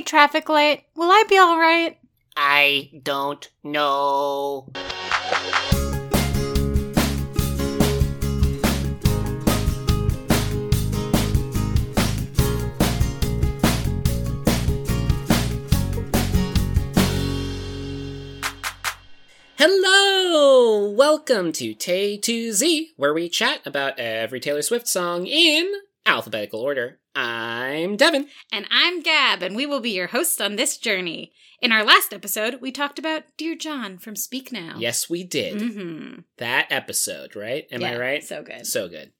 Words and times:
Hey, 0.00 0.04
traffic 0.04 0.48
light, 0.48 0.84
will 0.96 1.10
I 1.10 1.24
be 1.28 1.38
alright? 1.38 1.98
I 2.34 2.90
don't 3.02 3.46
know. 3.62 4.72
Hello! 19.58 20.88
Welcome 20.88 21.52
to 21.52 21.74
Tay 21.74 22.16
to 22.16 22.52
Z, 22.54 22.92
where 22.96 23.12
we 23.12 23.28
chat 23.28 23.60
about 23.66 23.98
every 23.98 24.40
Taylor 24.40 24.62
Swift 24.62 24.88
song 24.88 25.26
in 25.26 25.70
alphabetical 26.06 26.60
order. 26.60 27.00
I'm 27.14 27.96
Devin. 27.96 28.28
And 28.52 28.66
I'm 28.70 29.00
Gab, 29.02 29.42
and 29.42 29.56
we 29.56 29.66
will 29.66 29.80
be 29.80 29.90
your 29.90 30.08
hosts 30.08 30.40
on 30.40 30.56
this 30.56 30.76
journey. 30.76 31.32
In 31.60 31.72
our 31.72 31.84
last 31.84 32.12
episode, 32.12 32.58
we 32.60 32.70
talked 32.72 32.98
about 32.98 33.24
Dear 33.36 33.54
John 33.54 33.98
from 33.98 34.16
Speak 34.16 34.52
Now. 34.52 34.76
Yes, 34.78 35.10
we 35.10 35.24
did. 35.24 35.60
Mm-hmm. 35.60 36.20
That 36.38 36.68
episode, 36.70 37.36
right? 37.36 37.66
Am 37.70 37.84
I 37.84 37.98
right? 37.98 38.24
So 38.24 38.42
good. 38.42 38.66
So 38.66 38.88
good. 38.88 39.12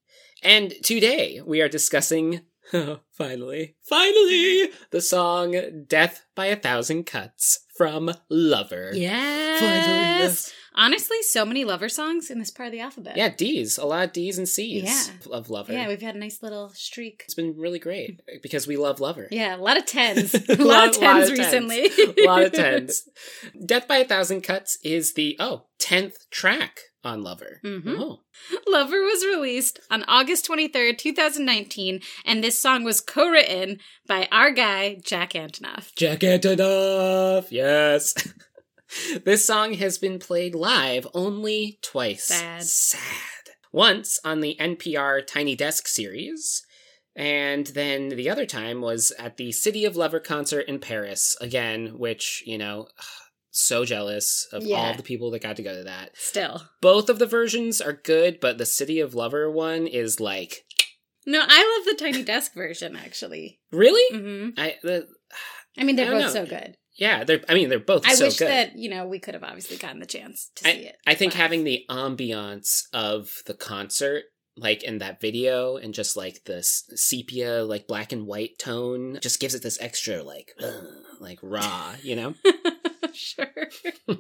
And 0.43 0.73
today 0.83 1.41
we 1.45 1.61
are 1.61 1.69
discussing, 1.69 2.41
finally, 3.11 3.77
finally, 3.83 4.71
the 4.91 5.01
song 5.03 5.85
Death 5.87 6.25
by 6.35 6.47
a 6.47 6.57
Thousand 6.57 7.05
Cuts 7.05 7.67
from 7.77 8.11
Lover. 8.31 8.93
yes. 8.95 9.61
Finally, 9.61 10.23
yes. 10.25 10.55
Honestly, 10.83 11.19
so 11.23 11.45
many 11.45 11.63
lover 11.65 11.91
songs 11.91 12.31
in 12.31 12.39
this 12.39 12.51
part 12.51 12.69
of 12.69 12.73
the 12.73 12.81
alphabet. 12.81 13.15
Yeah, 13.17 13.29
D's. 13.29 13.77
A 13.77 13.85
lot 13.85 14.05
of 14.07 14.13
D's 14.15 14.39
and 14.39 14.49
C's 14.49 14.83
Yeah. 14.85 15.31
of 15.37 15.51
Lover. 15.51 15.75
Yeah, 15.75 15.89
we've 15.89 16.01
had 16.01 16.15
a 16.17 16.19
nice 16.19 16.43
little 16.43 16.71
streak. 16.71 17.21
it's 17.27 17.35
been 17.35 17.55
really 17.59 17.79
great 17.79 18.21
because 18.43 18.67
we 18.67 18.79
love 18.79 18.99
Lover. 18.99 19.29
Yeah, 19.31 19.57
a 19.57 19.59
lot 19.59 19.77
of 19.77 19.85
tens. 19.85 20.35
A 20.49 20.55
lot, 20.57 20.89
of 20.89 20.95
tens 20.95 21.03
lot 21.03 21.23
of 21.23 21.29
tens. 21.29 21.39
recently. 21.39 21.91
a 22.25 22.27
lot 22.27 22.43
of 22.45 22.53
tens. 22.53 23.03
Death 23.67 23.87
by 23.87 23.99
a 23.99 24.05
Thousand 24.07 24.41
Cuts 24.41 24.79
is 24.83 25.13
the, 25.13 25.37
oh, 25.39 25.67
10th 25.79 26.15
track 26.31 26.81
on 27.05 27.23
Lover. 27.23 27.61
Mhm. 27.65 27.97
Oh. 27.99 28.21
Lover 28.67 29.03
was 29.03 29.25
released 29.25 29.81
on 29.91 30.03
August 30.09 30.47
23rd, 30.49 30.97
2019, 30.99 32.01
and 32.25 32.43
this 32.43 32.59
song 32.59 32.85
was 32.85 33.01
co 33.01 33.29
written 33.29 33.79
by 34.07 34.29
our 34.33 34.51
guy, 34.51 34.97
Jack 35.05 35.33
Antonoff. 35.33 35.95
Jack 35.95 36.21
Antonoff, 36.21 37.51
yes. 37.51 38.15
this 39.25 39.45
song 39.45 39.75
has 39.75 39.99
been 39.99 40.19
played 40.19 40.55
live 40.55 41.07
only 41.15 41.79
twice. 41.83 42.25
Sad. 42.25 42.63
Sad. 42.65 43.01
Once 43.73 44.19
on 44.25 44.41
the 44.41 44.57
NPR 44.61 45.25
Tiny 45.27 45.55
Desk 45.55 45.87
series, 45.87 46.65
and 47.15 47.69
then 47.69 48.09
the 48.11 48.29
other 48.29 48.47
time 48.47 48.81
was 48.81 49.13
at 49.19 49.37
the 49.37 49.53
City 49.53 49.85
of 49.85 49.97
Lover 49.97 50.19
concert 50.21 50.67
in 50.67 50.79
Paris, 50.81 51.37
again, 51.41 51.99
which, 51.99 52.43
you 52.47 52.59
know, 52.59 52.89
so 53.51 53.85
jealous 53.85 54.47
of 54.53 54.63
all 54.63 54.69
Yeah. 54.69 54.91
of 54.91 54.97
the 54.97 55.03
people 55.03 55.31
that 55.33 55.43
got 55.43 55.57
to 55.57 55.63
go 55.63 55.75
to 55.77 55.85
that. 55.85 56.17
Still. 56.17 56.63
Both 56.81 57.09
of 57.09 57.19
the 57.19 57.27
versions 57.27 57.81
are 57.81 57.93
good, 57.93 58.39
but 58.41 58.59
the 58.59 58.67
City 58.67 58.99
of 59.01 59.15
Lover 59.15 59.51
one 59.51 59.87
is 59.87 60.19
like, 60.21 60.65
No, 61.27 61.41
I 61.47 61.77
love 61.79 61.97
the 61.97 62.03
Tiny 62.05 62.23
Desk 62.25 62.55
version, 62.55 62.97
actually. 62.97 63.61
really? 63.71 64.17
hmm 64.19 64.51
I, 64.57 64.77
the, 64.83 65.07
I 65.79 65.85
mean, 65.85 65.95
they're 65.97 66.09
I 66.09 66.11
both 66.15 66.23
know. 66.23 66.33
so 66.33 66.47
good. 66.47 66.77
Yeah, 67.01 67.25
they're, 67.25 67.41
I 67.49 67.55
mean, 67.55 67.71
they're 67.71 67.81
both 67.81 68.07
I 68.07 68.15
so 68.15 68.27
wish 68.27 68.37
good. 68.39 68.49
that, 68.49 68.77
you 68.77 68.91
know, 68.91 69.07
we 69.07 69.19
could 69.19 69.33
have 69.35 69.43
obviously 69.43 69.79
gotten 69.79 70.01
the 70.01 70.07
chance 70.07 70.51
to 70.57 70.65
see 70.65 70.71
it. 70.85 70.97
I 71.07 71.15
think 71.15 71.33
live. 71.33 71.41
having 71.41 71.65
the 71.65 71.85
ambiance 71.89 72.83
of 72.93 73.33
the 73.47 73.55
concert, 73.55 74.25
like 74.57 74.83
in 74.83 74.99
that 74.99 75.19
video, 75.21 75.77
and 75.79 75.95
just 75.95 76.15
like 76.15 76.45
the 76.45 76.59
s- 76.59 76.85
sepia, 76.95 77.65
like 77.65 77.87
black 77.87 78.13
and 78.13 78.27
white 78.27 78.59
tone, 78.59 79.19
just 79.23 79.41
gives 79.41 79.55
it 79.55 79.63
this 79.63 79.81
extra, 79.81 80.23
like, 80.23 80.53
ugh, 80.63 80.85
like 81.21 81.39
raw, 81.43 81.95
you 82.03 82.17
know? 82.17 82.35
sure. 83.15 83.47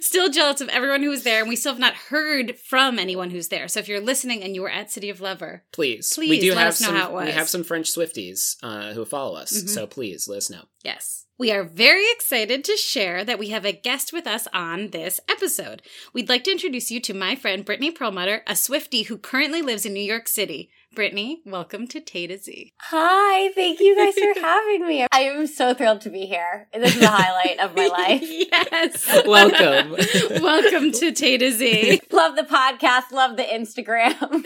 still 0.00 0.30
jealous 0.30 0.60
of 0.60 0.68
everyone 0.68 1.02
who 1.02 1.10
was 1.10 1.22
there, 1.22 1.40
and 1.40 1.48
we 1.48 1.56
still 1.56 1.72
have 1.72 1.80
not 1.80 1.94
heard 1.94 2.56
from 2.58 2.98
anyone 2.98 3.30
who's 3.30 3.48
there. 3.48 3.68
So 3.68 3.80
if 3.80 3.88
you're 3.88 4.00
listening 4.00 4.42
and 4.42 4.54
you 4.54 4.62
were 4.62 4.70
at 4.70 4.90
City 4.90 5.10
of 5.10 5.20
Lover, 5.20 5.64
please, 5.72 6.14
we 6.18 6.26
Please 6.26 6.40
do 6.42 6.50
let 6.54 6.58
have 6.60 6.68
us 6.68 6.80
know 6.80 6.86
some. 6.88 6.96
how 6.96 7.06
it 7.08 7.12
was. 7.12 7.26
We 7.26 7.32
have 7.32 7.48
some 7.48 7.64
French 7.64 7.92
Swifties 7.92 8.56
uh, 8.62 8.92
who 8.92 9.04
follow 9.04 9.36
us, 9.36 9.52
Mhm. 9.52 9.68
so 9.68 9.86
please 9.86 10.28
let 10.28 10.38
us 10.38 10.50
know. 10.50 10.64
Yes. 10.84 11.26
We 11.38 11.50
are 11.52 11.64
very 11.64 12.04
excited 12.10 12.64
to 12.64 12.76
share 12.76 13.24
that 13.24 13.38
we 13.38 13.48
have 13.48 13.64
a 13.64 13.72
guest 13.72 14.12
with 14.12 14.26
us 14.26 14.46
on 14.52 14.90
this 14.90 15.20
episode. 15.26 15.80
We'd 16.12 16.28
like 16.28 16.44
to 16.44 16.50
introduce 16.50 16.90
you 16.90 17.00
to 17.00 17.14
my 17.14 17.34
friend 17.34 17.64
Brittany 17.64 17.90
Perlmutter, 17.90 18.42
a 18.46 18.52
Swiftie 18.52 19.06
who 19.06 19.16
currently 19.16 19.62
lives 19.62 19.86
in 19.86 19.94
New 19.94 20.02
York 20.02 20.28
City. 20.28 20.70
Brittany, 20.92 21.40
welcome 21.46 21.86
to 21.86 22.00
Tay 22.00 22.26
to 22.26 22.36
Z. 22.36 22.72
Hi, 22.80 23.52
thank 23.52 23.78
you 23.78 23.94
guys 23.96 24.12
for 24.14 24.40
having 24.44 24.84
me. 24.88 25.06
I 25.12 25.20
am 25.20 25.46
so 25.46 25.72
thrilled 25.72 26.00
to 26.00 26.10
be 26.10 26.26
here. 26.26 26.66
This 26.74 26.94
is 26.94 27.00
the 27.00 27.06
highlight 27.06 27.60
of 27.60 27.76
my 27.76 27.86
life. 27.86 28.22
yes. 28.28 29.06
Welcome. 29.24 29.92
welcome 30.42 30.90
to 30.90 31.12
Tay 31.12 31.38
to 31.38 31.52
Z. 31.52 32.00
Love 32.10 32.34
the 32.34 32.42
podcast, 32.42 33.12
love 33.12 33.36
the 33.36 33.44
Instagram. 33.44 34.44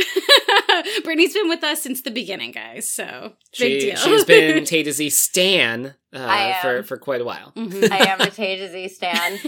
Brittany's 1.02 1.32
been 1.32 1.48
with 1.48 1.64
us 1.64 1.80
since 1.80 2.02
the 2.02 2.10
beginning, 2.10 2.50
guys. 2.50 2.90
So 2.90 3.32
she, 3.52 3.64
big 3.64 3.80
deal. 3.80 3.96
She's 3.96 4.24
been 4.26 4.66
Tay 4.66 4.82
to 4.82 4.92
Z 4.92 5.08
Stan 5.08 5.86
I 5.86 5.94
uh, 6.14 6.18
am. 6.18 6.62
for, 6.62 6.82
for 6.82 6.96
quite 6.96 7.20
a 7.20 7.24
while. 7.24 7.52
Mhm. 7.56 7.90
I 7.92 8.06
am 8.10 8.20
a 8.20 8.30
Tay 8.30 8.56
to 8.56 8.68
Z 8.70 8.88
stan. 8.88 9.38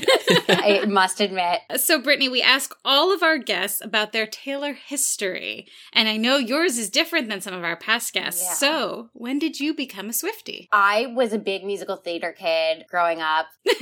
I 0.49 0.84
must 0.88 1.21
admit. 1.21 1.60
So, 1.77 2.00
Brittany, 2.00 2.28
we 2.28 2.43
ask 2.43 2.75
all 2.84 3.12
of 3.12 3.22
our 3.22 3.38
guests 3.38 3.81
about 3.84 4.12
their 4.12 4.27
Taylor 4.27 4.72
history. 4.75 5.66
And 5.93 6.09
I 6.09 6.16
know 6.16 6.37
yours 6.37 6.78
is 6.78 6.91
different 6.91 7.28
than 7.28 7.41
some 7.41 7.54
of 7.54 7.65
our 7.65 7.77
past 7.77 8.12
guests. 8.12 8.43
Yeah. 8.44 8.53
So, 8.54 9.10
when 9.12 9.38
did 9.38 9.60
you 9.60 9.75
become 9.75 10.06
a 10.09 10.12
Swiftie? 10.12 10.69
I 10.72 11.06
was 11.15 11.32
a 11.32 11.38
big 11.38 11.65
musical 11.65 11.97
theater 11.97 12.32
kid 12.32 12.84
growing 12.91 13.21
up. 13.21 13.47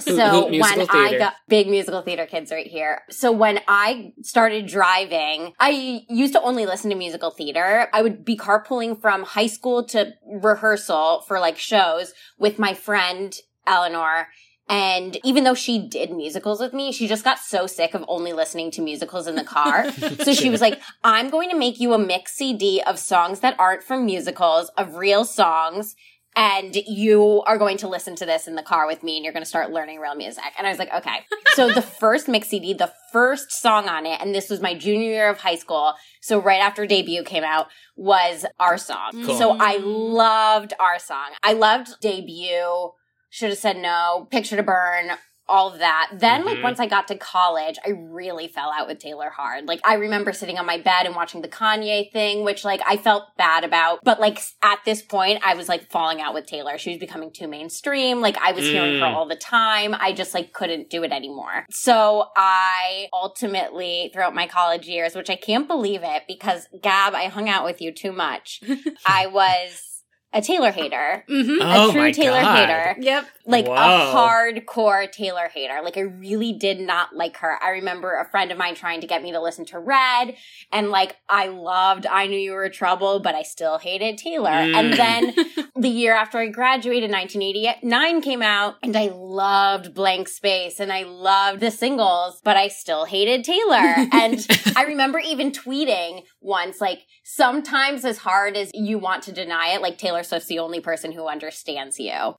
So 0.00 0.28
who- 0.28 0.50
musical 0.50 0.86
when 0.86 1.14
I 1.14 1.18
got 1.18 1.34
big 1.48 1.68
musical 1.68 2.02
theater 2.02 2.26
kids 2.26 2.50
right 2.50 2.66
here. 2.66 3.02
So 3.10 3.32
when 3.32 3.60
I 3.68 4.12
started 4.22 4.66
driving, 4.66 5.52
I 5.58 6.04
used 6.08 6.32
to 6.34 6.40
only 6.42 6.66
listen 6.66 6.90
to 6.90 6.96
musical 6.96 7.30
theater. 7.30 7.88
I 7.92 8.02
would 8.02 8.24
be 8.24 8.36
carpooling 8.36 9.00
from 9.00 9.22
high 9.22 9.46
school 9.46 9.84
to 9.88 10.12
rehearsal 10.26 11.22
for 11.26 11.38
like 11.40 11.58
shows 11.58 12.12
with 12.38 12.58
my 12.58 12.74
friend 12.74 13.36
Eleanor. 13.66 14.28
And 14.66 15.18
even 15.22 15.44
though 15.44 15.54
she 15.54 15.78
did 15.78 16.10
musicals 16.10 16.58
with 16.58 16.72
me, 16.72 16.90
she 16.90 17.06
just 17.06 17.24
got 17.24 17.38
so 17.38 17.66
sick 17.66 17.92
of 17.92 18.04
only 18.08 18.32
listening 18.32 18.70
to 18.72 18.82
musicals 18.82 19.26
in 19.26 19.34
the 19.34 19.44
car. 19.44 19.86
So 20.24 20.32
she 20.32 20.48
was 20.48 20.60
like, 20.60 20.80
I'm 21.02 21.28
going 21.28 21.50
to 21.50 21.56
make 21.56 21.80
you 21.80 21.92
a 21.92 21.98
mix 21.98 22.34
CD 22.34 22.80
of 22.86 22.98
songs 22.98 23.40
that 23.40 23.58
aren't 23.58 23.82
from 23.82 24.06
musicals, 24.06 24.70
of 24.78 24.96
real 24.96 25.24
songs. 25.24 25.96
And 26.36 26.74
you 26.74 27.42
are 27.46 27.58
going 27.58 27.76
to 27.78 27.88
listen 27.88 28.16
to 28.16 28.26
this 28.26 28.48
in 28.48 28.56
the 28.56 28.62
car 28.62 28.88
with 28.88 29.04
me 29.04 29.16
and 29.16 29.24
you're 29.24 29.32
going 29.32 29.44
to 29.44 29.48
start 29.48 29.70
learning 29.70 30.00
real 30.00 30.16
music. 30.16 30.42
And 30.58 30.66
I 30.66 30.70
was 30.70 30.80
like, 30.80 30.92
okay. 30.92 31.20
So 31.54 31.72
the 31.72 31.82
first 32.00 32.26
mix 32.26 32.48
CD, 32.48 32.74
the 32.74 32.92
first 33.12 33.52
song 33.52 33.88
on 33.88 34.04
it, 34.04 34.20
and 34.20 34.34
this 34.34 34.50
was 34.50 34.60
my 34.60 34.74
junior 34.74 35.10
year 35.10 35.30
of 35.30 35.38
high 35.38 35.54
school. 35.54 35.94
So 36.20 36.40
right 36.40 36.60
after 36.60 36.86
debut 36.86 37.22
came 37.22 37.44
out 37.44 37.68
was 37.94 38.44
our 38.58 38.78
song. 38.78 39.10
Cool. 39.12 39.38
So 39.38 39.56
I 39.60 39.76
loved 39.76 40.72
our 40.80 40.98
song. 40.98 41.30
I 41.42 41.52
loved 41.52 42.00
debut. 42.00 42.90
Should 43.30 43.50
have 43.50 43.58
said 43.58 43.76
no. 43.76 44.26
Picture 44.30 44.56
to 44.56 44.62
burn. 44.64 45.10
All 45.46 45.70
that. 45.70 46.08
Then, 46.14 46.42
Mhm. 46.42 46.46
like, 46.46 46.62
once 46.62 46.80
I 46.80 46.86
got 46.86 47.06
to 47.08 47.16
college, 47.18 47.76
I 47.84 47.90
really 47.90 48.48
fell 48.48 48.72
out 48.72 48.86
with 48.86 48.98
Taylor 48.98 49.28
hard. 49.28 49.68
Like, 49.68 49.80
I 49.84 49.94
remember 49.94 50.32
sitting 50.32 50.58
on 50.58 50.64
my 50.64 50.78
bed 50.78 51.04
and 51.04 51.14
watching 51.14 51.42
the 51.42 51.48
Kanye 51.48 52.10
thing, 52.12 52.44
which, 52.44 52.64
like, 52.64 52.80
I 52.86 52.96
felt 52.96 53.24
bad 53.36 53.62
about. 53.62 54.00
But, 54.02 54.20
like, 54.20 54.40
at 54.62 54.78
this 54.86 55.02
point, 55.02 55.40
I 55.44 55.54
was, 55.54 55.68
like, 55.68 55.90
falling 55.90 56.22
out 56.22 56.32
with 56.32 56.46
Taylor. 56.46 56.78
She 56.78 56.90
was 56.90 56.98
becoming 56.98 57.30
too 57.30 57.46
mainstream. 57.46 58.22
Like, 58.22 58.38
I 58.38 58.52
was 58.52 58.64
hearing 58.64 59.00
her 59.00 59.06
Mm. 59.06 59.14
all 59.14 59.26
the 59.26 59.36
time. 59.36 59.94
I 59.98 60.12
just, 60.12 60.32
like, 60.32 60.54
couldn't 60.54 60.88
do 60.88 61.02
it 61.02 61.12
anymore. 61.12 61.66
So, 61.70 62.30
I 62.36 63.08
ultimately, 63.12 64.10
throughout 64.14 64.34
my 64.34 64.46
college 64.46 64.86
years, 64.88 65.14
which 65.14 65.28
I 65.28 65.36
can't 65.36 65.68
believe 65.68 66.02
it 66.02 66.22
because, 66.26 66.68
Gab, 66.80 67.14
I 67.14 67.26
hung 67.26 67.48
out 67.50 67.64
with 67.64 67.82
you 67.82 67.92
too 67.92 68.12
much. 68.12 68.60
I 69.06 69.26
was 69.26 69.93
a 70.34 70.42
Taylor 70.42 70.72
hater. 70.72 71.24
Mm-hmm. 71.28 71.62
Oh 71.62 71.88
a 71.88 71.92
true 71.92 72.00
my 72.02 72.12
Taylor 72.12 72.40
God. 72.40 72.56
hater 72.58 72.96
Yep. 73.00 73.26
like 73.46 73.66
Whoa. 73.66 73.74
a 73.74 74.14
hardcore 74.14 75.10
Taylor 75.10 75.48
hater. 75.48 75.80
Like 75.82 75.96
I 75.96 76.00
really 76.02 76.52
did 76.52 76.80
not 76.80 77.14
like 77.14 77.36
her. 77.38 77.56
I 77.62 77.70
remember 77.70 78.18
a 78.18 78.28
friend 78.28 78.50
of 78.50 78.58
mine 78.58 78.74
trying 78.74 79.00
to 79.00 79.06
get 79.06 79.22
me 79.22 79.32
to 79.32 79.40
listen 79.40 79.64
to 79.66 79.78
Red 79.78 80.34
and 80.72 80.90
like 80.90 81.16
I 81.28 81.46
loved 81.46 82.06
I 82.06 82.26
Knew 82.26 82.38
You 82.38 82.52
Were 82.52 82.68
Trouble, 82.68 83.20
but 83.20 83.34
I 83.34 83.42
still 83.42 83.78
hated 83.78 84.18
Taylor. 84.18 84.50
Mm. 84.50 84.74
And 84.74 84.92
then 84.94 85.34
the 85.76 85.88
year 85.88 86.14
after 86.14 86.38
I 86.38 86.48
graduated, 86.48 87.10
1989 87.10 88.20
came 88.20 88.42
out 88.42 88.76
and 88.82 88.96
I 88.96 89.10
loved 89.14 89.94
Blank 89.94 90.28
Space 90.28 90.80
and 90.80 90.92
I 90.92 91.04
loved 91.04 91.60
the 91.60 91.70
singles, 91.70 92.40
but 92.42 92.56
I 92.56 92.68
still 92.68 93.04
hated 93.04 93.44
Taylor. 93.44 93.76
and 94.12 94.44
I 94.76 94.84
remember 94.88 95.20
even 95.20 95.52
tweeting 95.52 96.24
once, 96.40 96.80
like, 96.80 97.02
sometimes 97.22 98.04
as 98.04 98.18
hard 98.18 98.56
as 98.56 98.70
you 98.74 98.98
want 98.98 99.22
to 99.24 99.32
deny 99.32 99.68
it, 99.68 99.80
like 99.80 99.96
Taylor 99.96 100.22
Swift's 100.24 100.48
the 100.48 100.58
only 100.58 100.80
person 100.80 101.12
who 101.12 101.28
understands 101.28 101.98
you. 101.98 102.12
Oh 102.12 102.34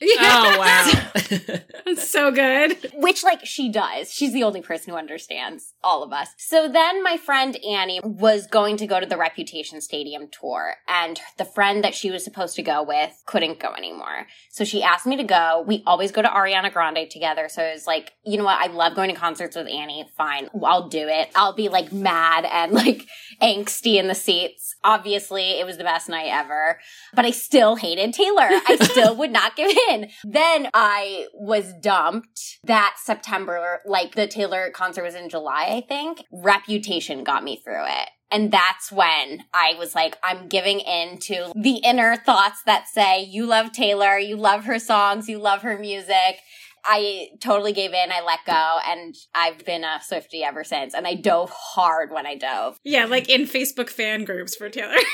wow. 0.58 1.60
That's 1.84 2.08
so 2.10 2.30
good. 2.30 2.92
Which, 2.94 3.24
like, 3.24 3.44
she 3.44 3.70
does. 3.70 4.12
She's 4.12 4.32
the 4.32 4.42
only 4.42 4.60
person 4.60 4.92
who 4.92 4.98
understands 4.98 5.74
all 5.82 6.02
of 6.02 6.12
us. 6.12 6.28
So 6.38 6.68
then 6.68 7.02
my 7.02 7.16
friend 7.16 7.56
Annie 7.64 8.00
was 8.02 8.46
going 8.46 8.76
to 8.78 8.86
go 8.86 9.00
to 9.00 9.06
the 9.06 9.16
Reputation 9.16 9.80
Stadium 9.80 10.28
tour, 10.28 10.76
and 10.88 11.20
the 11.38 11.44
friend 11.44 11.82
that 11.84 11.94
she 11.94 12.10
was 12.10 12.24
supposed 12.24 12.56
to 12.56 12.62
go 12.62 12.82
with 12.82 13.22
couldn't 13.26 13.60
go 13.60 13.72
anymore. 13.72 14.26
So 14.50 14.64
she 14.64 14.82
asked 14.82 15.06
me 15.06 15.16
to 15.16 15.24
go. 15.24 15.64
We 15.66 15.82
always 15.86 16.12
go 16.12 16.22
to 16.22 16.28
Ariana 16.28 16.72
Grande 16.72 17.10
together. 17.10 17.48
So 17.48 17.62
it 17.62 17.72
was 17.72 17.86
like, 17.86 18.12
you 18.24 18.38
know 18.38 18.44
what? 18.44 18.60
I 18.60 18.72
love 18.72 18.94
going 18.94 19.10
to 19.10 19.16
concerts 19.16 19.56
with 19.56 19.68
Annie. 19.68 20.08
Fine. 20.16 20.48
I'll 20.64 20.88
do 20.88 21.06
it. 21.08 21.30
I'll 21.34 21.54
be 21.54 21.68
like 21.68 21.92
mad 21.92 22.44
and 22.44 22.72
like 22.72 23.06
angsty 23.40 23.96
in 23.96 24.08
the 24.08 24.14
seats. 24.14 24.74
Obviously, 24.84 25.58
it 25.58 25.66
was 25.66 25.76
the 25.76 25.84
best 25.84 26.08
night 26.08 26.28
ever, 26.28 26.78
but 27.14 27.24
I 27.24 27.30
still 27.30 27.75
hated 27.76 28.12
Taylor. 28.12 28.48
I 28.48 28.76
still 28.80 29.16
would 29.16 29.30
not 29.30 29.56
give 29.56 29.70
in. 29.90 30.08
Then 30.24 30.68
I 30.74 31.26
was 31.34 31.72
dumped 31.80 32.58
that 32.64 32.96
September, 33.02 33.80
like 33.86 34.14
the 34.14 34.26
Taylor 34.26 34.70
concert 34.70 35.04
was 35.04 35.14
in 35.14 35.28
July, 35.28 35.66
I 35.70 35.84
think. 35.86 36.24
Reputation 36.32 37.24
got 37.24 37.44
me 37.44 37.60
through 37.64 37.84
it. 37.86 38.08
And 38.30 38.50
that's 38.50 38.90
when 38.90 39.44
I 39.54 39.74
was 39.78 39.94
like, 39.94 40.18
I'm 40.22 40.48
giving 40.48 40.80
in 40.80 41.18
to 41.20 41.52
the 41.54 41.76
inner 41.76 42.16
thoughts 42.16 42.60
that 42.66 42.88
say, 42.88 43.22
you 43.22 43.46
love 43.46 43.72
Taylor, 43.72 44.18
you 44.18 44.36
love 44.36 44.64
her 44.64 44.80
songs, 44.80 45.28
you 45.28 45.38
love 45.38 45.62
her 45.62 45.78
music. 45.78 46.40
I 46.86 47.28
totally 47.40 47.72
gave 47.72 47.92
in. 47.92 48.12
I 48.12 48.22
let 48.22 48.40
go, 48.46 48.78
and 48.86 49.14
I've 49.34 49.64
been 49.64 49.84
a 49.84 50.00
Swifty 50.06 50.44
ever 50.44 50.62
since. 50.64 50.94
And 50.94 51.06
I 51.06 51.14
dove 51.14 51.50
hard 51.50 52.12
when 52.12 52.26
I 52.26 52.36
dove. 52.36 52.78
Yeah, 52.84 53.06
like 53.06 53.28
in 53.28 53.42
Facebook 53.42 53.90
fan 53.90 54.24
groups 54.24 54.54
for 54.54 54.68
Taylor. 54.68 54.94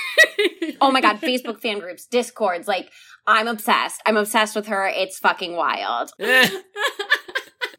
Oh 0.80 0.90
my 0.90 1.00
god, 1.00 1.20
Facebook 1.20 1.60
fan 1.60 1.78
groups, 1.78 2.06
Discords, 2.06 2.66
like 2.66 2.90
I'm 3.26 3.46
obsessed. 3.46 4.00
I'm 4.04 4.16
obsessed 4.16 4.56
with 4.56 4.66
her. 4.66 4.88
It's 4.88 5.18
fucking 5.18 5.54
wild. 5.54 6.10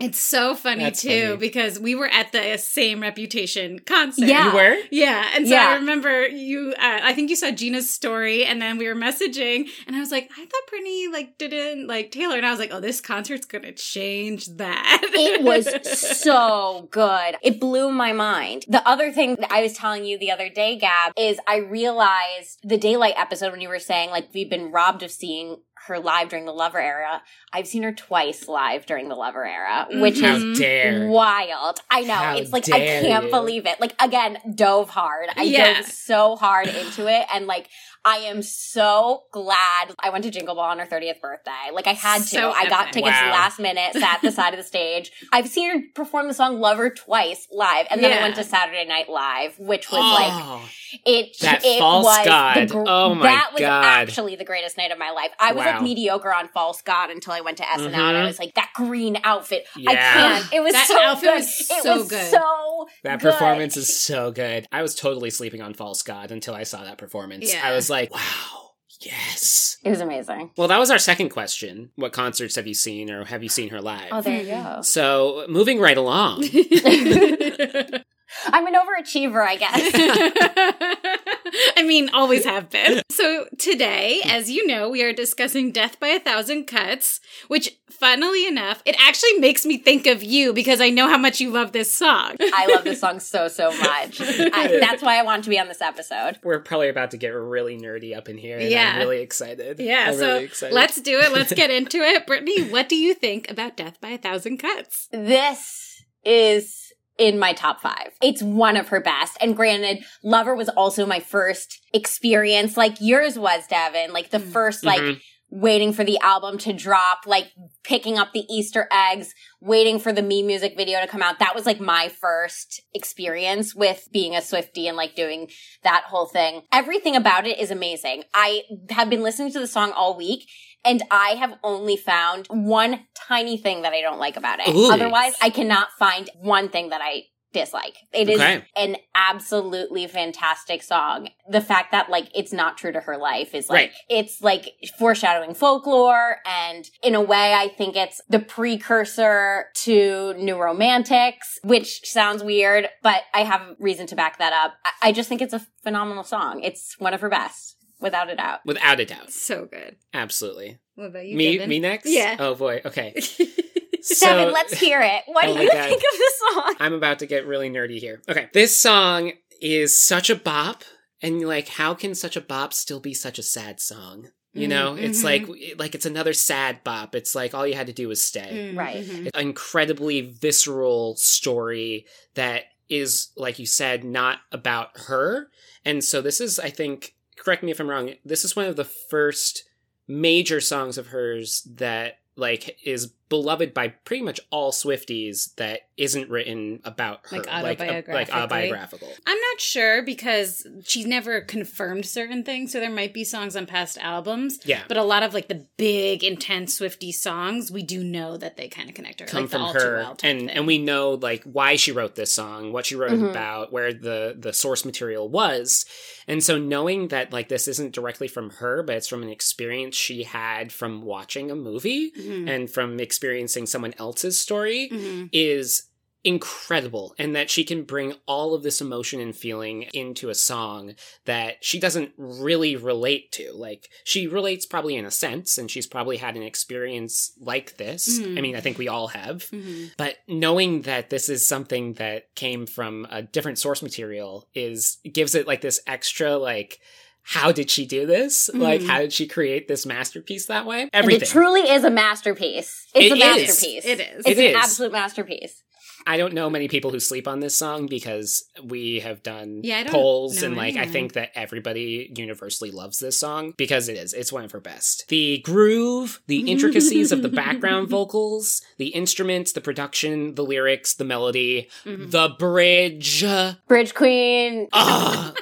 It's 0.03 0.19
so 0.19 0.53
funny 0.53 0.83
That's 0.83 1.01
too 1.01 1.27
funny. 1.27 1.37
because 1.37 1.79
we 1.79 1.95
were 1.95 2.09
at 2.09 2.33
the 2.33 2.57
same 2.57 3.01
Reputation 3.01 3.79
concert. 3.79 4.25
Yeah. 4.25 4.49
you 4.49 4.53
were? 4.55 4.77
Yeah, 4.91 5.29
and 5.33 5.47
so 5.47 5.55
I 5.55 5.75
remember 5.75 6.27
you. 6.27 6.73
Uh, 6.77 6.99
I 7.03 7.13
think 7.13 7.29
you 7.29 7.37
saw 7.37 7.51
Gina's 7.51 7.89
story, 7.89 8.43
and 8.43 8.61
then 8.61 8.77
we 8.77 8.87
were 8.87 8.95
messaging, 8.95 9.69
and 9.87 9.95
I 9.95 9.99
was 9.99 10.11
like, 10.11 10.29
I 10.33 10.45
thought 10.45 10.67
Brittany 10.69 11.07
like 11.07 11.37
didn't 11.37 11.87
like 11.87 12.11
Taylor, 12.11 12.35
and 12.35 12.45
I 12.45 12.49
was 12.51 12.59
like, 12.59 12.71
oh, 12.73 12.81
this 12.81 12.99
concert's 12.99 13.45
gonna 13.45 13.71
change 13.71 14.47
that. 14.57 14.99
It 15.13 15.41
was 15.43 15.67
so 16.21 16.89
good. 16.91 17.35
It 17.41 17.61
blew 17.61 17.91
my 17.91 18.11
mind. 18.11 18.65
The 18.67 18.85
other 18.87 19.11
thing 19.11 19.35
that 19.35 19.51
I 19.51 19.61
was 19.61 19.73
telling 19.73 20.03
you 20.03 20.17
the 20.17 20.31
other 20.31 20.49
day, 20.49 20.77
Gab, 20.77 21.13
is 21.17 21.39
I 21.47 21.57
realized 21.57 22.59
the 22.63 22.77
Daylight 22.77 23.13
episode 23.15 23.51
when 23.51 23.61
you 23.61 23.69
were 23.69 23.79
saying 23.79 24.09
like 24.09 24.27
we've 24.33 24.49
been 24.49 24.71
robbed 24.71 25.03
of 25.03 25.11
seeing 25.11 25.57
her 25.87 25.99
live 25.99 26.29
during 26.29 26.45
the 26.45 26.51
Lover 26.53 26.79
era. 26.79 27.21
I've 27.51 27.67
seen 27.67 27.83
her 27.83 27.91
twice 27.91 28.47
live 28.47 28.85
during 28.85 29.09
the 29.09 29.15
Lover 29.15 29.45
era, 29.45 29.87
which 29.91 30.15
Mhm. 30.15 30.21
How 30.27 30.35
is 30.35 30.59
dare. 30.59 31.07
wild. 31.07 31.79
I 31.89 32.01
know. 32.01 32.13
How 32.13 32.37
it's 32.37 32.53
like 32.53 32.71
I 32.73 32.79
can't 32.79 33.25
you. 33.25 33.29
believe 33.31 33.65
it. 33.65 33.79
Like 33.81 33.93
again, 34.01 34.37
dove 34.55 34.89
hard. 34.89 35.27
I 35.35 35.43
Yeah. 35.43 35.73
dove 35.75 35.85
so 35.85 36.35
hard 36.35 36.67
into 36.67 37.07
it 37.07 37.25
and 37.33 37.47
like 37.47 37.69
I 38.05 38.17
am 38.17 38.41
so 38.41 39.23
glad 39.31 39.93
I 39.99 40.09
went 40.09 40.25
to 40.25 40.29
Jingle 40.31 40.55
Ball 40.55 40.71
on 40.71 40.79
her 40.79 40.85
30th 40.85 41.21
birthday. 41.21 41.51
Like 41.71 41.87
I 41.87 41.93
had 41.93 42.19
to. 42.21 42.27
So 42.27 42.51
I 42.51 42.67
got 42.67 42.91
tickets 42.91 43.15
Wow. 43.15 43.31
last 43.31 43.59
minute, 43.59 43.93
sat 43.93 44.15
at 44.15 44.21
the 44.21 44.31
side 44.31 44.53
of 44.53 44.57
the 44.57 44.63
stage. 44.63 45.11
I've 45.31 45.47
seen 45.47 45.69
her 45.71 45.83
perform 45.95 46.27
the 46.27 46.33
song 46.33 46.59
Lover 46.59 46.89
twice 46.89 47.47
live. 47.51 47.87
And 47.89 48.03
then 48.03 48.11
I 48.11 48.21
went 48.21 48.35
to 48.35 48.43
Saturday 48.43 48.85
Night 48.85 49.07
Live, 49.09 49.57
which 49.57 49.89
was 49.89 50.01
oh. 50.03 50.13
like 50.21 50.31
Oh, 50.33 50.69
it 51.05 51.37
That 51.41 51.61
it 51.63 51.79
False 51.79 52.05
was 52.05 52.25
God. 52.25 52.55
The 52.55 52.65
gr- 52.65 52.83
Oh 52.85 53.15
my 53.15 53.23
God. 53.23 53.23
that 53.23 53.49
was 53.53 53.59
God. 53.61 53.85
actually 53.85 54.35
the 54.35 54.45
greatest 54.45 54.77
night 54.77 54.91
of 54.91 54.97
my 54.99 55.11
life. 55.11 55.31
I 55.39 55.53
was 55.53 55.63
Wow. 55.63 55.73
like 55.75 55.81
mediocre 55.83 56.33
on 56.33 56.49
False 56.49 56.81
God 56.81 57.09
until 57.09 57.31
I 57.33 57.39
went 57.41 57.57
to 57.57 57.63
SNL 57.63 57.85
and 57.85 57.93
mm-hmm. 57.95 58.15
I 58.17 58.23
was 58.25 58.37
like 58.37 58.53
that 58.55 58.71
green 58.75 59.17
outfit. 59.23 59.65
I 59.77 59.79
Yeah. 59.93 60.13
can't. 60.13 60.53
It 60.53 60.61
was 60.61 60.73
That 60.73 60.87
so 60.87 60.99
outfit 60.99 61.29
good. 61.29 61.35
was 61.35 61.59
it 61.61 61.83
so 61.83 61.97
was 61.99 62.07
good. 62.09 62.31
so 62.31 62.87
that 63.03 63.21
good. 63.21 63.31
performance 63.31 63.77
is 63.77 63.97
so 63.97 64.31
good. 64.31 64.67
I 64.73 64.81
was 64.81 64.93
totally 64.93 65.29
sleeping 65.29 65.61
on 65.61 65.73
False 65.73 66.03
God 66.03 66.31
until 66.31 66.53
I 66.53 66.63
saw 66.63 66.83
that 66.83 66.97
performance. 66.97 67.53
Yeah. 67.53 67.61
I 67.63 67.71
was 67.73 67.89
like, 67.89 67.92
wow, 68.11 68.71
yes. 69.01 69.77
It 69.83 69.89
was 69.89 70.01
amazing. 70.01 70.51
Well, 70.57 70.69
that 70.69 70.79
was 70.79 70.91
our 70.91 70.97
second 70.97 71.29
question. 71.29 71.91
What 71.95 72.13
concerts 72.13 72.55
have 72.55 72.67
you 72.67 72.73
seen 72.73 73.11
or 73.11 73.25
have 73.25 73.43
you 73.43 73.49
seen 73.49 73.69
her 73.69 73.81
live? 73.81 74.09
Oh, 74.11 74.21
there 74.21 74.41
you 74.41 74.47
mm-hmm. 74.47 74.75
go. 74.75 74.81
So, 74.81 75.45
moving 75.49 75.79
right 75.79 75.97
along. 75.97 76.43
I'm 78.47 78.67
an 78.67 78.73
overachiever, 78.73 79.45
I 79.45 79.55
guess. 79.55 79.91
I 81.77 81.83
mean, 81.83 82.09
always 82.13 82.45
have 82.45 82.69
been. 82.69 83.01
So 83.11 83.47
today, 83.59 84.21
as 84.25 84.49
you 84.49 84.65
know, 84.65 84.89
we 84.89 85.03
are 85.03 85.13
discussing 85.13 85.71
Death 85.71 85.99
by 85.99 86.07
a 86.07 86.19
Thousand 86.19 86.65
Cuts, 86.65 87.19
which, 87.47 87.77
funnily 87.89 88.47
enough, 88.47 88.81
it 88.85 88.95
actually 88.99 89.33
makes 89.39 89.65
me 89.65 89.77
think 89.77 90.07
of 90.07 90.23
you 90.23 90.51
because 90.53 90.81
I 90.81 90.89
know 90.89 91.07
how 91.07 91.17
much 91.17 91.39
you 91.39 91.51
love 91.51 91.71
this 91.71 91.93
song. 91.93 92.35
I 92.39 92.67
love 92.73 92.83
this 92.83 92.99
song 92.99 93.19
so 93.19 93.47
so 93.47 93.69
much. 93.77 94.19
I, 94.21 94.79
that's 94.79 95.03
why 95.03 95.19
I 95.19 95.23
want 95.23 95.43
to 95.43 95.49
be 95.49 95.59
on 95.59 95.67
this 95.67 95.81
episode. 95.81 96.39
We're 96.43 96.59
probably 96.59 96.89
about 96.89 97.11
to 97.11 97.17
get 97.17 97.29
really 97.29 97.77
nerdy 97.77 98.15
up 98.17 98.29
in 98.29 98.37
here. 98.37 98.57
And 98.57 98.69
Yeah. 98.69 98.93
I'm 98.95 98.99
really 98.99 99.21
excited. 99.21 99.79
Yeah, 99.79 100.05
I'm 100.09 100.15
so 100.17 100.27
really 100.33 100.45
excited. 100.45 100.73
let's 100.73 100.99
do 101.01 101.19
it. 101.19 101.31
Let's 101.31 101.53
get 101.53 101.69
into 101.71 101.97
it. 101.99 102.25
Brittany, 102.25 102.63
what 102.69 102.89
do 102.89 102.95
you 102.95 103.13
think 103.13 103.49
about 103.51 103.77
Death 103.77 104.01
by 104.01 104.09
a 104.09 104.17
Thousand 104.17 104.57
Cuts? 104.57 105.07
This 105.11 106.03
is 106.25 106.82
in 107.17 107.37
my 107.39 107.53
top 107.53 107.79
five. 107.81 108.11
It's 108.21 108.41
one 108.41 108.75
of 108.77 108.89
her 108.89 108.99
best. 108.99 109.37
And 109.39 109.55
granted, 109.55 110.03
Lover 110.23 110.55
was 110.55 110.69
also 110.69 111.05
my 111.05 111.19
first 111.19 111.79
experience, 111.93 112.75
like 112.77 112.97
yours 112.99 113.37
was, 113.37 113.67
Devin. 113.67 114.11
Like 114.13 114.29
the 114.31 114.39
Mm. 114.39 114.51
first, 114.51 114.83
like 114.83 115.01
Mhm. 115.01 115.21
Waiting 115.53 115.93
for 115.93 116.03
the 116.03 116.17
album 116.19 116.57
to 116.57 116.73
drop, 116.73 117.27
like 117.27 117.51
picking 117.83 118.17
up 118.17 118.33
the 118.33 118.43
Easter 118.49 118.87
eggs, 118.91 119.35
waiting 119.61 119.99
for 119.99 120.11
the 120.11 120.23
Me 120.23 120.41
music 120.41 120.75
video 120.75 120.99
to 120.99 121.05
come 121.05 121.21
out. 121.21 121.37
That 121.37 121.53
was 121.53 121.67
like 121.67 121.79
my 121.79 122.09
first 122.09 122.81
experience 122.95 123.75
with 123.75 124.09
being 124.11 124.35
a 124.35 124.41
Swifty 124.41 124.87
and 124.87 124.97
like 124.97 125.13
doing 125.13 125.51
that 125.83 126.05
whole 126.07 126.25
thing. 126.25 126.63
Everything 126.71 127.15
about 127.15 127.45
it 127.45 127.59
is 127.59 127.69
amazing. 127.69 128.23
I 128.33 128.63
have 128.89 129.11
been 129.11 129.21
listening 129.21 129.51
to 129.53 129.59
the 129.59 129.67
song 129.67 129.91
all 129.91 130.17
week 130.17 130.49
and 130.83 131.03
I 131.11 131.35
have 131.35 131.53
only 131.63 131.97
found 131.97 132.47
one 132.47 133.01
tiny 133.13 133.57
thing 133.57 133.83
that 133.83 133.93
I 133.93 134.01
don't 134.01 134.19
like 134.19 134.37
about 134.37 134.59
it. 134.59 134.73
Ooh. 134.73 134.91
Otherwise, 134.91 135.35
I 135.39 135.51
cannot 135.51 135.89
find 135.99 136.31
one 136.35 136.69
thing 136.69 136.89
that 136.89 137.01
I 137.01 137.25
dislike. 137.53 137.95
It 138.11 138.27
is 138.29 138.39
Okay. 138.39 138.65
an 138.75 138.97
absolutely 139.15 140.07
fantastic 140.07 140.83
song. 140.83 141.29
The 141.49 141.61
fact 141.61 141.91
that 141.91 142.09
like 142.09 142.29
it's 142.35 142.51
not 142.51 142.77
true 142.77 142.91
to 142.91 142.99
her 142.99 143.17
life 143.17 143.53
is 143.55 143.69
like 143.69 143.77
Right. 143.89 143.91
it's 144.09 144.41
like 144.41 144.73
foreshadowing 144.97 145.53
folklore 145.53 146.37
and 146.45 146.89
in 147.03 147.15
a 147.15 147.21
way 147.21 147.53
I 147.53 147.67
think 147.69 147.95
it's 147.95 148.21
the 148.27 148.39
precursor 148.39 149.65
to 149.83 150.33
New 150.35 150.57
Romantics, 150.57 151.59
which 151.63 152.01
sounds 152.05 152.43
weird, 152.43 152.89
but 153.01 153.21
I 153.33 153.43
have 153.43 153.61
reason 153.79 154.07
to 154.07 154.15
back 154.15 154.39
that 154.39 154.53
up. 154.53 154.73
I, 155.01 155.09
I 155.09 155.11
just 155.11 155.29
think 155.29 155.41
it's 155.41 155.53
a 155.53 155.65
phenomenal 155.83 156.23
song. 156.23 156.61
It's 156.63 156.95
one 156.99 157.13
of 157.13 157.21
her 157.21 157.29
best, 157.29 157.75
without 157.99 158.29
a 158.31 158.35
doubt. 158.35 158.59
Without 158.65 158.99
a 158.99 159.05
doubt. 159.05 159.31
So 159.31 159.65
good. 159.65 159.95
Absolutely. 160.13 160.79
What 160.95 161.05
about 161.07 161.25
you, 161.25 161.37
me, 161.37 161.53
Devin? 161.57 161.69
me 161.69 161.79
next? 161.79 162.09
Yeah. 162.09 162.35
Oh 162.39 162.55
boy. 162.55 162.81
Okay. 162.85 163.13
Seven, 164.03 164.51
let's 164.53 164.73
hear 164.79 165.01
it. 165.01 165.23
What 165.27 165.45
Oh 165.47 165.53
do 165.53 165.61
you 165.63 165.71
God. 165.71 165.89
think 165.89 166.01
of 166.01 166.17
this 166.19 166.33
song? 166.53 166.75
I'm 166.79 166.93
about 166.93 167.19
to 167.19 167.25
get 167.25 167.45
really 167.47 167.69
nerdy 167.69 167.99
here. 167.99 168.21
Okay. 168.29 168.49
This 168.53 168.77
song 168.77 169.33
is 169.61 169.99
such 169.99 170.29
a 170.29 170.35
bop. 170.35 170.83
And 171.21 171.41
like, 171.47 171.69
how 171.69 171.93
can 171.93 172.15
such 172.15 172.35
a 172.35 172.41
bop 172.41 172.73
still 172.73 172.99
be 172.99 173.13
such 173.13 173.39
a 173.39 173.43
sad 173.43 173.79
song? 173.79 174.29
You 174.55 174.67
know, 174.67 174.93
it's 174.95 175.21
Mhm. 175.21 175.23
like 175.23 175.79
like 175.79 175.95
it's 175.95 176.05
another 176.05 176.33
sad 176.33 176.83
bop. 176.83 177.15
It's 177.15 177.33
like 177.33 177.55
all 177.55 177.65
you 177.65 177.73
had 177.73 177.87
to 177.87 177.93
do 177.93 178.07
was 178.09 178.21
stay. 178.21 178.71
Mm, 178.73 178.77
Right. 178.77 178.97
mhm. 179.03 179.25
It's 179.27 179.31
an 179.37 179.47
incredibly 179.47 180.21
visceral 180.21 181.15
story 181.15 182.05
that 182.35 182.65
is, 182.89 183.29
like 183.35 183.57
you 183.57 183.65
said, 183.65 184.03
not 184.03 184.39
about 184.51 184.89
her. 185.07 185.49
And 185.85 186.03
so 186.03 186.21
this 186.21 186.39
is, 186.39 186.59
I 186.59 186.69
think, 186.69 187.15
correct 187.35 187.63
me 187.63 187.71
if 187.71 187.79
I'm 187.79 187.89
wrong. 187.89 188.13
This 188.23 188.45
is 188.45 188.55
one 188.55 188.65
of 188.67 188.75
the 188.75 188.83
first 188.85 189.63
major 190.07 190.61
songs 190.61 190.97
of 190.99 191.07
hers 191.07 191.63
that 191.77 192.19
like 192.35 192.77
is 192.83 193.11
beloved 193.29 193.73
by 193.73 193.87
pretty 193.89 194.21
much 194.23 194.39
all 194.51 194.71
Swifties 194.71 195.55
that 195.55 195.81
isn't 195.97 196.29
written 196.29 196.79
about 196.83 197.21
her, 197.27 197.37
Like 197.37 197.47
uh, 197.47 197.61
like 197.63 197.79
autobiographically? 197.79 198.29
autobiographical. 198.31 199.09
I'm 199.27 199.37
not 199.37 199.61
sure 199.61 200.01
because 200.03 200.65
she's 200.83 201.05
never 201.05 201.41
confirmed 201.41 202.05
certain 202.05 202.43
things, 202.43 202.71
so 202.71 202.79
there 202.79 202.89
might 202.89 203.13
be 203.13 203.23
songs 203.23 203.55
on 203.55 203.65
past 203.65 203.97
albums. 203.99 204.59
Yeah, 204.65 204.83
But 204.87 204.97
a 204.97 205.03
lot 205.03 205.23
of 205.23 205.33
like 205.33 205.47
the 205.47 205.65
big, 205.77 206.23
intense 206.23 206.75
Swifty 206.75 207.11
songs, 207.11 207.71
we 207.71 207.83
do 207.83 208.03
know 208.03 208.37
that 208.37 208.57
they 208.57 208.67
kind 208.67 208.89
of 208.89 208.95
connect 208.95 209.19
her. 209.19 209.25
come 209.27 209.43
like 209.43 209.51
from 209.51 209.73
her, 209.73 209.97
Well 209.97 210.17
and 210.23 210.39
thing. 210.41 210.49
and 210.49 210.65
we 210.67 210.77
know 210.79 211.11
like 211.11 211.43
why 211.43 211.75
she 211.75 211.91
wrote 211.91 212.15
this 212.15 212.33
song, 212.33 212.71
what 212.71 212.85
she 212.87 212.95
wrote 212.95 213.11
Mhm. 213.11 213.29
about, 213.29 213.71
where 213.71 213.93
the 213.93 214.35
the 214.37 214.53
source 214.53 214.83
material 214.85 215.29
was, 215.29 215.85
and 216.27 216.43
so 216.43 216.57
knowing 216.57 217.09
that 217.09 217.31
like 217.31 217.49
this 217.49 217.67
isn't 217.67 217.93
directly 217.93 218.27
from 218.27 218.49
her, 218.51 218.81
but 218.83 218.95
it's 218.95 219.07
from 219.07 219.21
an 219.23 219.29
experience 219.29 219.95
she 219.95 220.23
had 220.23 220.71
from 220.71 221.01
watching 221.03 221.51
a 221.51 221.55
movie 221.55 222.11
Mhm. 222.11 222.49
and 222.49 222.69
from 222.71 222.95
experiencing 223.23 223.65
someone 223.65 223.93
else's 223.97 224.37
story 224.37 224.89
Mhm. 224.91 225.29
is 225.31 225.83
incredible 226.25 227.13
and 227.17 227.35
that 227.35 227.49
she 227.49 227.63
can 227.65 227.83
bring 227.83 228.13
all 228.25 228.53
of 228.53 228.63
this 228.63 228.79
emotion 228.79 229.19
and 229.19 229.35
feeling 229.35 229.83
into 229.93 230.29
a 230.29 230.35
song 230.35 230.95
that 231.25 231.57
she 231.61 231.79
doesn't 231.79 232.11
really 232.17 232.75
relate 232.77 233.29
to. 233.33 233.51
Like, 233.53 233.89
she 234.05 234.25
relates 234.27 234.65
probably 234.65 234.95
in 234.95 235.03
a 235.05 235.11
sense, 235.11 235.57
and 235.57 235.69
she's 235.69 235.85
probably 235.87 236.15
had 236.17 236.37
an 236.37 236.43
experience 236.43 237.33
like 237.39 237.75
this. 237.75 238.19
Mhm. 238.19 238.37
I 238.37 238.41
mean, 238.41 238.55
I 238.55 238.61
think 238.61 238.77
we 238.77 238.87
all 238.87 239.07
have. 239.07 239.49
Mhm. 239.51 239.91
But 239.97 240.17
knowing 240.27 240.83
that 240.83 241.09
this 241.09 241.27
is 241.27 241.45
something 241.45 241.93
that 241.95 242.33
came 242.35 242.65
from 242.67 243.05
a 243.11 243.21
different 243.21 243.59
source 243.59 243.81
material 243.81 244.47
is 244.53 244.99
gives 245.11 245.35
it 245.35 245.45
like 245.47 245.59
this 245.61 245.81
extra 245.87 246.37
like 246.37 246.79
how 247.23 247.51
did 247.51 247.69
she 247.69 247.85
do 247.85 248.05
this? 248.05 248.49
Like 248.53 248.81
Mhm. 248.81 248.87
how 248.87 248.99
did 248.99 249.13
she 249.13 249.27
create 249.27 249.67
this 249.67 249.85
masterpiece 249.85 250.45
that 250.47 250.65
way? 250.65 250.81
And 250.81 250.89
Everything. 250.93 251.21
it 251.23 251.27
truly 251.31 251.61
is 251.61 251.83
a 251.83 251.89
masterpiece. 251.89 252.85
It's 252.93 253.05
It 253.05 253.11
a 253.11 253.15
is. 253.15 253.19
masterpiece. 253.19 253.85
It 253.85 253.99
is. 253.99 254.07
It's 254.25 254.27
It 254.27 254.37
an 254.37 254.43
is. 254.45 254.55
absolute 254.55 254.91
masterpiece. 254.91 255.63
I 256.05 256.17
don't 256.17 256.33
know 256.33 256.49
many 256.49 256.67
people 256.67 256.91
who 256.91 256.99
sleep 256.99 257.29
on 257.29 257.39
this 257.39 257.55
song 257.55 257.85
because 257.87 258.43
we 258.61 258.99
have 258.99 259.23
done 259.23 259.61
Yeah, 259.63 259.85
polls 259.89 260.43
and 260.43 260.53
like 260.57 260.75
I 260.75 260.85
think 260.85 261.13
that 261.13 261.31
everybody 261.33 262.11
universally 262.17 262.71
loves 262.71 262.99
this 262.99 263.17
song 263.17 263.53
because 263.55 263.87
it 263.87 263.95
is. 263.95 264.13
It's 264.13 264.29
one 264.33 264.43
of 264.43 264.51
her 264.51 264.59
best. 264.59 265.05
The 265.07 265.37
groove, 265.45 266.19
the 266.27 266.51
intricacies 266.51 267.13
of 267.13 267.21
the 267.21 267.29
background 267.29 267.87
vocals, 267.89 268.61
the 268.77 268.87
instruments, 268.87 269.53
the 269.53 269.61
production, 269.61 270.35
the 270.35 270.43
lyrics, 270.43 270.93
the 270.93 271.05
melody, 271.05 271.69
Mhm. 271.85 272.11
the 272.11 272.29
bridge. 272.37 273.23
Bridge 273.69 273.93
Queen. 273.93 274.67
Ah. 274.73 275.33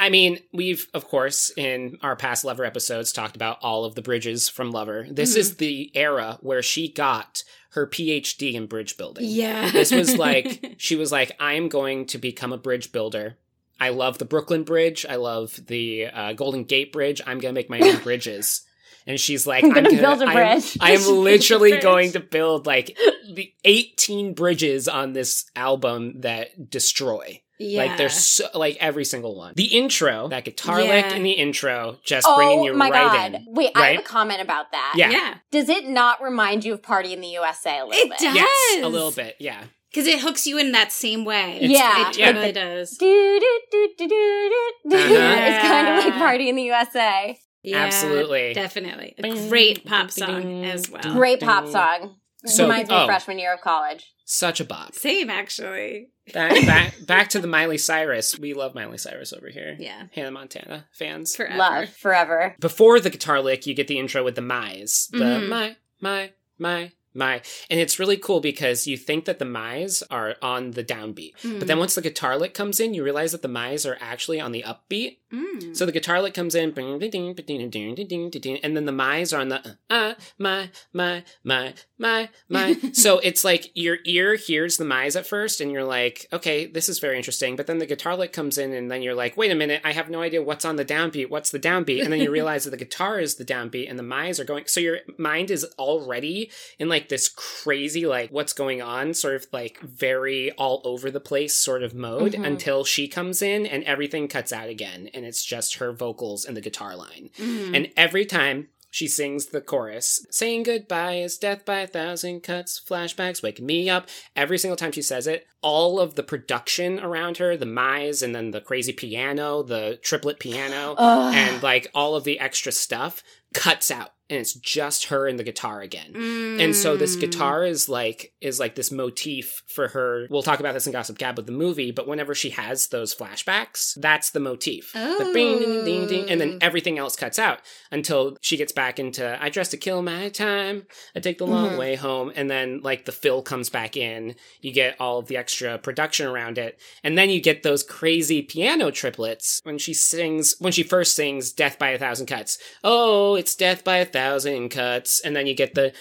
I 0.00 0.08
mean, 0.08 0.38
we've, 0.50 0.88
of 0.94 1.06
course, 1.06 1.52
in 1.56 1.98
our 2.02 2.16
past 2.16 2.42
Lover 2.42 2.64
episodes, 2.64 3.12
talked 3.12 3.36
about 3.36 3.58
all 3.60 3.84
of 3.84 3.94
the 3.94 4.02
bridges 4.02 4.48
from 4.48 4.70
Lover. 4.70 5.06
This 5.08 5.36
is 5.36 5.56
the 5.56 5.92
era 5.94 6.38
where 6.40 6.62
she 6.62 6.90
got 6.90 7.44
her 7.72 7.86
PhD 7.86 8.54
in 8.54 8.66
bridge 8.66 8.96
building. 8.96 9.26
Yeah. 9.28 9.70
This 9.70 9.92
was 9.92 10.16
like, 10.16 10.74
she 10.78 10.96
was 10.96 11.12
like, 11.12 11.32
I'm 11.38 11.68
going 11.68 12.06
to 12.06 12.18
become 12.18 12.52
a 12.52 12.58
bridge 12.58 12.92
builder. 12.92 13.36
I 13.78 13.90
love 13.90 14.16
the 14.16 14.24
Brooklyn 14.24 14.64
Bridge. 14.64 15.04
I 15.08 15.16
love 15.16 15.60
the 15.66 16.06
uh, 16.06 16.32
Golden 16.32 16.64
Gate 16.64 16.92
Bridge. 16.92 17.20
I'm 17.26 17.38
going 17.38 17.54
to 17.54 17.58
make 17.58 17.70
my 17.70 17.80
own 17.80 18.02
bridges. 18.02 18.62
And 19.06 19.18
she's 19.18 19.46
like, 19.46 19.64
I'm 19.64 19.70
I'm 19.70 19.76
gonna 19.76 19.90
gonna 19.96 20.02
build 20.02 20.22
a 20.22 20.32
bridge. 20.32 20.76
I 20.80 20.92
am 20.92 21.24
literally 21.24 21.70
Bridge. 21.70 21.82
going 21.82 22.12
to 22.12 22.20
build 22.20 22.66
like 22.66 22.96
the 23.32 23.50
18 23.64 24.34
bridges 24.34 24.88
on 24.88 25.14
this 25.14 25.46
album 25.56 26.20
that 26.20 26.68
destroy. 26.70 27.40
Yeah. 27.60 27.82
Like 27.84 27.98
there's 27.98 28.14
so, 28.14 28.46
like 28.54 28.76
every 28.80 29.04
single 29.04 29.36
one. 29.36 29.52
The 29.56 29.66
intro, 29.76 30.28
that 30.28 30.44
guitar 30.44 30.80
Yeah. 30.80 30.94
lick 31.06 31.12
in 31.14 31.22
the 31.22 31.32
intro, 31.32 31.98
just 32.04 32.26
bringing 32.36 32.60
Oh 32.60 32.64
you 32.64 32.74
my 32.74 32.88
right 32.90 33.30
god. 33.32 33.34
in. 33.34 33.46
Wait, 33.48 33.70
I 33.74 33.88
have 33.92 34.00
a 34.00 34.02
comment 34.02 34.40
about 34.40 34.72
that. 34.72 34.94
Yeah. 34.96 35.10
yeah. 35.10 35.34
Does 35.52 35.68
it 35.68 35.86
not 35.86 36.22
remind 36.22 36.64
you 36.64 36.72
of 36.72 36.82
Party 36.82 37.12
in 37.12 37.20
the 37.20 37.28
USA 37.28 37.80
a 37.80 37.84
little 37.84 37.92
It 38.00 38.08
bit? 38.10 38.18
does. 38.18 38.34
Yes, 38.34 38.84
a 38.84 38.88
little 38.88 39.12
bit. 39.12 39.36
Yeah, 39.38 39.62
Because 39.90 40.06
it 40.06 40.20
hooks 40.20 40.46
you 40.46 40.56
in 40.58 40.72
that 40.72 40.90
same 40.90 41.24
way. 41.24 41.56
It's- 41.60 41.70
Yeah. 41.70 42.08
It 42.10 42.18
yeah. 42.18 42.50
does. 42.52 42.96
Do, 42.96 43.06
do, 43.40 43.60
do, 43.70 43.88
do, 43.98 44.08
do, 44.08 44.70
do. 44.90 44.96
Uh-huh. 44.96 45.36
It's 45.38 45.66
kind 45.68 45.88
of 45.88 46.04
like 46.04 46.14
Party 46.14 46.48
in 46.48 46.56
the 46.56 46.62
USA. 46.62 47.38
Yeah, 47.62 47.84
Absolutely. 47.84 48.54
Definitely. 48.54 49.14
A 49.22 49.48
great 49.48 49.84
pop 49.84 50.10
song 50.10 50.64
as 50.64 50.88
well. 50.90 51.02
Great 51.12 51.40
pop 51.40 51.68
song. 51.68 52.16
So- 52.46 52.64
Reminds 52.64 52.88
me 52.88 52.96
oh. 52.96 53.00
of 53.00 53.06
freshman 53.06 53.38
year 53.38 53.52
of 53.52 53.60
college. 53.60 54.06
Such 54.30 54.60
a 54.60 54.64
bop. 54.64 54.94
Same, 54.94 55.28
actually. 55.30 56.08
Back, 56.32 56.52
back, 56.66 56.94
back 57.06 57.28
to 57.30 57.40
the 57.40 57.48
Miley 57.48 57.78
Cyrus. 57.78 58.38
We 58.38 58.54
love 58.54 58.74
Miley 58.74 58.98
Cyrus 58.98 59.32
over 59.32 59.48
here. 59.48 59.76
Yeah. 59.78 60.04
Hannah 60.14 60.30
Montana 60.30 60.86
fans. 60.92 61.34
Forever. 61.34 61.56
Love 61.58 61.88
forever. 61.90 62.54
Before 62.60 63.00
the 63.00 63.10
guitar 63.10 63.40
lick, 63.40 63.66
you 63.66 63.74
get 63.74 63.88
the 63.88 63.98
intro 63.98 64.22
with 64.22 64.36
the 64.36 64.40
my's. 64.42 65.08
The 65.10 65.18
Mhm. 65.18 65.48
my, 65.48 65.76
my, 66.00 66.30
my, 66.58 66.92
my. 67.12 67.42
And 67.68 67.80
it's 67.80 67.98
really 67.98 68.16
cool 68.16 68.40
because 68.40 68.86
you 68.86 68.96
think 68.96 69.24
that 69.24 69.40
the 69.40 69.44
my's 69.44 70.02
are 70.10 70.36
on 70.40 70.72
the 70.72 70.84
downbeat. 70.84 71.32
But 71.58 71.66
then 71.66 71.78
once 71.80 71.96
the 71.96 72.00
guitar 72.02 72.38
lick 72.38 72.54
comes 72.54 72.78
in, 72.78 72.94
you 72.94 73.02
realize 73.02 73.32
that 73.32 73.42
the 73.42 73.48
my's 73.48 73.84
are 73.84 73.98
actually 74.00 74.38
on 74.40 74.52
the 74.52 74.62
upbeat. 74.62 75.16
Mm. 75.32 75.76
So 75.76 75.86
the 75.86 75.92
guitar 75.92 76.20
lick 76.20 76.34
comes 76.34 76.54
in, 76.54 76.72
and 76.76 78.76
then 78.76 78.84
the 78.84 78.92
my's 78.92 79.32
are 79.32 79.40
on 79.40 79.48
the 79.48 79.76
uh, 79.88 80.14
my, 80.38 80.70
my, 80.92 81.24
my, 81.44 81.74
my, 81.98 82.28
my. 82.48 82.78
so 82.92 83.18
it's 83.20 83.44
like 83.44 83.70
your 83.74 83.98
ear 84.04 84.34
hears 84.34 84.76
the 84.76 84.84
my's 84.84 85.16
at 85.16 85.26
first, 85.26 85.60
and 85.60 85.70
you're 85.70 85.84
like, 85.84 86.26
okay, 86.32 86.66
this 86.66 86.88
is 86.88 86.98
very 86.98 87.16
interesting. 87.16 87.56
But 87.56 87.66
then 87.66 87.78
the 87.78 87.86
guitar 87.86 88.16
lick 88.16 88.32
comes 88.32 88.58
in, 88.58 88.72
and 88.72 88.90
then 88.90 89.02
you're 89.02 89.14
like, 89.14 89.36
wait 89.36 89.52
a 89.52 89.54
minute, 89.54 89.80
I 89.84 89.92
have 89.92 90.10
no 90.10 90.22
idea 90.22 90.42
what's 90.42 90.64
on 90.64 90.76
the 90.76 90.84
downbeat. 90.84 91.30
What's 91.30 91.50
the 91.50 91.60
downbeat? 91.60 92.02
And 92.02 92.12
then 92.12 92.20
you 92.20 92.30
realize 92.40 92.64
that 92.64 92.70
the 92.70 92.76
guitar 92.76 93.20
is 93.20 93.36
the 93.36 93.44
downbeat, 93.44 93.88
and 93.88 93.98
the 93.98 94.02
my's 94.02 94.40
are 94.40 94.44
going. 94.44 94.64
So 94.66 94.80
your 94.80 94.98
mind 95.18 95.50
is 95.50 95.64
already 95.78 96.50
in 96.78 96.88
like 96.88 97.08
this 97.08 97.28
crazy, 97.28 98.06
like 98.06 98.30
what's 98.30 98.52
going 98.52 98.82
on, 98.82 99.14
sort 99.14 99.36
of 99.36 99.46
like 99.52 99.80
very 99.80 100.50
all 100.52 100.80
over 100.84 101.10
the 101.10 101.20
place 101.20 101.54
sort 101.54 101.82
of 101.82 101.94
mode 101.94 102.32
Mhm. 102.32 102.46
until 102.46 102.84
she 102.84 103.08
comes 103.08 103.42
in, 103.42 103.66
and 103.66 103.84
everything 103.84 104.28
cuts 104.28 104.52
out 104.52 104.68
again, 104.68 105.08
and 105.20 105.26
it's 105.26 105.44
just 105.44 105.74
her 105.74 105.92
vocals 105.92 106.46
and 106.46 106.56
the 106.56 106.62
guitar 106.62 106.96
line. 106.96 107.28
Mm. 107.36 107.76
And 107.76 107.90
every 107.94 108.24
time 108.24 108.68
she 108.90 109.06
sings 109.06 109.46
the 109.46 109.60
chorus, 109.60 110.26
saying 110.30 110.62
goodbye 110.62 111.16
is 111.16 111.36
death 111.36 111.66
by 111.66 111.80
a 111.80 111.86
thousand 111.86 112.40
cuts, 112.40 112.80
flashbacks, 112.80 113.42
waking 113.42 113.66
me 113.66 113.90
up. 113.90 114.08
Every 114.34 114.56
single 114.56 114.76
time 114.76 114.92
she 114.92 115.02
says 115.02 115.26
it, 115.26 115.46
all 115.60 116.00
of 116.00 116.14
the 116.14 116.22
production 116.22 116.98
around 116.98 117.36
her, 117.36 117.54
the 117.54 117.66
my's, 117.66 118.22
and 118.22 118.34
then 118.34 118.50
the 118.50 118.62
crazy 118.62 118.94
piano, 118.94 119.62
the 119.62 119.98
triplet 120.02 120.40
piano, 120.40 120.94
Ugh. 120.96 121.34
and 121.34 121.62
like 121.62 121.90
all 121.94 122.16
of 122.16 122.24
the 122.24 122.40
extra 122.40 122.72
stuff 122.72 123.22
cuts 123.52 123.90
out. 123.90 124.14
And 124.30 124.38
it's 124.38 124.54
just 124.54 125.06
her 125.06 125.26
and 125.26 125.38
the 125.38 125.42
guitar 125.44 125.80
again. 125.82 126.14
And 126.60 126.74
so 126.76 126.96
this 126.96 127.16
Mm. 127.16 127.20
guitar 127.20 127.64
is 127.66 127.88
like 127.88 128.32
is 128.40 128.58
like 128.60 128.76
this 128.76 128.90
motif 128.92 129.62
for 129.66 129.88
her. 129.88 130.26
We'll 130.30 130.42
talk 130.44 130.60
about 130.60 130.72
this 130.72 130.86
in 130.86 130.92
Gossip 130.92 131.18
Gab 131.18 131.36
with 131.36 131.46
the 131.46 131.52
movie, 131.52 131.90
but 131.90 132.06
whenever 132.06 132.32
she 132.34 132.50
has 132.50 132.86
those 132.88 133.12
flashbacks, 133.14 133.94
that's 134.00 134.30
the 134.30 134.38
motif. 134.40 134.92
The 134.92 135.30
bing, 135.34 135.58
ding, 135.58 135.84
ding, 135.84 136.06
ding, 136.06 136.30
and 136.30 136.40
then 136.40 136.52
Oh. 136.54 136.58
everything 136.62 136.96
else 136.96 137.16
cuts 137.16 137.38
out 137.40 137.58
until 137.90 138.36
she 138.40 138.56
gets 138.56 138.70
back 138.72 138.98
into 139.00 139.36
I 139.42 139.48
dress 139.48 139.68
to 139.70 139.76
kill 139.76 140.00
my 140.00 140.28
time. 140.28 140.86
I 141.16 141.20
take 141.20 141.38
the 141.38 141.46
long 141.46 141.70
Mhm. 141.72 141.78
way 141.78 141.94
home, 141.96 142.32
and 142.36 142.48
then 142.48 142.80
like 142.82 143.04
the 143.06 143.12
fill 143.12 143.42
comes 143.42 143.68
back 143.68 143.96
in. 143.96 144.36
You 144.60 144.70
get 144.72 144.94
all 145.00 145.18
of 145.18 145.26
the 145.26 145.36
extra 145.36 145.76
production 145.76 146.26
around 146.26 146.56
it, 146.56 146.78
and 147.02 147.18
then 147.18 147.30
you 147.30 147.40
get 147.40 147.64
those 147.64 147.82
crazy 147.82 148.42
piano 148.42 148.92
triplets 148.92 149.60
when 149.64 149.76
she 149.78 149.92
sings 149.92 150.54
when 150.60 150.72
she 150.72 150.84
first 150.84 151.16
sings 151.16 151.50
"Death 151.52 151.80
by 151.80 151.88
a 151.90 151.98
Thousand 151.98 152.26
Cuts." 152.26 152.58
Oh, 152.84 153.34
it's 153.34 153.56
death 153.56 153.82
by 153.82 153.96
a 153.96 154.04
thousand 154.04 154.19
thousand 154.20 154.68
cuts, 154.68 155.20
and 155.20 155.34
then 155.34 155.46
you 155.46 155.54
get 155.54 155.74
the 155.74 155.92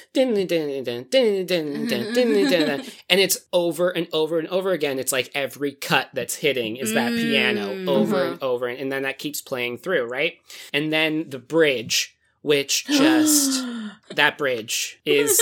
and 3.10 3.20
it's 3.20 3.38
over 3.54 3.90
and 3.90 4.08
over 4.12 4.40
and 4.40 4.48
over 4.50 4.72
again. 4.72 5.00
It's 5.00 5.12
like 5.12 5.32
every 5.34 5.72
cut 5.72 6.10
that's 6.14 6.36
hitting 6.36 6.76
is 6.76 6.94
that 6.94 7.12
mm-hmm. 7.12 7.22
piano 7.22 7.90
over 7.90 8.24
and 8.24 8.44
over, 8.44 8.68
and 8.68 8.92
then 8.92 9.04
that 9.04 9.20
keeps 9.20 9.42
playing 9.42 9.78
through, 9.78 10.08
right? 10.08 10.34
And 10.74 10.92
then 10.92 11.30
the 11.30 11.40
bridge, 11.40 12.18
which 12.42 12.86
just 12.88 13.66
that 14.16 14.38
bridge 14.38 15.00
is 15.06 15.42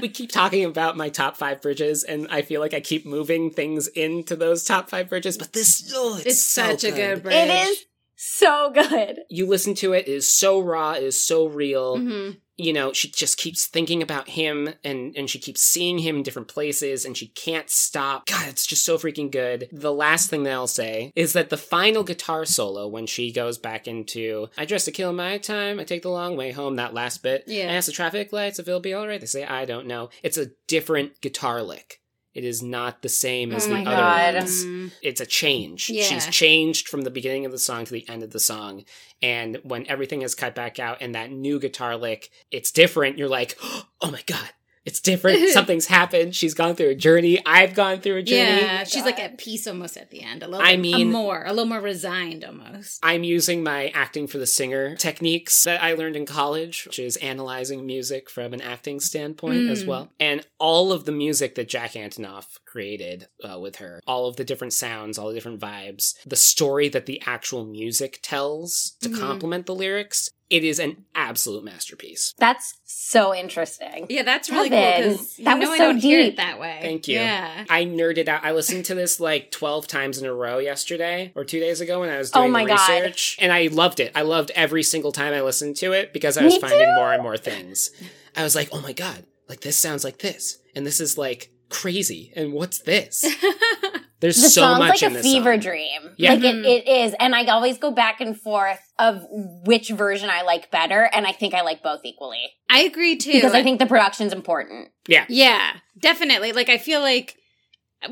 we 0.00 0.08
keep 0.08 0.32
talking 0.32 0.64
about 0.64 0.96
my 0.96 1.08
top 1.08 1.36
five 1.36 1.62
bridges, 1.62 2.02
and 2.02 2.26
I 2.30 2.42
feel 2.42 2.60
like 2.60 2.74
I 2.74 2.80
keep 2.80 3.06
moving 3.06 3.50
things 3.50 3.86
into 3.88 4.34
those 4.34 4.64
top 4.64 4.90
five 4.90 5.08
bridges. 5.08 5.38
But 5.38 5.52
this, 5.52 5.92
oh, 5.94 6.16
it's, 6.16 6.26
it's 6.26 6.42
so 6.42 6.70
such 6.70 6.82
good. 6.82 6.94
a 6.94 6.96
good 6.96 7.22
bridge. 7.22 7.36
It 7.36 7.68
is 7.68 7.84
so 8.16 8.70
good. 8.70 9.20
You 9.28 9.46
listen 9.46 9.74
to 9.76 9.92
it, 9.92 10.06
it 10.08 10.12
is 10.12 10.28
so 10.28 10.60
raw, 10.60 10.92
it 10.92 11.02
is 11.02 11.20
so 11.20 11.46
real. 11.46 11.96
Mhm. 11.98 12.38
You 12.56 12.72
know, 12.72 12.92
she 12.92 13.10
just 13.10 13.36
keeps 13.36 13.66
thinking 13.66 14.00
about 14.00 14.28
him, 14.28 14.74
and 14.84 15.16
and 15.16 15.28
she 15.28 15.40
keeps 15.40 15.60
seeing 15.60 15.98
him 15.98 16.18
in 16.18 16.22
different 16.22 16.46
places, 16.46 17.04
and 17.04 17.16
she 17.16 17.26
can't 17.26 17.68
stop. 17.68 18.26
God, 18.26 18.46
it's 18.48 18.64
just 18.64 18.84
so 18.84 18.96
freaking 18.96 19.28
good. 19.28 19.68
The 19.72 19.92
last 19.92 20.30
thing 20.30 20.44
that 20.44 20.52
I'll 20.52 20.68
say 20.68 21.10
is 21.16 21.32
that 21.32 21.50
the 21.50 21.56
final 21.56 22.04
guitar 22.04 22.44
solo, 22.44 22.86
when 22.86 23.06
she 23.06 23.32
goes 23.32 23.58
back 23.58 23.88
into 23.88 24.46
"I 24.56 24.66
dress 24.66 24.84
to 24.84 24.92
kill 24.92 25.12
my 25.12 25.38
time, 25.38 25.80
I 25.80 25.84
take 25.84 26.02
the 26.02 26.10
long 26.10 26.36
way 26.36 26.52
home," 26.52 26.76
that 26.76 26.94
last 26.94 27.24
bit. 27.24 27.42
Yeah. 27.48 27.72
I 27.72 27.74
ask 27.74 27.86
the 27.86 27.92
traffic 27.92 28.32
lights 28.32 28.60
if 28.60 28.68
it'll 28.68 28.78
be 28.78 28.94
all 28.94 29.08
right. 29.08 29.20
They 29.20 29.26
say, 29.26 29.44
"I 29.44 29.64
don't 29.64 29.88
know." 29.88 30.10
It's 30.22 30.38
a 30.38 30.50
different 30.68 31.20
guitar 31.20 31.60
lick. 31.60 32.00
It 32.34 32.44
is 32.44 32.62
not 32.62 33.02
the 33.02 33.08
same 33.08 33.52
as 33.52 33.66
Oh 33.66 33.70
the 33.70 33.76
other 33.76 33.84
God. 33.84 34.34
ones. 34.34 34.64
Mm. 34.64 34.90
It's 35.02 35.20
a 35.20 35.26
change. 35.26 35.88
Yeah. 35.88 36.02
She's 36.04 36.26
changed 36.26 36.88
from 36.88 37.02
the 37.02 37.10
beginning 37.10 37.46
of 37.46 37.52
the 37.52 37.58
song 37.58 37.84
to 37.84 37.92
the 37.92 38.08
end 38.08 38.22
of 38.22 38.30
the 38.30 38.40
song. 38.40 38.84
And 39.22 39.60
when 39.62 39.86
everything 39.86 40.22
is 40.22 40.34
cut 40.34 40.54
back 40.54 40.78
out 40.78 40.98
and 41.00 41.14
that 41.14 41.30
new 41.30 41.60
guitar 41.60 41.96
lick, 41.96 42.30
it's 42.50 42.70
different. 42.72 43.18
You're 43.18 43.28
like, 43.28 43.56
oh 43.62 44.10
my 44.10 44.22
God, 44.26 44.50
it's 44.84 45.00
different. 45.00 45.48
Something's 45.52 45.86
happened. 45.86 46.34
She's 46.36 46.54
gone 46.54 46.74
through 46.76 46.90
a 46.90 46.94
journey. 46.94 47.40
I've 47.46 47.74
gone 47.74 48.00
through 48.00 48.16
a 48.18 48.22
journey. 48.22 48.60
Yeah, 48.62 48.84
she's 48.84 49.04
like 49.04 49.18
at 49.18 49.38
peace 49.38 49.66
almost 49.66 49.96
at 49.96 50.10
the 50.10 50.22
end. 50.22 50.42
A 50.42 50.46
little. 50.48 50.64
I 50.66 50.76
mean- 50.76 51.10
more, 51.10 51.44
a 51.44 51.50
little 51.50 51.64
more 51.66 51.80
resigned 51.80 52.44
almost. 52.44 53.00
I'm 53.02 53.24
using 53.24 53.62
my 53.62 53.88
acting 53.88 54.26
for 54.26 54.38
the 54.38 54.46
singer 54.46 54.94
techniques 54.96 55.64
that 55.64 55.82
I 55.82 55.94
learned 55.94 56.16
in 56.16 56.26
college, 56.26 56.84
which 56.86 56.98
is 56.98 57.16
analyzing 57.18 57.86
music 57.86 58.28
from 58.28 58.52
an 58.52 58.60
acting 58.60 59.00
standpoint 59.00 59.70
as 59.70 59.84
Mm. 59.84 59.86
well. 59.86 60.12
And 60.20 60.46
all 60.58 60.92
of 60.92 61.04
the 61.04 61.12
music 61.12 61.54
that 61.54 61.68
Jack 61.68 61.92
Antonoff 61.92 62.58
created 62.84 63.28
uh, 63.48 63.56
with 63.60 63.76
her. 63.76 64.00
All 64.04 64.26
of 64.26 64.34
the 64.34 64.44
different 64.44 64.72
sounds, 64.72 65.16
all 65.16 65.28
the 65.28 65.34
different 65.34 65.60
vibes, 65.60 66.14
the 66.26 66.34
story 66.34 66.88
that 66.88 67.06
the 67.06 67.22
actual 67.24 67.64
music 67.64 68.18
tells 68.20 68.96
to 69.00 69.08
Mhm. 69.08 69.20
complement 69.20 69.66
the 69.66 69.74
lyrics. 69.76 70.28
It 70.50 70.64
is 70.64 70.78
an 70.80 71.04
absolute 71.14 71.62
masterpiece. 71.64 72.34
That's 72.38 72.74
so 72.84 73.32
interesting. 73.34 74.06
Yeah, 74.10 74.24
that's 74.24 74.50
really 74.50 74.70
Kevin, 74.70 75.02
cool 75.04 75.12
because 75.12 75.38
you 75.38 75.44
that 75.44 75.54
know 75.54 75.60
was 75.60 75.68
I 75.70 75.78
so 75.78 75.84
don't 75.92 75.98
hear 75.98 76.20
it 76.20 76.24
deep. 76.30 76.36
that 76.38 76.58
way. 76.60 76.78
Thank 76.82 77.06
you. 77.08 77.14
Yeah. 77.20 77.64
I 77.70 77.84
nerded 77.86 78.26
out. 78.28 78.44
I 78.44 78.50
listened 78.52 78.84
to 78.86 78.94
this 78.96 79.20
like 79.20 79.52
12 79.52 79.86
times 79.86 80.18
in 80.18 80.26
a 80.26 80.34
row 80.34 80.58
yesterday 80.58 81.30
or 81.36 81.44
two 81.44 81.60
days 81.60 81.80
ago 81.80 82.00
when 82.00 82.10
I 82.10 82.18
was 82.18 82.30
Oh 82.34 82.40
doing 82.40 82.52
my 82.52 82.64
the 82.64 82.74
God. 82.74 82.88
research. 83.02 83.36
And 83.40 83.52
I 83.52 83.68
loved 83.68 84.00
it. 84.00 84.10
I 84.16 84.22
loved 84.22 84.50
every 84.56 84.82
single 84.82 85.12
time 85.12 85.32
I 85.32 85.42
listened 85.42 85.76
to 85.76 85.92
it 85.92 86.12
because 86.12 86.36
I 86.36 86.42
was 86.44 86.54
Me 86.54 86.60
finding 86.60 86.80
too. 86.88 86.94
more 86.96 87.12
and 87.12 87.22
more 87.22 87.36
things. 87.38 87.90
I 88.36 88.42
was 88.42 88.54
like, 88.56 88.68
oh 88.72 88.80
my 88.80 88.92
God, 88.92 89.24
like 89.48 89.60
this 89.60 89.76
sounds 89.78 90.02
like 90.02 90.18
this. 90.18 90.58
And 90.74 90.84
this 90.84 91.00
is 91.00 91.16
like 91.16 91.50
crazy. 91.74 92.32
And 92.36 92.52
what's 92.52 92.78
this? 92.80 93.22
There's 94.20 94.36
the 94.40 94.48
so 94.48 94.62
song's 94.62 94.78
much 94.78 94.88
like 94.88 95.02
in 95.02 95.10
a 95.10 95.14
this 95.16 95.22
fever 95.26 95.54
song. 95.54 95.60
dream. 95.60 96.00
Yeah. 96.16 96.30
Like 96.34 96.40
Mhm. 96.42 96.64
it, 96.64 96.66
it 96.66 96.88
is. 96.88 97.14
And 97.20 97.34
I 97.34 97.44
always 97.46 97.76
go 97.78 97.90
back 97.90 98.20
and 98.20 98.40
forth 98.40 98.80
of 98.98 99.22
which 99.30 99.90
version 99.90 100.30
I 100.30 100.42
like 100.42 100.70
better. 100.70 101.10
And 101.12 101.26
I 101.26 101.32
think 101.32 101.52
I 101.52 101.60
like 101.62 101.82
both 101.82 102.00
equally. 102.04 102.40
I 102.70 102.80
agree 102.82 103.16
too. 103.16 103.32
Because 103.32 103.52
I 103.54 103.62
think 103.62 103.80
the 103.80 103.86
production's 103.86 104.32
important. 104.32 104.90
Yeah. 105.08 105.26
Yeah, 105.28 105.72
definitely. 105.98 106.52
Like 106.52 106.68
I 106.70 106.78
feel 106.78 107.00
like 107.00 107.36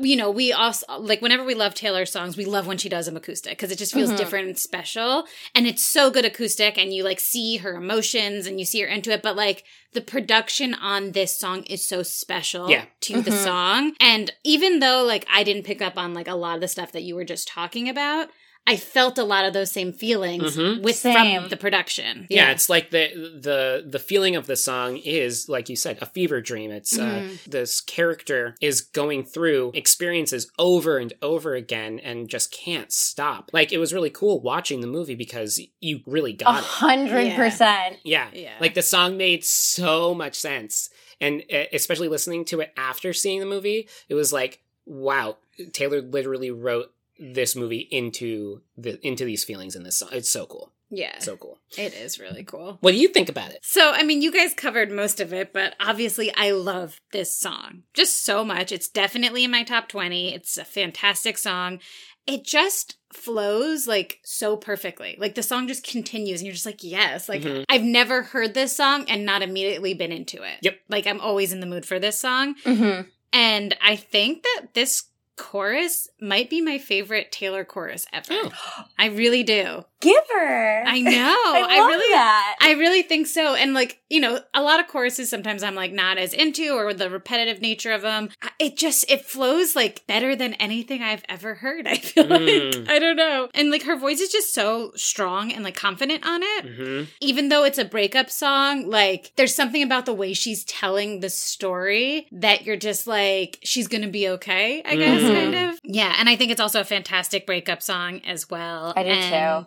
you 0.01 0.15
know, 0.15 0.29
we 0.31 0.51
also 0.53 0.85
like 0.99 1.21
whenever 1.21 1.43
we 1.43 1.53
love 1.55 1.73
Taylor 1.73 2.05
songs, 2.05 2.35
we 2.37 2.45
love 2.45 2.67
when 2.67 2.77
she 2.77 2.89
does 2.89 3.05
them 3.05 3.17
acoustic 3.17 3.51
because 3.53 3.71
it 3.71 3.77
just 3.77 3.93
feels 3.93 4.11
Mhm. 4.11 4.17
different 4.17 4.47
and 4.47 4.57
special. 4.57 5.25
And 5.55 5.67
it's 5.67 5.83
so 5.83 6.09
good 6.09 6.25
acoustic 6.25 6.77
and 6.77 6.93
you 6.93 7.03
like 7.03 7.19
see 7.19 7.57
her 7.57 7.75
emotions 7.75 8.45
and 8.47 8.59
you 8.59 8.65
see 8.65 8.81
her 8.81 8.87
into 8.87 9.11
it, 9.11 9.21
but 9.21 9.35
like 9.35 9.63
the 9.93 10.01
production 10.01 10.73
on 10.73 11.11
this 11.11 11.37
song 11.37 11.63
is 11.63 11.85
so 11.85 12.01
special 12.03 12.69
Yeah. 12.69 12.85
to 13.01 13.21
the 13.21 13.31
Mhm. 13.31 13.43
song. 13.43 13.95
And 13.99 14.33
even 14.43 14.79
though 14.79 15.03
like 15.03 15.25
I 15.31 15.43
didn't 15.43 15.63
pick 15.63 15.81
up 15.81 15.97
on 15.97 16.13
like 16.13 16.27
a 16.27 16.35
lot 16.35 16.55
of 16.55 16.61
the 16.61 16.67
stuff 16.67 16.91
that 16.93 17.03
you 17.03 17.15
were 17.15 17.25
just 17.25 17.47
talking 17.47 17.87
about, 17.89 18.29
I 18.65 18.77
felt 18.77 19.17
a 19.17 19.25
lot 19.25 19.43
of 19.43 19.51
those 19.51 19.71
same 19.71 19.91
feelings 19.91 20.55
Mhm. 20.55 20.81
with 20.83 20.95
Same. 20.95 21.41
from 21.41 21.49
the 21.49 21.57
production. 21.57 22.27
Yeah, 22.29 22.51
it's 22.51 22.69
like 22.69 22.91
the 22.91 23.09
the 23.41 23.83
the 23.85 23.99
feeling 23.99 24.37
of 24.37 24.47
the 24.47 24.55
song 24.55 24.95
is 24.97 25.49
like 25.49 25.67
you 25.67 25.75
said, 25.75 25.97
a 26.01 26.05
fever 26.05 26.39
dream. 26.39 26.71
It's 26.71 26.97
uh, 26.97 27.01
Mhm. 27.03 27.43
this 27.43 27.81
character 27.81 28.55
is 28.61 28.79
going 28.79 29.25
through 29.25 29.71
experiences 29.75 30.49
over 30.57 30.97
and 30.97 31.11
over 31.21 31.55
again 31.55 31.99
and 31.99 32.29
just 32.29 32.51
can't 32.53 32.91
stop. 32.93 33.49
Like 33.51 33.73
it 33.73 33.79
was 33.79 33.93
really 33.93 34.09
cool 34.09 34.39
watching 34.39 34.79
the 34.79 34.87
movie 34.87 35.15
because 35.15 35.59
you 35.81 35.99
really 36.05 36.31
A 36.31 36.35
got 36.35 36.59
it. 36.59 36.63
hundred 36.63 37.35
percent. 37.35 37.97
Yeah, 38.03 38.29
Yeah. 38.33 38.53
like 38.61 38.75
the 38.75 38.81
song 38.81 39.17
made 39.17 39.43
so 39.43 40.13
much 40.15 40.35
sense, 40.35 40.89
and 41.19 41.43
uh, 41.53 41.65
especially 41.73 42.07
listening 42.07 42.45
to 42.45 42.61
it 42.61 42.71
after 42.77 43.11
seeing 43.11 43.41
the 43.41 43.45
movie, 43.45 43.89
it 44.07 44.15
was 44.15 44.31
like, 44.31 44.61
wow, 44.85 45.37
Taylor 45.73 46.01
literally 46.01 46.49
wrote 46.49 46.92
this 47.19 47.55
movie 47.55 47.87
into 47.91 48.61
the 48.77 48.99
into 49.05 49.25
these 49.25 49.43
feelings 49.43 49.75
in 49.75 49.83
this 49.83 49.97
song. 49.97 50.09
It's 50.11 50.29
so 50.29 50.45
cool, 50.45 50.71
yeah. 50.89 51.19
so 51.19 51.37
cool. 51.37 51.59
it 51.77 51.93
is 51.93 52.19
really 52.19 52.43
cool. 52.43 52.77
What 52.81 52.91
do 52.91 52.97
you 52.97 53.07
think 53.07 53.29
about 53.29 53.51
it? 53.51 53.59
So, 53.61 53.91
I 53.91 54.03
mean, 54.03 54.21
you 54.21 54.31
guys 54.31 54.53
covered 54.53 54.91
most 54.91 55.19
of 55.19 55.31
it, 55.33 55.53
but 55.53 55.75
obviously, 55.79 56.33
I 56.35 56.51
love 56.51 56.99
this 57.11 57.37
song 57.37 57.83
just 57.93 58.23
so 58.25 58.43
much. 58.43 58.71
It's 58.71 58.89
definitely 58.89 59.43
in 59.43 59.51
my 59.51 59.63
top 59.63 59.87
20. 59.89 60.33
It's 60.33 60.57
a 60.57 60.65
fantastic 60.65 61.37
song. 61.37 61.79
It 62.25 62.45
just 62.45 62.95
flows 63.11 63.85
like 63.85 64.19
so 64.23 64.55
perfectly. 64.55 65.17
Like 65.19 65.35
the 65.35 65.43
song 65.43 65.67
just 65.67 65.85
continues, 65.85 66.39
and 66.39 66.47
you're 66.47 66.53
just 66.53 66.65
like, 66.65 66.83
yes. 66.83 67.27
Like, 67.29 67.41
Mhm. 67.41 67.65
I've 67.69 67.83
never 67.83 68.23
heard 68.23 68.53
this 68.53 68.75
song 68.75 69.05
and 69.09 69.25
not 69.25 69.41
immediately 69.41 69.93
been 69.93 70.11
into 70.11 70.41
it. 70.41 70.59
Yep. 70.61 70.79
Like, 70.89 71.05
I'm 71.05 71.19
always 71.21 71.51
in 71.53 71.59
the 71.59 71.65
mood 71.67 71.85
for 71.85 71.99
this 71.99 72.19
song. 72.19 72.55
Mm-hmm. 72.63 73.09
And 73.33 73.75
I 73.81 73.95
think 73.95 74.43
that 74.43 74.67
this 74.73 75.03
chorus 75.37 76.07
might 76.21 76.49
be 76.49 76.61
my 76.61 76.77
favorite 76.77 77.31
Taylor 77.31 77.63
chorus 77.65 78.05
ever. 78.13 78.27
Oh. 78.31 78.51
I 78.97 79.07
really 79.07 79.43
do. 79.43 79.83
Give 80.03 80.23
her. 80.33 80.83
I 80.85 80.99
know. 81.01 81.11
I, 81.11 81.67
I 81.69 81.87
really 81.87 82.13
that. 82.13 82.55
I 82.61 82.71
really 82.73 83.01
think 83.01 83.27
so. 83.27 83.55
And 83.55 83.73
like, 83.73 83.99
you 84.09 84.19
know, 84.19 84.39
a 84.53 84.61
lot 84.61 84.79
of 84.79 84.87
choruses 84.87 85.29
sometimes 85.29 85.63
I'm 85.63 85.75
like 85.75 85.91
not 85.93 86.17
as 86.17 86.33
into 86.33 86.73
or 86.73 86.93
the 86.93 87.09
repetitive 87.09 87.61
nature 87.61 87.91
of 87.93 88.01
them. 88.01 88.29
It 88.59 88.77
just 88.77 89.09
it 89.09 89.25
flows 89.25 89.75
like 89.75 90.05
better 90.07 90.35
than 90.35 90.53
anything 90.55 91.01
I've 91.01 91.23
ever 91.29 91.55
heard. 91.55 91.87
I 91.93 91.95
feel 91.97 92.23
Mm. 92.25 92.79
like 92.87 92.89
I 92.89 92.99
don't 92.99 93.15
know. 93.15 93.49
And 93.53 93.71
like 93.71 93.83
her 93.83 93.95
voice 93.97 94.19
is 94.19 94.29
just 94.31 94.53
so 94.53 94.91
strong 94.95 95.51
and 95.51 95.63
like 95.63 95.75
confident 95.75 96.25
on 96.25 96.41
it. 96.43 96.65
hmm 96.65 97.03
Even 97.21 97.49
though 97.49 97.63
it's 97.63 97.77
a 97.77 97.85
breakup 97.85 98.29
song, 98.29 98.89
like 98.89 99.31
there's 99.35 99.55
something 99.55 99.83
about 99.83 100.05
the 100.05 100.13
way 100.13 100.33
she's 100.33 100.63
telling 100.65 101.19
the 101.21 101.29
story 101.29 102.27
that 102.31 102.65
you're 102.65 102.75
just 102.77 103.07
like 103.07 103.59
she's 103.63 103.87
going 103.87 104.03
to 104.03 104.09
be 104.09 104.27
okay, 104.29 104.81
I 104.83 104.95
guess 104.95 105.21
Mhm. 105.21 105.33
kind 105.33 105.55
of. 105.69 105.79
Yeah, 105.83 106.15
and 106.17 106.27
I 106.29 106.35
think 106.35 106.51
it's 106.51 106.61
also 106.61 106.79
a 106.81 106.83
fantastic 106.85 107.45
breakup 107.45 107.81
song 107.81 108.21
as 108.25 108.49
well. 108.49 108.93
I 108.95 109.03
do 109.03 109.09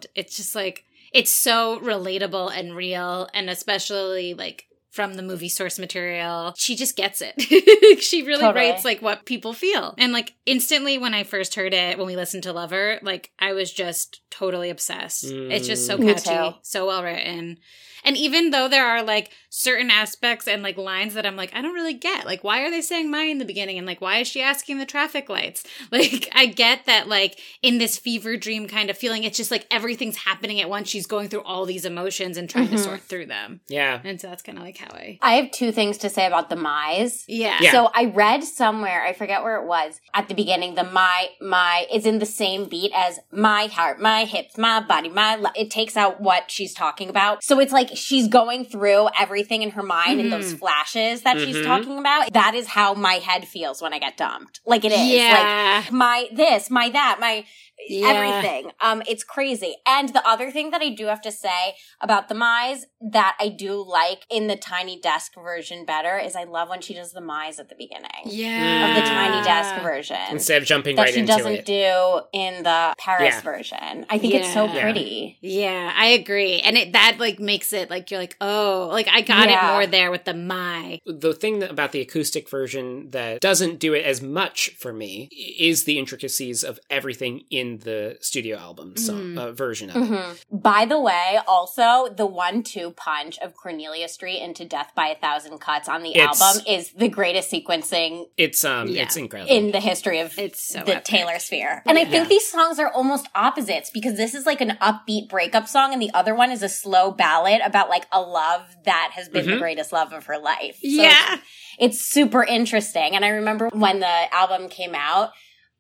too. 0.03 0.09
It's 0.27 0.37
just 0.37 0.57
like 0.57 0.85
it's 1.13 1.31
so 1.31 1.79
relatable 1.79 2.51
and 2.53 2.75
real 2.75 3.29
and 3.33 3.49
especially 3.49 4.35
like 4.35 4.67
from 4.97 5.15
the 5.15 5.23
movie 5.23 5.49
source 5.49 5.79
material 5.79 6.55
she 6.57 6.75
just 6.75 6.97
gets 6.97 7.23
it 7.23 7.35
she 8.03 8.23
really 8.23 8.41
Totally. 8.41 8.71
writes 8.71 8.85
like 8.85 9.03
what 9.03 9.27
people 9.27 9.53
feel 9.53 9.95
and 9.99 10.13
like 10.13 10.33
instantly 10.47 10.97
when 10.99 11.13
i 11.15 11.23
first 11.23 11.55
heard 11.55 11.75
it 11.75 11.99
when 11.99 12.07
we 12.07 12.17
listened 12.17 12.43
to 12.45 12.53
lover 12.53 12.99
like 13.03 13.31
i 13.39 13.53
was 13.53 13.71
just 13.73 14.23
totally 14.31 14.71
obsessed 14.71 15.25
it's 15.25 15.67
just 15.67 15.87
so 15.87 15.99
catchy 15.99 16.57
so 16.63 16.87
well 16.87 17.03
written 17.05 17.59
and 18.05 18.17
even 18.17 18.51
though 18.51 18.69
there 18.69 18.87
are 18.87 19.03
like 19.03 19.31
certain 19.51 19.91
aspects 19.91 20.47
and 20.47 20.63
like 20.63 20.77
lines 20.77 21.15
that 21.15 21.27
I'm 21.27 21.35
like, 21.35 21.53
I 21.53 21.61
don't 21.61 21.75
really 21.75 21.95
get. 21.95 22.25
Like, 22.25 22.45
why 22.45 22.63
are 22.63 22.71
they 22.71 22.81
saying 22.83 23.11
my 23.11 23.23
in 23.23 23.39
the 23.39 23.45
beginning? 23.45 23.79
And 23.79 23.87
like, 23.87 24.01
why 24.01 24.19
is 24.19 24.29
she 24.29 24.41
asking 24.43 24.79
the 24.79 24.87
traffic 24.87 25.29
lights? 25.29 25.65
Like, 25.91 26.29
I 26.33 26.47
get 26.47 26.87
that, 26.87 27.09
like, 27.09 27.41
in 27.63 27.79
this 27.79 27.97
fever 27.97 28.37
dream 28.37 28.69
kind 28.69 28.91
of 28.91 28.99
feeling, 28.99 29.25
it's 29.25 29.37
just 29.37 29.51
like 29.51 29.67
everything's 29.73 30.19
happening 30.19 30.61
at 30.61 30.69
once. 30.71 30.89
She's 30.89 31.07
going 31.07 31.29
through 31.29 31.43
all 31.43 31.65
these 31.67 31.85
emotions 31.85 32.37
and 32.37 32.49
trying 32.49 32.69
to 32.69 32.75
Mhm. 32.77 32.85
sort 32.85 33.01
through 33.01 33.27
them. 33.27 33.61
Yeah. 33.67 34.01
And 34.05 34.21
so 34.21 34.29
that's 34.29 34.43
kind 34.43 34.59
of 34.59 34.63
like 34.63 34.77
how 34.89 34.97
I. 34.97 35.19
I 35.23 35.35
have 35.35 35.51
two 35.51 35.73
things 35.73 35.99
to 35.99 36.09
say 36.11 36.27
about 36.27 36.49
the 36.49 36.57
my's. 36.57 37.25
Yeah. 37.29 37.59
Yeah. 37.61 37.73
So 37.73 37.91
I 37.95 38.07
read 38.07 38.45
somewhere, 38.45 39.03
I 39.03 39.13
forget 39.13 39.43
where 39.43 39.57
it 39.61 39.67
was, 39.67 40.01
at 40.15 40.29
the 40.29 40.35
beginning, 40.35 40.75
the 40.75 40.85
my, 40.85 41.29
my 41.41 41.87
is 41.93 42.07
in 42.07 42.19
the 42.19 42.27
same 42.27 42.69
beat 42.69 42.93
as 42.95 43.19
my 43.33 43.67
heart, 43.67 44.01
my 44.01 44.25
hips, 44.25 44.57
my 44.59 44.81
body, 44.81 45.09
my, 45.09 45.37
li-. 45.37 45.51
it 45.57 45.71
takes 45.71 45.97
out 45.97 46.21
what 46.21 46.51
she's 46.51 46.75
talking 46.75 47.09
about. 47.09 47.43
So 47.43 47.59
it's 47.61 47.73
like 47.73 47.91
she's 47.95 48.29
going 48.29 48.65
through 48.65 49.09
everything 49.19 49.63
in 49.63 49.71
her 49.71 49.83
mind 49.83 50.21
and 50.21 50.33
those 50.33 50.55
Mhm. 50.55 50.59
flashes 50.59 51.23
that 51.23 51.39
she's 51.39 51.57
Mhm. 51.57 51.65
talking 51.65 51.99
about. 51.99 52.33
That 52.33 52.55
is 52.55 52.69
how 52.69 52.95
my 52.95 53.15
head 53.15 53.47
feels 53.47 53.81
when 53.83 53.93
I 53.93 53.99
get 53.99 54.17
dumped. 54.17 54.61
Like 54.67 54.85
it 54.85 54.93
is. 54.93 55.01
Yeah. 55.01 55.83
Like 55.85 55.93
my 55.93 56.29
this, 56.33 56.71
my 56.71 56.89
that, 56.91 57.19
my 57.21 57.45
Yeah. 57.89 58.09
everything. 58.09 58.71
Um, 58.81 59.03
it's 59.09 59.23
crazy. 59.25 59.77
And 59.87 60.09
the 60.11 60.27
other 60.27 60.51
thing 60.51 60.71
that 60.71 60.81
I 60.81 60.91
do 60.91 61.07
have 61.07 61.21
to 61.23 61.31
say 61.33 61.75
about 62.01 62.29
the 62.29 62.35
my's 62.35 62.87
that 63.13 63.37
I 63.39 63.49
do 63.49 63.85
like 63.87 64.23
in 64.31 64.47
the 64.47 64.57
tiny 64.57 64.99
desk 64.99 65.35
version 65.35 65.85
better 65.85 66.19
is 66.19 66.35
I 66.35 66.45
love 66.45 66.69
when 66.69 66.81
she 66.81 66.95
does 66.95 67.13
the 67.13 67.21
my's 67.21 67.59
at 67.61 67.69
the 67.69 67.75
beginning 67.77 68.11
Yeah. 68.25 68.89
of 68.89 68.95
the 69.03 69.09
tiny 69.09 69.45
desk 69.45 69.83
version. 69.83 70.17
Instead 70.31 70.63
of 70.63 70.69
jumping 70.69 70.97
that 70.97 71.03
right 71.03 71.15
she 71.15 71.23
doesn't 71.23 71.65
do 71.65 72.21
in 72.33 72.63
the 72.63 72.95
Paris 72.99 73.35
Yeah. 73.37 73.41
version. 73.43 74.07
I 74.09 74.19
think 74.19 74.35
it's 74.35 74.53
so 74.53 74.65
Yeah. 74.65 74.75
Yeah. 74.75 74.83
pretty. 74.83 75.39
Yeah, 75.41 75.93
I 75.95 76.07
agree. 76.09 76.61
And 76.61 76.77
it 76.77 76.93
that 76.95 77.17
like 77.19 77.39
makes 77.39 77.73
it 77.73 77.91
like 77.91 78.11
you're 78.11 78.21
like, 78.21 78.37
oh, 78.41 78.89
like 78.91 79.09
I 79.09 79.21
got 79.21 79.49
Yeah. 79.49 79.69
it 79.69 79.73
more 79.73 79.87
there 79.87 80.11
with 80.11 80.25
the 80.25 80.35
my. 80.35 80.99
the 81.05 81.35
thing 81.35 81.59
that, 81.61 81.71
about 81.71 81.93
the 81.93 82.01
acoustic 82.01 82.49
version 82.49 83.11
that 83.11 83.41
doesn't 83.41 83.79
do 83.79 83.93
it 83.95 84.05
as 84.05 84.23
much 84.23 84.71
for 84.79 84.93
me 84.93 85.29
is 85.59 85.85
the 85.85 85.99
intricacies 85.99 86.65
of 86.65 86.79
everything 86.91 87.43
in 87.51 87.66
the 87.79 88.17
studio 88.21 88.57
album 88.59 88.97
song, 88.97 89.35
Mhm. 89.35 89.39
uh, 89.39 89.53
version 89.53 89.91
of 89.91 89.97
it. 89.97 90.03
Mhm. 90.11 90.39
By 90.51 90.85
the 90.87 91.01
way, 91.01 91.39
also 91.47 92.09
the 92.15 92.27
one-two 92.27 92.93
punch 92.93 93.39
of 93.41 93.55
Cornelia 93.55 94.09
Street 94.09 94.41
into 94.41 94.65
Death 94.65 94.93
by 94.95 95.09
a 95.09 95.15
Thousand 95.17 95.59
Cuts 95.59 95.89
on 95.89 96.03
the 96.03 96.11
It's- 96.17 96.41
album 96.41 96.63
is 96.67 96.91
the 96.93 97.09
greatest 97.09 97.51
sequencing 97.51 98.27
It's 98.37 98.65
um, 98.65 98.89
Yeah. 98.89 99.03
it's 99.03 99.17
incredible. 99.17 99.53
in 99.55 99.73
the 99.73 99.81
history 99.81 100.21
of 100.21 100.39
It's 100.39 100.63
so 100.63 100.81
the 100.81 100.93
epic. 100.97 101.05
Taylor 101.05 101.39
sphere. 101.39 101.83
And 101.87 101.99
I 101.99 102.03
Yeah. 102.03 102.11
think 102.11 102.29
these 102.29 102.47
songs 102.51 102.79
are 102.79 102.91
almost 102.93 103.27
opposites 103.35 103.91
because 103.91 104.17
this 104.17 104.35
is 104.35 104.47
like 104.47 104.61
an 104.61 104.79
upbeat 104.81 105.29
breakup 105.29 105.69
song 105.69 105.93
and 105.93 106.01
the 106.01 106.11
other 106.15 106.35
one 106.35 106.51
is 106.51 106.63
a 106.63 106.69
slow 106.69 107.11
ballad 107.11 107.61
about 107.65 107.89
like 107.91 108.07
a 108.13 108.21
love 108.21 108.63
that 108.85 109.11
has 109.15 109.29
been 109.29 109.47
the 109.47 109.53
Mhm. 109.57 109.59
greatest 109.59 109.93
love 109.93 110.13
of 110.13 110.27
her 110.27 110.39
life. 110.39 110.75
So 110.77 110.79
yeah. 110.83 111.35
It's, 111.79 111.97
it's 111.99 112.01
super 112.01 112.43
interesting. 112.45 113.15
And 113.15 113.25
I 113.25 113.29
remember 113.29 113.69
when 113.73 114.01
the 114.01 114.35
album 114.35 114.69
came 114.69 114.95
out, 114.95 115.33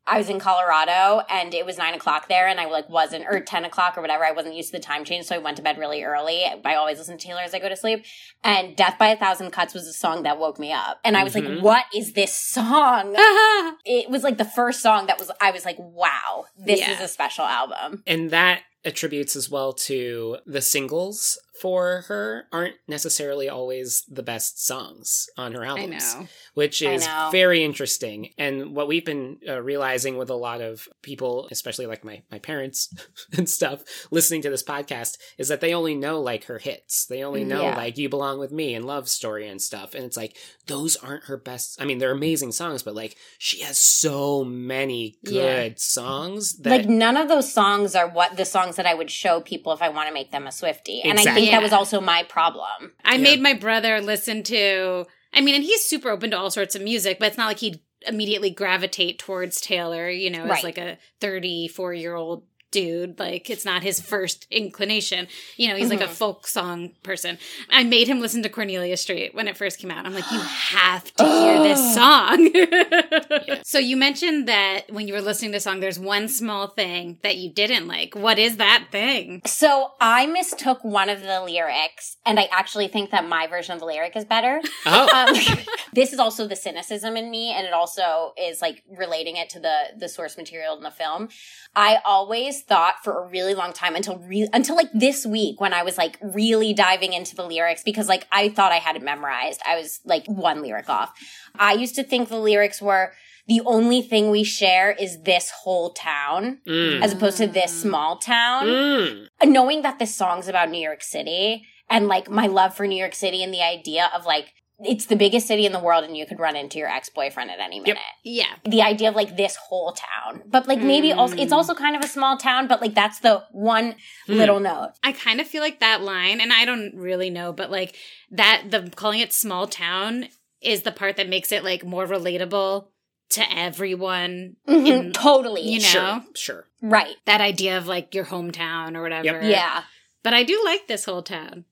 I 0.08 0.18
was 0.18 0.28
in 0.30 0.38
Colorado 0.38 1.22
and 1.28 1.52
it 1.52 1.66
was 1.66 1.78
nine 1.78 1.94
o'clock 1.94 2.28
there 2.28 2.46
and 2.46 2.60
I 2.60 2.66
like 2.66 2.88
wasn't 2.88 3.24
or 3.28 3.40
ten 3.40 3.64
o'clock 3.64 3.98
or 3.98 4.00
whatever. 4.00 4.24
I 4.24 4.32
wasn't 4.32 4.54
used 4.54 4.70
to 4.72 4.78
the 4.78 4.82
time 4.82 5.04
change, 5.04 5.26
so 5.26 5.34
I 5.34 5.38
went 5.38 5.56
to 5.56 5.62
bed 5.62 5.78
really 5.78 6.02
early. 6.04 6.44
I 6.64 6.74
always 6.76 6.98
listen 6.98 7.18
to 7.18 7.26
Taylor 7.26 7.40
as 7.40 7.54
I 7.54 7.58
go 7.58 7.68
to 7.68 7.76
sleep. 7.76 8.04
And 8.44 8.76
Death 8.76 8.96
by 8.98 9.08
a 9.08 9.16
Thousand 9.16 9.50
Cuts 9.50 9.74
was 9.74 9.86
a 9.86 9.92
song 9.92 10.22
that 10.22 10.38
woke 10.38 10.58
me 10.58 10.72
up. 10.72 11.00
And 11.04 11.16
I 11.16 11.24
was 11.24 11.34
Mhm. 11.34 11.56
like, 11.56 11.62
what 11.64 11.84
is 11.94 12.12
this 12.12 12.34
song? 12.36 13.14
it 13.84 14.08
was 14.08 14.22
like 14.22 14.38
the 14.38 14.44
first 14.44 14.80
song 14.80 15.06
that 15.06 15.18
was 15.18 15.30
I 15.40 15.50
was 15.50 15.64
like, 15.64 15.76
wow, 15.78 16.44
this 16.56 16.80
Yeah. 16.80 16.92
is 16.92 17.00
a 17.00 17.08
special 17.08 17.44
album. 17.44 18.02
and 18.06 18.30
that 18.30 18.60
attributes 18.84 19.34
as 19.34 19.50
well 19.50 19.72
to 19.72 20.38
the 20.46 20.62
singles 20.62 21.36
for 21.60 22.04
her 22.08 22.46
aren't 22.52 22.74
necessarily 22.88 23.48
always 23.48 24.04
the 24.08 24.22
best 24.22 24.64
songs 24.66 25.26
on 25.38 25.52
her 25.52 25.64
I 25.64 25.68
albums 25.68 26.14
know. 26.14 26.26
which 26.54 26.82
I 26.82 26.92
is 26.92 27.06
know. 27.06 27.28
very 27.32 27.62
interesting. 27.64 28.30
And 28.38 28.74
what 28.74 28.88
we've 28.88 29.04
been 29.04 29.38
uh, 29.48 29.62
realizing 29.62 30.16
with 30.16 30.30
a 30.30 30.34
lot 30.34 30.60
of 30.60 30.86
people, 31.02 31.48
especially 31.50 31.86
like 31.86 32.04
my, 32.04 32.22
my 32.30 32.38
parents 32.38 32.92
and 33.36 33.48
stuff, 33.48 33.82
listening 34.10 34.42
to 34.42 34.50
this 34.50 34.62
podcast, 34.62 35.18
is 35.38 35.48
that 35.48 35.60
they 35.60 35.72
only 35.74 35.94
know 35.94 36.20
like 36.20 36.44
her 36.44 36.58
hits. 36.58 37.06
They 37.06 37.22
only 37.24 37.44
know 37.44 37.62
Yeah. 37.62 37.76
like 37.76 37.96
You 37.98 38.08
Belong 38.08 38.38
With 38.38 38.52
Me 38.52 38.74
and 38.74 38.84
Love 38.84 39.08
Story 39.08 39.48
and 39.48 39.60
stuff. 39.60 39.94
And 39.94 40.04
it's 40.04 40.16
like, 40.16 40.36
those 40.66 40.96
aren't 40.96 41.24
her 41.24 41.36
best. 41.36 41.80
I 41.80 41.84
mean, 41.84 41.98
they're 41.98 42.10
amazing 42.12 42.52
songs, 42.52 42.82
but 42.82 42.94
like, 42.94 43.16
she 43.38 43.60
has 43.62 43.78
so 43.78 44.44
many 44.44 45.18
good 45.24 45.72
Yeah. 45.72 45.74
songs 45.76 46.58
that. 46.58 46.70
like 46.70 46.88
none 46.88 47.16
of 47.16 47.28
those 47.28 47.52
songs 47.52 47.94
are 47.94 48.08
what 48.08 48.36
the 48.36 48.44
songs 48.44 48.76
that 48.76 48.86
I 48.86 48.94
would 48.94 49.10
show 49.10 49.40
people 49.40 49.72
if 49.72 49.82
I 49.82 49.88
want 49.88 50.08
to 50.08 50.14
make 50.14 50.30
them 50.32 50.46
a 50.46 50.52
Swifty. 50.52 51.02
And 51.02 51.18
I 51.18 51.22
Exactly. 51.22 51.45
Think 51.46 51.60
that 51.60 51.62
was 51.62 51.72
also 51.72 52.00
my 52.00 52.22
problem. 52.24 52.92
I 53.04 53.14
Yeah. 53.16 53.22
made 53.22 53.40
my 53.40 53.54
brother 53.54 54.00
listen 54.00 54.42
to. 54.44 55.06
I 55.32 55.40
mean, 55.40 55.54
and 55.54 55.64
he's 55.64 55.84
super 55.84 56.10
open 56.10 56.30
to 56.30 56.38
all 56.38 56.50
sorts 56.50 56.74
of 56.74 56.82
music, 56.82 57.18
but 57.18 57.28
it's 57.28 57.36
not 57.38 57.46
like 57.46 57.58
he'd 57.58 57.80
immediately 58.06 58.50
gravitate 58.50 59.18
towards 59.18 59.60
Taylor. 59.60 60.08
You 60.10 60.30
know, 60.30 60.44
as 60.44 60.62
like 60.64 60.78
a 60.78 60.98
thirty-four 61.20 61.92
year 61.94 62.14
old 62.14 62.44
dude. 62.76 63.18
Like 63.18 63.48
it's 63.48 63.64
not 63.64 63.82
his 63.82 63.98
first 64.00 64.46
inclination. 64.50 65.28
You 65.56 65.68
know, 65.68 65.76
he's 65.76 65.88
like 65.88 66.02
a 66.02 66.04
Mhm. 66.04 66.18
folk 66.22 66.46
song 66.46 66.90
person. 67.02 67.38
I 67.70 67.84
made 67.84 68.06
him 68.06 68.20
listen 68.20 68.42
to 68.42 68.50
Cornelia 68.50 68.98
Street 68.98 69.34
when 69.34 69.48
it 69.48 69.56
first 69.56 69.78
came 69.78 69.90
out. 69.90 70.04
I'm 70.04 70.12
like, 70.14 70.30
you 70.30 70.38
have 70.76 71.04
to 71.14 71.24
hear 71.24 71.58
this 71.62 71.94
song. 72.00 72.38
So 73.62 73.78
you 73.78 73.96
mentioned 73.96 74.46
that 74.48 74.82
when 74.90 75.08
you 75.08 75.14
were 75.14 75.20
listening 75.20 75.50
to 75.52 75.56
the 75.56 75.60
song, 75.60 75.80
there's 75.80 75.98
one 75.98 76.28
small 76.28 76.68
thing 76.68 77.18
that 77.22 77.36
you 77.36 77.50
didn't 77.50 77.86
like. 77.88 78.14
What 78.14 78.38
is 78.38 78.58
that 78.58 78.86
thing? 78.92 79.42
So 79.46 79.92
I 80.00 80.26
mistook 80.26 80.84
one 80.84 81.08
of 81.08 81.20
the 81.22 81.40
lyrics, 81.42 82.16
and 82.24 82.38
I 82.38 82.48
actually 82.52 82.88
think 82.88 83.10
that 83.10 83.26
my 83.28 83.46
version 83.46 83.72
of 83.74 83.80
the 83.80 83.86
lyric 83.86 84.14
is 84.16 84.24
better. 84.24 84.60
oh, 84.86 85.08
um, 85.14 85.34
this 85.92 86.12
is 86.12 86.18
also 86.18 86.46
the 86.46 86.56
cynicism 86.56 87.16
in 87.16 87.30
me, 87.30 87.52
and 87.56 87.66
it 87.66 87.72
also 87.72 88.32
is 88.38 88.60
like 88.62 88.82
relating 88.96 89.36
it 89.36 89.48
to 89.50 89.60
the 89.60 89.76
the 89.96 90.08
source 90.08 90.36
material 90.36 90.76
in 90.76 90.82
the 90.82 90.90
film. 90.90 91.28
I 91.74 91.98
always 92.04 92.62
thought 92.68 92.94
for 93.04 93.22
a 93.22 93.28
really 93.28 93.54
long 93.54 93.72
time 93.72 93.94
until 93.94 94.18
re- 94.18 94.48
until 94.52 94.74
like 94.76 94.90
this 94.92 95.24
week 95.24 95.60
when 95.60 95.72
I 95.72 95.82
was 95.82 95.96
like 95.96 96.18
really 96.20 96.74
diving 96.74 97.12
into 97.12 97.36
the 97.36 97.44
lyrics 97.44 97.82
because 97.84 98.08
like 98.08 98.26
I 98.32 98.48
thought 98.48 98.72
I 98.72 98.78
had 98.78 98.96
it 98.96 99.02
memorized. 99.02 99.60
I 99.66 99.76
was 99.76 100.00
like 100.04 100.26
one 100.26 100.62
lyric 100.62 100.88
off. 100.88 101.12
I 101.58 101.74
used 101.74 101.94
to 101.96 102.02
think 102.02 102.28
the 102.28 102.38
lyrics 102.38 102.82
were 102.82 103.12
the 103.46 103.60
only 103.64 104.02
thing 104.02 104.30
we 104.30 104.42
share 104.42 104.90
is 104.90 105.22
this 105.22 105.50
whole 105.50 105.90
town 105.90 106.58
mm, 106.66 107.00
as 107.02 107.12
opposed 107.12 107.36
to 107.38 107.46
this 107.46 107.82
small 107.82 108.18
town 108.18 108.66
mm. 108.66 109.28
knowing 109.44 109.82
that 109.82 109.98
this 110.00 110.14
song's 110.14 110.48
about 110.48 110.68
New 110.68 110.82
York 110.82 111.02
City 111.02 111.64
and 111.88 112.08
like 112.08 112.28
my 112.28 112.46
love 112.46 112.74
for 112.74 112.86
New 112.86 112.98
York 112.98 113.14
City 113.14 113.44
and 113.44 113.54
the 113.54 113.62
idea 113.62 114.10
of 114.14 114.26
like 114.26 114.52
it's 114.80 115.06
the 115.06 115.16
biggest 115.16 115.46
city 115.46 115.64
in 115.64 115.72
the 115.72 115.78
world 115.80 116.04
and 116.04 116.16
you 116.16 116.26
could 116.26 116.38
run 116.38 116.54
into 116.54 116.78
your 116.78 116.88
ex-boyfriend 116.88 117.50
at 117.50 117.60
any 117.60 117.80
minute. 117.80 117.98
Yeah. 118.24 118.54
The 118.64 118.82
idea 118.82 119.08
of 119.08 119.14
like 119.16 119.36
this 119.36 119.56
whole 119.56 119.92
town. 119.92 120.42
But 120.46 120.68
like 120.68 120.80
maybe 120.80 121.12
also 121.12 121.34
it's 121.36 121.52
Mm. 121.52 121.56
also 121.56 121.74
kind 121.74 121.96
of 121.96 122.04
a 122.04 122.08
small 122.08 122.36
town, 122.36 122.66
but 122.68 122.80
like 122.82 122.94
that's 122.94 123.20
the 123.20 123.44
one 123.52 123.94
Hmm. 124.26 124.34
little 124.34 124.60
note. 124.60 124.92
I 125.02 125.12
kind 125.12 125.40
of 125.40 125.46
feel 125.46 125.62
like 125.62 125.80
that 125.80 126.02
line, 126.02 126.40
and 126.40 126.52
I 126.52 126.64
don't 126.66 126.94
really 126.94 127.30
know, 127.30 127.52
but 127.52 127.70
like 127.70 127.96
that, 128.30 128.64
the 128.70 128.90
calling 128.94 129.20
it 129.20 129.32
small 129.32 129.66
town 129.66 130.28
is 130.60 130.82
the 130.82 130.92
part 130.92 131.16
that 131.16 131.28
makes 131.28 131.52
it 131.52 131.64
like 131.64 131.84
more 131.84 132.06
relatable 132.06 132.88
to 133.30 133.44
everyone. 133.58 134.56
Mhm, 134.68 134.86
In- 134.86 135.12
totally. 135.12 135.62
you 135.62 135.78
know? 135.80 135.84
Sure, 135.86 136.24
sure. 136.34 136.66
Right. 136.82 137.16
That 137.24 137.40
idea 137.40 137.78
of 137.78 137.86
like 137.86 138.14
your 138.14 138.24
hometown 138.26 138.94
or 138.96 139.02
whatever. 139.02 139.40
Yeah. 139.42 139.84
But 140.22 140.34
I 140.34 140.42
do 140.42 140.60
like 140.64 140.86
this 140.86 141.04
whole 141.06 141.22
town. 141.22 141.64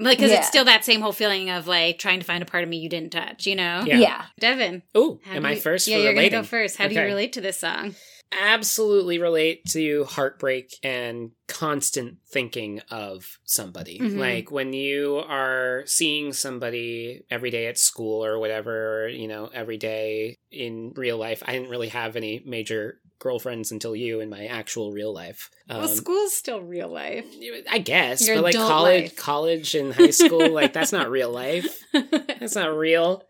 Like, 0.00 0.18
because 0.18 0.30
Yeah. 0.30 0.38
it's 0.38 0.48
still 0.48 0.64
that 0.66 0.84
same 0.84 1.00
whole 1.00 1.12
feeling 1.12 1.50
of 1.50 1.66
like 1.66 1.98
trying 1.98 2.20
to 2.20 2.24
find 2.24 2.42
a 2.42 2.46
part 2.46 2.62
of 2.62 2.70
me 2.70 2.78
you 2.78 2.88
didn't 2.88 3.10
touch, 3.10 3.46
you 3.46 3.56
know? 3.56 3.82
Yeah. 3.86 3.98
Yeah. 3.98 4.24
Devin. 4.38 4.82
Oh, 4.94 5.18
am 5.26 5.42
do 5.42 5.48
I 5.48 5.56
first? 5.56 5.88
Yeah, 5.88 5.96
for 5.96 6.02
you're 6.02 6.12
relating? 6.12 6.30
going 6.32 6.44
to 6.44 6.46
go 6.46 6.48
first. 6.48 6.76
How 6.76 6.86
do 6.88 6.94
you 6.94 7.02
relate 7.02 7.32
to 7.34 7.40
this 7.40 7.58
song? 7.58 7.94
absolutely 8.30 9.18
relate 9.18 9.64
to 9.64 10.04
heartbreak 10.04 10.74
and 10.82 11.30
constant 11.46 12.18
thinking 12.30 12.78
of 12.90 13.38
somebody. 13.44 13.98
Mhm. 13.98 14.18
Like 14.18 14.50
when 14.50 14.74
you 14.74 15.16
are 15.26 15.82
seeing 15.86 16.34
somebody 16.34 17.22
every 17.30 17.50
day 17.50 17.66
at 17.68 17.78
school 17.78 18.22
or 18.22 18.38
whatever, 18.38 19.08
you 19.08 19.28
know, 19.28 19.50
every 19.54 19.78
day 19.78 20.36
in 20.50 20.92
real 20.94 21.16
life. 21.16 21.42
I 21.46 21.52
didn't 21.52 21.70
really 21.70 21.88
have 21.88 22.16
any 22.16 22.42
major 22.44 23.00
girlfriends 23.18 23.72
until 23.72 23.96
you 23.96 24.20
in 24.20 24.30
my 24.30 24.46
actual 24.46 24.92
real 24.92 25.12
life. 25.12 25.50
Um, 25.68 25.78
well, 25.78 25.88
school's 25.88 26.34
still 26.34 26.60
real 26.62 26.88
life. 26.88 27.26
I 27.70 27.78
guess, 27.78 28.26
Your 28.26 28.36
but 28.36 28.44
like 28.44 28.54
college, 28.54 29.02
life. 29.04 29.16
college 29.16 29.74
and 29.74 29.92
high 29.94 30.10
school, 30.10 30.50
like 30.52 30.72
that's 30.72 30.92
not 30.92 31.10
real 31.10 31.30
life. 31.30 31.82
That's 32.40 32.54
not 32.54 32.76
real. 32.76 33.24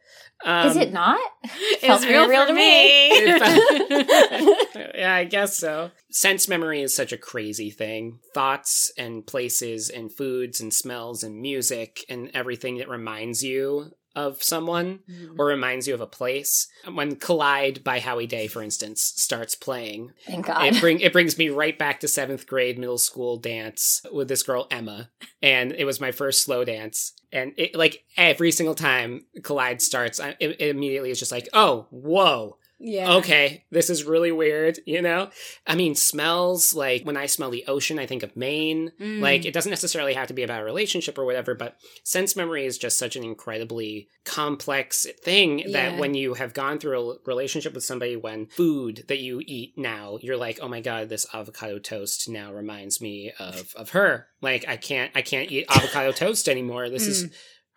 Um, 0.45 0.69
Is 0.69 0.77
it 0.77 0.93
not? 0.93 1.19
it's 1.43 2.05
real, 2.05 2.29
real 2.29 2.43
for 2.43 2.49
to 2.49 2.55
me. 2.55 3.27
yeah, 4.99 5.15
I 5.15 5.25
guess 5.25 5.57
so. 5.57 5.91
Sense 6.11 6.47
memory 6.47 6.83
is 6.83 6.95
such 6.95 7.13
a 7.13 7.19
crazy 7.19 7.71
thing. 7.71 8.21
Thoughts 8.35 8.93
and 8.97 9.27
places 9.27 9.91
and 9.91 10.13
foods 10.13 10.61
and 10.61 10.73
smells 10.73 11.25
and 11.25 11.41
music 11.41 12.05
and 12.09 12.31
everything 12.35 12.77
that 12.79 12.89
reminds 12.89 13.43
you 13.43 13.91
of 14.19 14.43
someone 14.43 14.99
mm-hmm. 15.09 15.41
or 15.41 15.47
reminds 15.47 15.87
you 15.87 15.95
of 15.95 16.01
a 16.01 16.07
place. 16.07 16.67
When 16.93 17.15
Collide 17.15 17.85
by 17.85 18.01
Howie 18.01 18.27
Day, 18.27 18.49
for 18.49 18.63
instance, 18.63 19.01
starts 19.01 19.55
playing, 19.55 20.13
Thank 20.27 20.47
God. 20.47 20.67
it 20.67 20.81
bring 20.81 20.99
it 20.99 21.13
brings 21.13 21.39
me 21.39 21.49
right 21.51 21.79
back 21.79 22.01
to 22.01 22.09
seventh 22.09 22.47
grade 22.49 22.79
middle 22.79 22.99
school 22.99 23.37
dance 23.37 24.03
with 24.13 24.27
this 24.29 24.43
girl 24.43 24.67
Emma, 24.73 25.11
and 25.41 25.73
it 25.73 25.85
was 25.85 26.01
my 26.01 26.11
first 26.11 26.43
slow 26.43 26.65
dance. 26.65 27.13
And 27.33 27.53
it 27.57 27.77
like 27.77 28.05
every 28.17 28.51
single 28.51 28.75
time 28.75 29.25
Collide 29.45 29.81
starts, 29.81 30.19
I, 30.19 30.31
it, 30.41 30.57
it 30.61 30.69
immediately 30.71 31.11
is 31.11 31.21
just 31.21 31.33
like, 31.33 31.49
oh, 31.53 31.87
whoa, 31.91 32.57
yeah. 32.79 33.15
okay, 33.15 33.65
this 33.71 33.91
is 33.91 34.05
really 34.05 34.33
weird, 34.33 34.79
you 34.87 35.03
know? 35.03 35.31
I 35.67 35.75
mean, 35.75 35.95
smells 35.95 36.75
like 36.75 37.05
when 37.05 37.17
I 37.17 37.27
smell 37.27 37.51
the 37.51 37.65
ocean, 37.67 37.99
I 37.99 38.07
think 38.07 38.23
of 38.23 38.37
Maine. 38.37 38.93
Mm. 39.01 39.21
Like, 39.21 39.45
it 39.45 39.53
doesn't 39.53 39.71
necessarily 39.71 40.15
have 40.15 40.29
to 40.29 40.35
be 40.35 40.43
about 40.43 40.61
a 40.63 40.65
relationship 40.65 41.19
or 41.19 41.25
whatever, 41.25 41.55
but 41.55 41.77
sense 42.05 42.37
memory 42.37 42.65
is 42.67 42.79
just 42.79 42.99
such 42.99 43.17
an 43.17 43.25
incredibly 43.25 44.09
complex 44.25 45.07
thing 45.23 45.61
Yeah. 45.61 45.71
that 45.73 45.99
when 45.99 46.15
you 46.15 46.35
have 46.35 46.55
gone 46.55 46.79
through 46.79 47.11
a 47.11 47.17
relationship 47.27 47.75
with 47.75 47.85
somebody, 47.85 48.17
when 48.17 48.47
food 48.47 49.05
that 49.09 49.19
you 49.19 49.43
eat 49.47 49.75
now, 49.77 50.19
you're 50.21 50.37
like, 50.37 50.59
oh 50.63 50.69
my 50.69 50.81
god, 50.81 51.09
this 51.09 51.27
avocado 51.35 51.79
toast 51.79 52.29
now 52.29 52.53
reminds 52.53 53.01
me 53.01 53.33
of 53.39 53.75
of 53.75 53.91
her. 53.91 54.27
Like, 54.41 54.67
I 54.69 54.77
can't, 54.77 55.11
I 55.15 55.23
can't 55.23 55.51
eat 55.51 55.67
avocado 55.69 56.13
toast 56.13 56.49
anymore. 56.49 56.89
This 56.89 57.07
is 57.07 57.31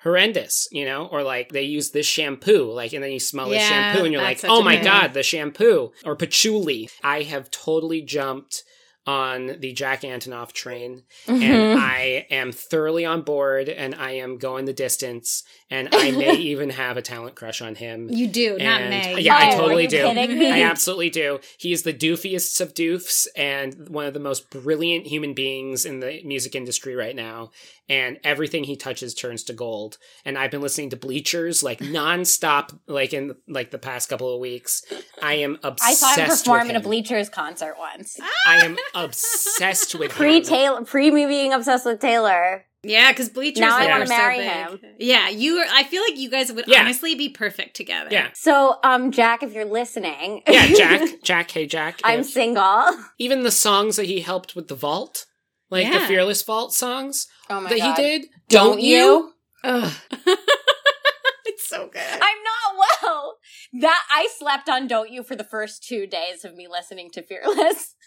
horrendous, 0.04 0.68
you 0.72 0.86
know? 0.86 1.06
Or 1.12 1.24
like 1.24 1.50
they 1.50 1.64
use 1.64 1.92
this 1.92 2.06
shampoo, 2.08 2.72
like, 2.72 2.94
and 2.94 3.04
then 3.04 3.12
you 3.12 3.20
smell 3.20 3.50
this 3.50 3.62
Yeah, 3.62 3.70
shampoo 3.70 4.04
and 4.06 4.14
you're 4.14 4.22
like, 4.22 4.40
oh 4.44 4.62
my 4.64 4.78
god, 4.82 5.14
the 5.14 5.24
shampoo. 5.24 5.92
Or 6.06 6.16
patchouli. 6.16 6.90
I 7.04 7.24
have 7.24 7.52
totally 7.52 8.02
jumped 8.02 8.64
on 9.08 9.58
the 9.60 9.74
Jack 9.74 10.02
Antonoff 10.02 10.52
train 10.52 11.02
Mm-hmm. 11.26 11.42
and 11.42 11.80
I 11.80 12.28
am 12.30 12.52
thoroughly 12.52 13.04
on 13.04 13.24
board 13.24 13.68
and 13.68 13.96
I 13.96 14.12
am 14.12 14.38
going 14.38 14.66
the 14.66 14.74
distance 14.74 15.44
and 15.72 15.90
I 15.92 16.12
may 16.12 16.34
even 16.38 16.70
have 16.72 16.98
a 16.98 17.02
talent 17.02 17.36
crush 17.36 17.62
on 17.64 17.74
him. 17.76 18.10
You 18.12 18.28
do, 18.28 18.58
not 18.60 18.82
And- 18.82 18.90
May. 18.92 19.22
yeah, 19.22 19.36
I 19.36 19.46
Oh, 19.46 19.54
are 19.54 19.58
totally 19.62 19.88
do. 19.88 20.06
I 20.06 20.62
absolutely 20.62 21.10
do. 21.10 21.40
He 21.58 21.72
is 21.74 21.82
the 21.82 21.94
doofiest 21.94 22.62
of 22.62 22.76
doofs 22.76 23.26
and 23.36 23.90
one 23.90 24.06
of 24.06 24.14
the 24.14 24.20
most 24.20 24.52
brilliant 24.52 25.08
human 25.08 25.34
beings 25.34 25.84
in 25.86 26.00
the 26.00 26.22
music 26.24 26.54
industry 26.54 26.96
right 26.96 27.16
now. 27.16 27.50
And 27.91 28.19
everything 28.23 28.63
he 28.63 28.77
touches 28.77 29.13
turns 29.13 29.43
to 29.45 29.54
gold. 29.54 29.97
And 30.23 30.38
I've 30.38 30.49
been 30.49 30.62
listening 30.62 30.91
to 30.91 30.95
Bleachers 30.95 31.62
like 31.62 31.80
nonstop, 31.80 32.80
like 32.88 33.12
in 33.12 33.36
like 33.49 33.71
the 33.71 33.77
past 33.80 34.08
couple 34.08 34.34
of 34.34 34.39
weeks. 34.39 34.82
I 35.21 35.34
am 35.36 35.58
obsessed. 35.62 36.04
I 36.04 36.13
saw 36.13 36.21
him 36.21 36.30
perform 36.30 36.69
in 36.69 36.75
a. 36.77 36.80
Bleachers 36.80 37.27
concert 37.30 37.75
once. 37.77 38.17
I 38.47 38.60
am 38.65 38.77
obsessed 38.95 39.95
with 39.95 40.12
pre 40.12 40.41
Taylor, 40.41 40.84
pre 40.86 41.12
me 41.12 41.25
being 41.25 41.51
obsessed 41.54 41.86
with 41.86 41.99
Taylor. 41.99 42.65
Yeah, 42.84 43.12
because 43.12 43.30
Bleachers 43.30 43.60
Now 43.62 43.77
I 43.77 43.84
were 43.86 43.89
wanna 43.91 44.08
so 44.08 44.17
marry 44.17 44.38
big. 44.38 44.47
him. 44.49 44.80
Yeah, 44.97 45.30
you. 45.30 45.58
Are, 45.58 45.65
I 45.71 45.84
feel 45.84 46.01
like 46.01 46.17
you 46.17 46.32
guys 46.32 46.51
would 46.51 46.65
Yeah. 46.67 46.82
honestly 46.82 47.13
be 47.13 47.30
perfect 47.30 47.75
together. 47.75 48.10
Yeah. 48.12 48.30
So, 48.34 48.77
um, 48.84 49.12
Jack, 49.12 49.43
if 49.43 49.54
you're 49.54 49.65
listening, 49.65 50.41
Yeah, 50.47 50.65
Jack, 50.67 51.10
Jack, 51.23 51.51
hey 51.51 51.67
Jack. 51.67 51.99
I'm 52.04 52.21
if- 52.21 52.27
single. 52.27 52.86
even 53.19 53.43
the 53.43 53.51
songs 53.51 53.97
that 53.97 54.06
he 54.08 54.21
helped 54.21 54.56
with 54.56 54.67
the 54.67 54.75
vault, 54.75 55.25
like 55.71 55.91
the 55.91 55.99
Fearless 56.01 56.43
Vault 56.43 56.73
songs 56.73 57.27
Oh 57.49 57.62
my 57.62 57.69
that 57.69 57.79
god. 57.79 57.97
he 57.97 58.03
did. 58.03 58.29
Don't 58.49 58.79
you? 58.81 59.34
Ugh. 59.63 59.91
it's 61.45 61.67
so 61.67 61.88
good. 61.91 62.01
I'm 62.01 62.19
not 62.19 62.86
well. 63.01 63.38
That 63.81 64.03
I 64.12 64.27
slept 64.38 64.69
on 64.69 64.88
Don't 64.88 65.10
You 65.10 65.23
for 65.23 65.36
the 65.36 65.43
first 65.43 65.84
two 65.84 66.05
days 66.07 66.45
of 66.45 66.55
me 66.55 66.67
listening 66.69 67.10
to 67.12 67.23
Fearless. 67.23 67.95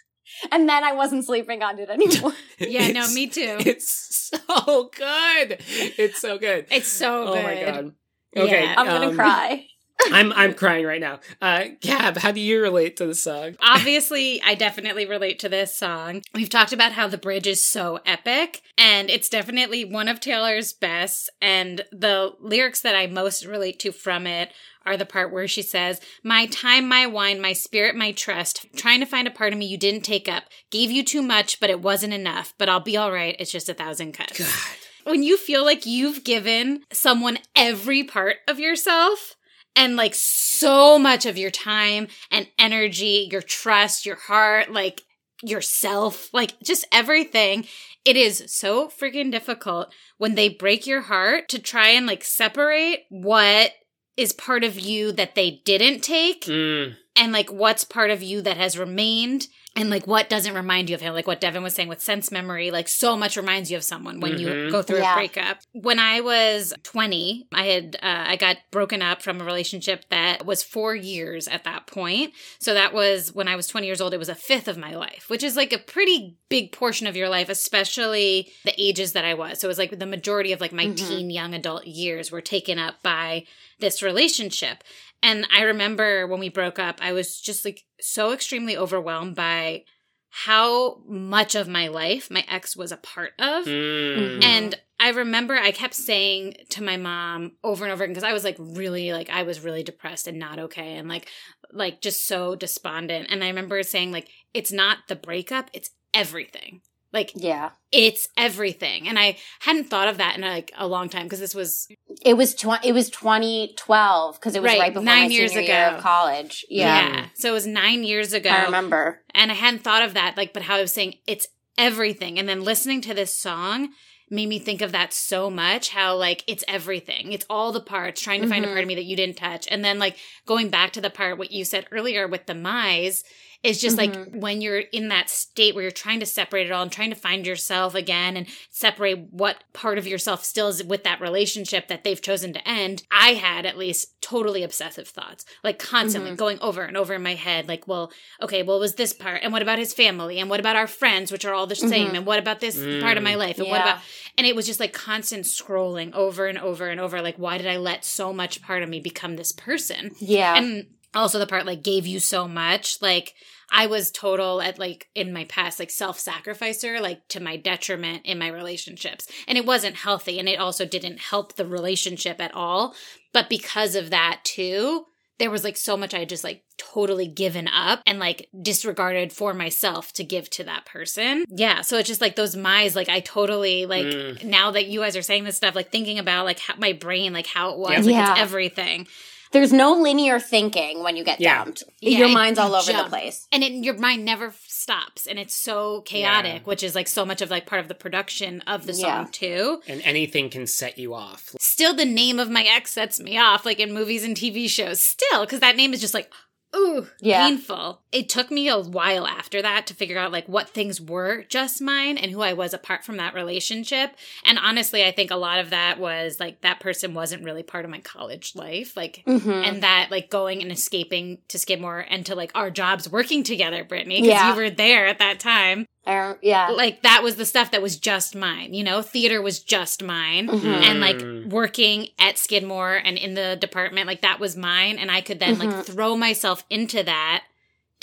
And 0.51 0.67
then 0.67 0.83
I 0.83 0.95
wasn't 0.95 1.27
sleeping 1.27 1.63
on 1.63 1.79
it 1.79 1.91
anymore. 1.91 2.33
yeah, 2.59 2.91
no, 2.93 3.07
me 3.13 3.27
too. 3.27 3.59
It's 3.61 4.31
so 4.33 4.91
good. 4.97 5.59
It's 5.69 6.19
so 6.19 6.39
good. 6.39 6.67
It's 6.71 6.89
so 6.89 7.27
oh 7.29 7.43
my 7.43 7.63
god. 7.63 7.93
Okay, 8.35 8.63
Yeah. 8.65 8.75
I'm 8.77 8.87
gonna 8.87 9.09
um, 9.09 9.17
cry. 9.17 9.67
I'm 10.13 10.33
I'm 10.33 10.55
crying 10.55 10.85
right 10.85 11.01
now. 11.01 11.21
Uh, 11.41 11.67
Gab, 11.81 12.19
how 12.19 12.33
do 12.33 12.41
you 12.41 12.61
relate 12.61 12.97
to 12.99 13.07
the 13.07 13.15
song? 13.15 13.57
Obviously, 13.61 14.41
I 14.43 14.55
definitely 14.55 15.07
relate 15.07 15.39
to 15.41 15.49
this 15.49 15.75
song. 15.75 16.23
We've 16.35 16.49
talked 16.49 16.73
about 16.73 16.93
how 16.93 17.09
the 17.09 17.19
bridge 17.19 17.47
is 17.47 17.65
so 17.65 18.01
epic, 18.05 18.63
and 18.77 19.09
it's 19.11 19.29
definitely 19.29 19.85
one 19.85 20.09
of 20.09 20.21
Taylor's 20.21 20.73
best. 20.73 21.31
And 21.41 21.85
the 21.91 22.33
lyrics 22.41 22.81
that 22.83 22.95
I 22.95 23.07
most 23.07 23.45
relate 23.45 23.79
to 23.81 23.93
from 23.93 24.27
it 24.27 24.53
are 24.87 24.97
the 24.97 25.07
part 25.07 25.33
where 25.33 25.49
she 25.49 25.63
says, 25.63 26.01
My 26.23 26.47
time, 26.47 26.89
my 26.89 27.07
wine, 27.07 27.41
my 27.41 27.53
spirit, 27.53 27.97
my 27.97 28.13
trust, 28.13 28.67
trying 28.77 29.01
to 29.01 29.07
find 29.07 29.27
a 29.27 29.31
part 29.31 29.53
of 29.53 29.59
me 29.59 29.67
you 29.67 29.79
didn't 29.79 30.03
take 30.03 30.29
up. 30.29 30.45
Gave 30.71 30.91
you 30.91 31.03
too 31.03 31.23
much, 31.23 31.61
but 31.61 31.71
it 31.71 31.81
wasn't 31.81 32.13
enough. 32.13 32.53
But 32.59 32.69
I'll 32.69 32.81
be 32.81 32.97
all 32.97 33.13
right. 33.13 33.37
It's 33.39 33.53
just 33.53 33.69
a 33.69 33.75
thousand 33.75 34.13
cuts. 34.13 34.39
God. 34.39 35.11
When 35.11 35.23
you 35.23 35.37
feel 35.37 35.65
like 35.65 35.85
you've 35.85 36.25
given 36.25 36.83
someone 36.91 37.39
every 37.55 38.05
part 38.05 38.37
of 38.49 38.59
yourself, 38.59 39.37
and 39.77 39.97
like 39.97 40.15
so 40.15 40.99
much 40.99 41.27
of 41.27 41.37
your 41.39 41.51
time 41.51 42.09
and 42.31 42.49
energy, 42.59 43.29
your 43.31 43.43
trust, 43.43 44.07
your 44.07 44.17
heart, 44.17 44.71
like 44.71 45.03
yourself, 45.43 46.33
like 46.33 46.59
just 46.63 46.87
everything. 46.93 47.67
It 48.05 48.17
is 48.17 48.45
so 48.49 48.89
freaking 48.89 49.31
difficult 49.31 49.93
when 50.19 50.35
they 50.35 50.49
break 50.49 50.87
your 50.87 51.03
heart 51.03 51.49
to 51.51 51.59
try 51.59 51.89
and 51.89 52.07
like 52.07 52.25
separate 52.25 53.05
what 53.11 53.73
is 54.17 54.33
part 54.33 54.63
of 54.65 54.79
you 54.79 55.11
that 55.13 55.35
they 55.35 55.63
didn't 55.65 56.03
take 56.03 56.43
Mm, 56.45 56.97
and 57.17 57.33
like 57.33 57.51
what's 57.53 57.85
part 57.85 58.11
of 58.11 58.23
you 58.23 58.41
that 58.43 58.57
has 58.57 58.79
remained 58.79 59.47
and 59.77 59.91
like 59.91 60.07
what 60.07 60.29
doesn't 60.29 60.55
remind 60.55 60.89
you 60.89 60.95
of 60.95 61.01
him 61.01 61.13
like 61.15 61.27
what 61.27 61.41
devin 61.41 61.63
was 61.63 61.75
saying 61.75 61.89
with 61.89 62.01
sense 62.01 62.31
memory 62.31 62.71
like 62.71 62.87
so 62.89 63.17
much 63.17 63.37
reminds 63.37 63.71
you 63.73 63.77
of 63.77 63.83
someone 63.83 64.21
when 64.21 64.39
you 64.39 64.47
Mhm. 64.49 64.71
go 64.71 64.83
through 64.83 64.99
Yeah. 64.99 65.13
a 65.13 65.17
breakup 65.17 65.59
when 65.73 65.99
i 65.99 66.21
was 66.21 66.73
20 66.85 67.47
i 67.53 67.65
had 67.67 67.97
uh, 68.03 68.25
i 68.29 68.37
got 68.37 68.57
broken 68.71 69.03
up 69.03 69.21
from 69.21 69.41
a 69.41 69.45
relationship 69.45 70.05
that 70.11 70.47
was 70.47 70.63
four 70.63 70.95
years 70.95 71.49
at 71.49 71.65
that 71.65 71.87
point 71.89 72.33
so 72.61 72.73
that 72.75 72.93
was 72.95 73.33
when 73.35 73.49
i 73.49 73.57
was 73.57 73.67
20 73.67 73.87
years 73.87 74.01
old 74.01 74.15
it 74.15 74.19
was 74.19 74.29
a 74.29 74.35
fifth 74.37 74.69
of 74.69 74.79
my 74.79 74.95
life 74.95 75.25
which 75.29 75.43
is 75.43 75.57
like 75.57 75.73
a 75.73 75.79
pretty 75.79 76.37
big 76.49 76.71
portion 76.71 77.07
of 77.09 77.17
your 77.17 77.29
life 77.29 77.49
especially 77.49 78.49
the 78.65 78.75
ages 78.81 79.13
that 79.13 79.25
i 79.25 79.35
was 79.35 79.59
so 79.61 79.67
it 79.67 79.69
was 79.69 79.79
like 79.79 79.99
the 79.99 80.07
majority 80.07 80.53
of 80.53 80.61
like 80.61 80.73
my 80.73 80.87
Mhm. 80.87 80.97
teen 80.97 81.31
young 81.31 81.53
adult 81.55 81.85
years 81.87 82.31
were 82.31 82.41
taken 82.41 82.79
up 82.79 83.03
by 83.03 83.45
this 83.81 84.03
relationship 84.03 84.85
and 85.25 85.49
I 85.51 85.63
remember 85.63 86.27
when 86.27 86.39
we 86.39 86.51
broke 86.51 86.79
up, 86.79 86.99
I 87.01 87.13
was 87.13 87.41
just 87.41 87.65
like 87.65 87.83
so 87.99 88.33
extremely 88.33 88.77
overwhelmed 88.77 89.35
by 89.35 89.85
how 90.29 91.01
much 91.07 91.55
of 91.55 91.67
my 91.67 91.89
life 91.89 92.31
my 92.31 92.45
ex 92.47 92.77
was 92.77 92.93
a 92.93 92.99
part 92.99 93.33
of. 93.39 93.65
mm. 93.65 94.45
And 94.45 94.79
I 95.01 95.11
remember 95.11 95.55
I 95.55 95.71
kept 95.71 95.95
saying 95.95 96.57
to 96.71 96.83
my 96.83 96.99
mom 96.99 97.53
over 97.65 97.85
and 97.85 97.93
over 97.93 98.05
again 98.05 98.13
because 98.13 98.29
I 98.29 98.35
was 98.35 98.45
like 98.45 98.57
really 98.59 99.13
like 99.13 99.31
I 99.31 99.45
was 99.45 99.61
really 99.61 99.83
depressed 99.83 100.27
and 100.27 100.39
not 100.39 100.59
okay 100.59 100.97
and 100.97 101.09
like 101.09 101.29
like 101.73 102.03
just 102.03 102.27
so 102.27 102.55
despondent. 102.55 103.29
And 103.31 103.43
I 103.43 103.49
remember 103.49 103.83
saying 103.83 104.13
like 104.13 104.29
it's 104.53 104.73
not 104.73 104.99
the 105.09 105.17
breakup, 105.17 105.71
it's 105.73 105.91
everything. 106.13 106.83
Like 107.15 107.31
Yeah. 107.35 107.71
it's 107.93 108.29
everything. 108.37 109.09
And 109.09 109.19
I 109.19 109.37
hadn't 109.61 109.85
thought 109.89 110.09
of 110.09 110.19
that 110.19 110.35
in 110.37 110.43
like 110.43 110.73
a 110.77 110.87
long 110.87 111.09
time 111.09 111.23
because 111.25 111.41
this 111.41 111.55
was 111.55 111.89
It 112.23 112.35
was 112.35 112.55
tw- 112.55 112.85
it 112.85 112.93
was 112.93 113.09
2012 113.09 114.39
because 114.41 114.55
it 114.57 114.63
was 114.63 114.69
Right, 114.73 114.81
right, 114.81 114.93
before 114.95 115.05
nine 115.05 115.31
years 115.31 115.53
senior 115.53 115.67
year 115.69 115.87
ago. 115.89 115.97
of 115.97 116.03
college. 116.03 116.65
yeah. 116.69 117.09
Yeah. 117.09 117.27
So 117.35 117.49
it 117.51 117.53
was 117.53 117.67
9 117.67 118.05
years 118.05 118.33
ago. 118.33 118.51
I 118.51 118.65
remember. 118.65 119.23
And 119.35 119.51
I 119.51 119.55
hadn't 119.55 119.83
thought 119.85 120.03
of 120.03 120.15
that, 120.15 120.37
like, 120.37 120.53
but 120.53 120.63
how 120.65 120.77
I 120.77 120.81
was 120.83 120.93
saying 120.93 121.15
it's 121.27 121.47
everything. 121.79 122.39
And 122.39 122.49
then 122.49 122.63
listening 122.63 123.01
to 123.03 123.15
this 123.15 123.33
song 123.33 123.91
made 124.31 124.49
me 124.49 124.59
think 124.59 124.81
of 124.81 124.91
that 124.93 125.13
so 125.13 125.51
much 125.51 125.91
how, 125.91 126.17
like, 126.17 126.43
it's 126.47 126.65
everything. 126.67 127.33
It's 127.33 127.47
all 127.51 127.73
the 127.73 127.81
parts, 127.81 128.21
trying 128.21 128.41
to 128.43 128.49
find 128.49 128.65
a 128.65 128.69
Mhm. 128.69 128.73
part 128.73 128.81
of 128.83 128.89
me 128.89 128.95
that 128.97 129.05
you 129.05 129.17
didn't 129.17 129.37
touch. 129.37 129.67
And 129.71 129.85
then, 129.85 129.99
like, 129.99 130.17
going 130.47 130.71
back 130.71 130.93
to 130.95 131.01
the 131.01 131.11
part 131.11 131.39
what 131.39 131.53
you 131.53 131.65
said 131.65 131.87
earlier 131.93 132.27
with 132.27 132.47
the 132.47 132.55
my's 132.55 133.23
is 133.65 133.81
just 133.81 133.97
like 133.97 134.13
Mhm. 134.13 134.37
when 134.41 134.61
you're 134.61 134.79
in 134.79 135.09
that 135.09 135.31
state 135.31 135.75
where 135.75 135.83
you're 135.83 135.91
trying 135.91 136.21
to 136.21 136.27
separate 136.27 136.67
it 136.67 136.71
all 136.73 136.83
and 136.83 136.93
trying 136.93 137.09
to 137.11 137.17
find 137.17 137.47
yourself 137.47 137.95
again 137.95 138.37
and 138.37 138.47
separate 138.71 139.19
what 139.33 139.65
part 139.73 139.97
of 139.97 140.07
yourself 140.07 140.45
still 140.45 140.69
is 140.69 140.85
with 140.85 141.03
that 141.05 141.21
relationship 141.21 141.89
that 141.89 142.05
they've 142.05 142.21
chosen 142.21 142.53
to 142.53 142.69
end. 142.69 143.03
I 143.11 143.35
had 143.35 143.65
at 143.65 143.79
least 143.79 144.21
totally 144.21 144.63
obsessive 144.63 145.09
thoughts, 145.09 145.47
like 145.65 145.79
constantly 145.79 146.31
Mhm. 146.33 146.37
going 146.37 146.59
over 146.61 146.83
and 146.83 146.97
over 146.97 147.15
in 147.15 147.23
my 147.23 147.35
head, 147.35 147.67
like, 147.67 147.89
well, 147.89 148.13
okay, 148.43 148.63
well, 148.63 148.77
it 148.77 148.81
was 148.81 148.95
this 148.97 149.13
part, 149.15 149.41
and 149.43 149.53
what 149.53 149.63
about 149.63 149.79
his 149.79 149.95
family, 149.95 150.39
and 150.39 150.51
what 150.51 150.61
about 150.61 150.77
our 150.77 150.87
friends, 150.87 151.33
which 151.33 151.45
are 151.47 151.55
all 151.55 151.67
the 151.67 151.75
same, 151.75 152.11
Mhm. 152.11 152.17
and 152.19 152.27
what 152.27 152.39
about 152.39 152.61
this 152.61 152.77
Mm. 152.77 153.01
part 153.01 153.17
of 153.17 153.23
my 153.23 153.35
life, 153.35 153.59
and 153.59 153.69
what 153.69 153.81
about, 153.81 154.01
and 154.37 154.47
it 154.47 154.55
was 154.55 154.67
just 154.67 154.81
like 154.81 154.93
constant 154.93 155.47
scrolling 155.47 156.13
over 156.15 156.47
and 156.47 156.59
over 156.59 156.89
and 156.89 157.01
over, 157.01 157.23
like, 157.23 157.37
why 157.39 157.57
did 157.57 157.67
I 157.67 157.79
let 157.79 158.05
so 158.05 158.31
much 158.33 158.61
part 158.63 158.83
of 158.83 158.89
me 158.91 159.01
become 159.01 159.37
this 159.37 159.53
person? 159.53 160.15
Yeah. 160.21 160.57
and 160.59 160.87
also 161.15 161.39
the 161.39 161.47
part 161.47 161.67
like 161.67 161.83
gave 161.83 162.07
you 162.07 162.19
so 162.19 162.47
much 162.49 163.01
like 163.03 163.35
i 163.71 163.87
was 163.87 164.11
total 164.11 164.61
at 164.61 164.79
like 164.79 165.09
in 165.15 165.33
my 165.33 165.45
past 165.45 165.79
like 165.79 165.91
self-sacrificer 165.91 167.01
like 167.01 167.27
to 167.29 167.41
my 167.41 167.57
detriment 167.57 168.23
in 168.25 168.39
my 168.39 168.49
relationships 168.49 169.27
and 169.47 169.59
it 169.59 169.67
wasn't 169.67 169.97
healthy 169.97 170.39
and 170.39 170.49
it 170.49 170.59
also 170.59 170.85
didn't 170.85 171.19
help 171.21 171.55
the 171.57 171.67
relationship 171.67 172.41
at 172.41 172.55
all 172.55 172.95
but 173.33 173.49
because 173.49 173.95
of 173.95 174.11
that 174.11 174.41
too 174.45 175.05
there 175.39 175.51
was 175.51 175.65
like 175.65 175.77
so 175.77 175.97
much 175.97 176.15
i 176.15 176.21
had 176.21 176.29
just 176.29 176.45
like 176.45 176.63
totally 176.77 177.27
given 177.27 177.69
up 177.69 178.01
and 178.07 178.19
like 178.19 178.49
disregarded 178.63 179.33
for 179.33 179.55
myself 179.55 180.13
to 180.13 180.23
give 180.25 180.49
to 180.51 180.65
that 180.65 180.85
person 180.87 181.45
yeah 181.49 181.81
so 181.81 181.99
it's 181.99 182.09
just 182.09 182.21
like 182.21 182.37
those 182.37 182.57
mice 182.57 182.95
like 182.97 183.09
i 183.09 183.21
totally 183.21 183.87
like 183.87 184.05
Mm. 184.07 184.45
now 184.45 184.71
that 184.73 184.87
you 184.87 185.01
guys 185.01 185.17
are 185.17 185.23
saying 185.23 185.45
this 185.45 185.57
stuff 185.57 185.75
like 185.75 185.91
thinking 185.91 186.19
about 186.19 186.45
like 186.45 186.59
how, 186.59 186.75
my 186.77 186.93
brain 186.93 187.33
like 187.33 187.47
how 187.47 187.71
it 187.71 187.79
was 187.79 187.91
Yeah. 187.91 187.97
like 187.99 188.07
Yeah. 188.07 188.33
it's 188.33 188.41
everything 188.41 189.07
There's 189.55 189.73
no 189.73 189.93
linear 189.95 190.39
thinking 190.41 191.03
when 191.03 191.17
you 191.17 191.25
get 191.25 191.41
Yeah. 191.41 191.65
dumped. 191.65 191.85
Yeah, 192.01 192.19
Your 192.19 192.29
mind's 192.29 192.59
all 192.59 192.75
over 192.75 192.93
jump. 192.93 193.05
the 193.07 193.09
place. 193.17 193.47
and 193.53 193.63
it, 193.65 193.73
your 193.73 193.95
mind 193.97 194.25
never 194.25 194.53
stops 194.67 195.27
and 195.27 195.39
it's 195.39 195.55
so 195.55 196.03
chaotic 196.03 196.53
Yeah. 196.63 196.65
which 196.65 196.83
is 196.83 196.95
like 196.95 197.09
so 197.09 197.25
much 197.25 197.41
of 197.41 197.51
like 197.51 197.65
part 197.65 197.81
of 197.81 197.89
the 197.89 197.95
production 197.95 198.61
of 198.67 198.85
the 198.85 198.93
song 198.93 199.23
Yeah. 199.23 199.27
too 199.33 199.81
and 199.87 200.03
anything 200.03 200.51
can 200.51 200.67
set 200.67 200.99
you 200.99 201.15
off. 201.15 201.55
still 201.59 201.95
the 201.95 202.05
name 202.05 202.39
of 202.39 202.51
my 202.51 202.65
ex 202.65 202.93
sets 202.93 203.19
me 203.19 203.39
off 203.39 203.65
like 203.65 203.81
in 203.81 203.95
movies 203.95 204.25
and 204.25 204.37
tv 204.37 204.69
shows 204.69 205.01
still 205.01 205.41
because 205.47 205.61
that 205.61 205.77
name 205.77 205.95
is 205.95 206.01
just 206.03 206.13
like 206.13 206.31
ooh 206.75 207.07
Yeah. 207.21 207.47
painful 207.49 208.01
it 208.13 208.29
took 208.29 208.51
me 208.51 208.69
a 208.69 208.79
while 208.79 209.27
after 209.27 209.61
that 209.63 209.87
to 209.87 209.95
figure 209.95 210.19
out 210.19 210.33
like 210.33 210.49
what 210.49 210.69
things 210.69 211.01
were 211.01 211.45
just 211.49 211.81
mine 211.81 212.17
and 212.19 212.31
who 212.31 212.43
i 212.43 212.53
was 212.53 212.73
apart 212.75 213.05
from 213.05 213.17
that 213.19 213.35
relationship 213.35 214.15
and 214.45 214.59
honestly 214.59 215.05
i 215.05 215.11
think 215.13 215.31
a 215.31 215.37
lot 215.37 215.59
of 215.59 215.71
that 215.71 215.99
was 215.99 216.39
like 216.41 216.61
that 216.63 216.81
person 216.81 217.15
wasn't 217.15 217.45
really 217.45 217.63
part 217.63 217.85
of 217.85 217.91
my 217.91 218.01
college 218.01 218.53
life 218.55 218.97
like 218.97 219.23
Mm-hmm. 219.27 219.51
and 219.51 219.83
that 219.83 220.09
like 220.11 220.29
going 220.31 220.63
and 220.63 220.71
escaping 220.73 221.39
to 221.49 221.59
Skidmore 221.59 222.05
and 222.09 222.25
to 222.27 222.35
like 222.35 222.51
our 222.55 222.71
jobs 222.71 223.09
working 223.11 223.43
together, 223.43 223.85
Brittany, 223.85 224.21
because 224.21 224.35
Yeah. 224.35 224.51
you 224.51 224.57
were 224.57 224.71
there 224.71 225.07
at 225.07 225.19
that 225.19 225.41
time. 225.41 225.87
I, 226.07 226.35
yeah. 226.43 226.69
Like 226.69 227.03
that 227.03 227.23
was 227.23 227.37
the 227.37 227.47
stuff 227.47 227.71
that 227.71 227.81
was 227.83 227.97
just 227.97 228.37
mine. 228.37 228.75
You 228.75 228.85
know, 228.85 229.01
theater 229.03 229.41
was 229.41 229.59
just 229.61 230.03
mine. 230.03 230.49
Mhm. 230.49 230.65
And 230.83 231.01
like 231.01 231.17
Mm. 231.17 231.49
working 231.49 232.09
at 232.19 232.37
Skidmore 232.39 232.97
and 232.97 233.17
in 233.17 233.35
the 233.35 233.57
department, 233.59 234.07
like 234.07 234.21
that 234.21 234.39
was 234.41 234.57
mine. 234.57 234.99
And 234.99 235.11
I 235.11 235.21
could 235.23 235.41
then 235.41 235.59
like 235.59 235.71
Mhm. 235.71 235.85
throw 235.87 236.17
myself 236.17 236.65
into 236.69 237.03
that 237.05 237.45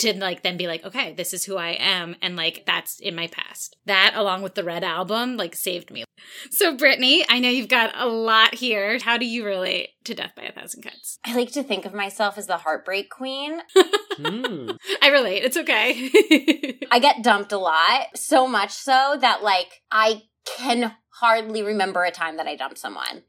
to 0.02 0.14
like 0.18 0.42
then 0.42 0.56
be 0.56 0.66
like, 0.66 0.84
okay, 0.84 1.14
this 1.14 1.32
is 1.32 1.44
who 1.44 1.56
I 1.56 1.70
am. 1.70 2.16
And 2.22 2.36
like 2.36 2.64
that's 2.66 3.00
in 3.00 3.14
my 3.14 3.26
past. 3.28 3.76
That 3.86 4.12
along 4.14 4.42
with 4.42 4.54
the 4.54 4.64
Red 4.64 4.84
album, 4.84 5.36
like 5.36 5.54
saved 5.54 5.90
me. 5.90 6.04
So, 6.50 6.76
Brittany, 6.76 7.24
I 7.28 7.40
know 7.40 7.48
you've 7.48 7.68
got 7.68 7.92
a 7.96 8.06
lot 8.06 8.54
here. 8.54 8.98
How 9.00 9.16
do 9.16 9.26
you 9.26 9.44
relate 9.44 9.90
to 10.04 10.14
Death 10.14 10.32
by 10.36 10.44
a 10.44 10.52
Thousand 10.52 10.82
Cuts? 10.82 11.18
I 11.24 11.34
like 11.34 11.52
to 11.52 11.62
think 11.62 11.84
of 11.84 11.94
myself 11.94 12.38
as 12.38 12.46
the 12.46 12.58
heartbreak 12.58 13.10
queen. 13.10 13.60
Mm. 14.12 14.76
I 15.00 15.08
relate. 15.08 15.42
It's 15.42 15.56
okay. 15.56 16.78
I 16.90 16.98
get 16.98 17.22
dumped 17.22 17.50
a 17.50 17.56
lot, 17.56 18.08
so 18.14 18.46
much 18.46 18.70
so 18.70 19.16
that 19.18 19.42
like 19.42 19.80
I 19.90 20.24
can 20.44 20.94
hardly 21.14 21.62
remember 21.62 22.04
a 22.04 22.10
time 22.10 22.36
that 22.36 22.46
I 22.46 22.54
dumped 22.54 22.78
someone. 22.78 23.22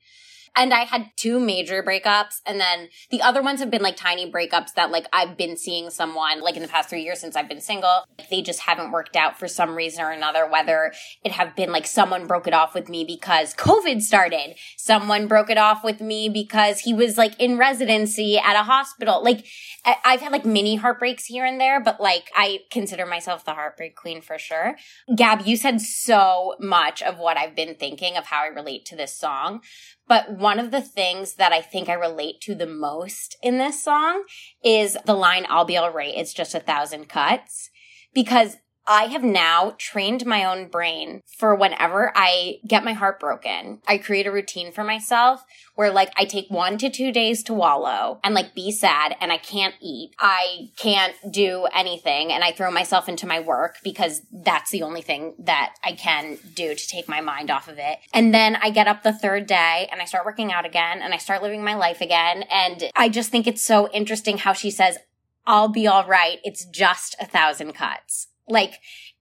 And 0.55 0.73
I 0.73 0.85
had 0.85 1.11
two 1.15 1.39
major 1.39 1.81
breakups, 1.81 2.41
and 2.45 2.59
then 2.59 2.89
the 3.09 3.21
other 3.21 3.41
ones 3.41 3.59
have 3.59 3.71
been 3.71 3.81
like 3.81 3.95
tiny 3.95 4.31
breakups 4.31 4.73
that 4.75 4.91
like 4.91 5.07
I've 5.11 5.35
been 5.35 5.57
seeing 5.57 5.89
someone 5.89 6.41
like 6.41 6.55
in 6.55 6.61
the 6.61 6.67
past 6.67 6.89
three 6.89 7.03
years 7.03 7.19
since 7.19 7.35
I've 7.35 7.49
been 7.49 7.61
single. 7.61 8.05
They 8.29 8.41
just 8.41 8.61
haven't 8.61 8.91
worked 8.91 9.15
out 9.15 9.39
for 9.39 9.47
some 9.47 9.75
reason 9.75 10.03
or 10.03 10.11
another, 10.11 10.47
whether 10.47 10.93
it 11.23 11.31
have 11.31 11.55
been 11.55 11.71
like 11.71 11.87
someone 11.87 12.27
broke 12.27 12.47
it 12.47 12.53
off 12.53 12.73
with 12.75 12.89
me 12.89 13.03
because 13.03 13.53
COVID 13.55 14.01
started. 14.01 14.55
Someone 14.77 15.27
broke 15.27 15.49
it 15.49 15.57
off 15.57 15.83
with 15.83 16.01
me 16.01 16.29
because 16.29 16.81
he 16.81 16.93
was 16.93 17.17
like 17.17 17.39
in 17.39 17.57
residency 17.57 18.37
at 18.37 18.55
a 18.55 18.63
hospital. 18.63 19.23
Like 19.23 19.45
I've 19.85 20.21
had 20.21 20.31
like 20.31 20.45
mini 20.45 20.75
heartbreaks 20.75 21.25
here 21.25 21.45
and 21.45 21.59
there, 21.59 21.81
but 21.81 21.99
like 21.99 22.29
I 22.35 22.59
consider 22.71 23.05
myself 23.05 23.43
the 23.43 23.53
heartbreak 23.53 23.95
queen 23.95 24.21
for 24.21 24.37
sure. 24.37 24.75
Gab, 25.15 25.41
you 25.45 25.57
said 25.57 25.81
so 25.81 26.55
much 26.59 27.01
of 27.01 27.17
what 27.17 27.37
I've 27.37 27.55
been 27.55 27.75
thinking 27.75 28.15
of 28.17 28.25
how 28.25 28.43
I 28.43 28.47
relate 28.47 28.85
to 28.85 28.95
this 28.95 29.15
song. 29.15 29.61
But 30.07 30.31
one 30.31 30.59
of 30.59 30.71
the 30.71 30.81
things 30.81 31.35
that 31.35 31.53
I 31.53 31.61
think 31.61 31.89
I 31.89 31.93
relate 31.93 32.41
to 32.41 32.55
the 32.55 32.67
most 32.67 33.37
in 33.41 33.57
this 33.57 33.83
song 33.83 34.23
is 34.63 34.97
the 35.05 35.13
line, 35.13 35.45
I'll 35.49 35.65
be 35.65 35.77
all 35.77 35.91
right. 35.91 36.13
It's 36.15 36.33
just 36.33 36.55
a 36.55 36.59
thousand 36.59 37.09
cuts. 37.09 37.69
Because 38.13 38.57
I 38.85 39.05
have 39.05 39.23
now 39.23 39.75
trained 39.77 40.25
my 40.25 40.43
own 40.43 40.67
brain 40.67 41.21
for 41.25 41.55
whenever 41.55 42.11
I 42.15 42.59
get 42.67 42.83
my 42.83 42.93
heart 42.93 43.19
broken. 43.19 43.81
I 43.87 43.97
create 43.97 44.27
a 44.27 44.31
routine 44.31 44.71
for 44.71 44.83
myself 44.83 45.45
where 45.75 45.91
like 45.91 46.11
I 46.17 46.25
take 46.25 46.49
one 46.49 46.77
to 46.79 46.89
two 46.89 47.11
days 47.11 47.43
to 47.43 47.53
wallow 47.53 48.19
and 48.23 48.35
like 48.35 48.53
be 48.53 48.71
sad 48.71 49.15
and 49.21 49.31
I 49.31 49.37
can't 49.37 49.75
eat. 49.81 50.11
I 50.19 50.69
can't 50.77 51.15
do 51.31 51.65
anything 51.73 52.31
and 52.31 52.43
I 52.43 52.51
throw 52.51 52.71
myself 52.71 53.07
into 53.07 53.25
my 53.25 53.39
work 53.39 53.77
because 53.83 54.21
that's 54.31 54.71
the 54.71 54.83
only 54.83 55.01
thing 55.01 55.35
that 55.39 55.75
I 55.83 55.93
can 55.93 56.37
do 56.53 56.75
to 56.75 56.87
take 56.87 57.07
my 57.07 57.21
mind 57.21 57.49
off 57.49 57.67
of 57.67 57.79
it. 57.79 57.99
And 58.13 58.33
then 58.33 58.57
I 58.57 58.69
get 58.69 58.87
up 58.87 59.03
the 59.03 59.13
third 59.13 59.47
day 59.47 59.87
and 59.91 60.01
I 60.01 60.05
start 60.05 60.25
working 60.25 60.51
out 60.51 60.65
again 60.65 61.01
and 61.01 61.13
I 61.13 61.17
start 61.17 61.41
living 61.41 61.63
my 61.63 61.75
life 61.75 62.01
again. 62.01 62.43
And 62.51 62.91
I 62.95 63.09
just 63.09 63.31
think 63.31 63.47
it's 63.47 63.63
so 63.63 63.89
interesting 63.91 64.39
how 64.39 64.53
she 64.53 64.69
says, 64.69 64.97
I'll 65.45 65.69
be 65.69 65.87
all 65.87 66.05
right. 66.05 66.39
It's 66.43 66.65
just 66.65 67.15
a 67.19 67.25
thousand 67.25 67.73
cuts. 67.73 68.27
Like, 68.47 68.79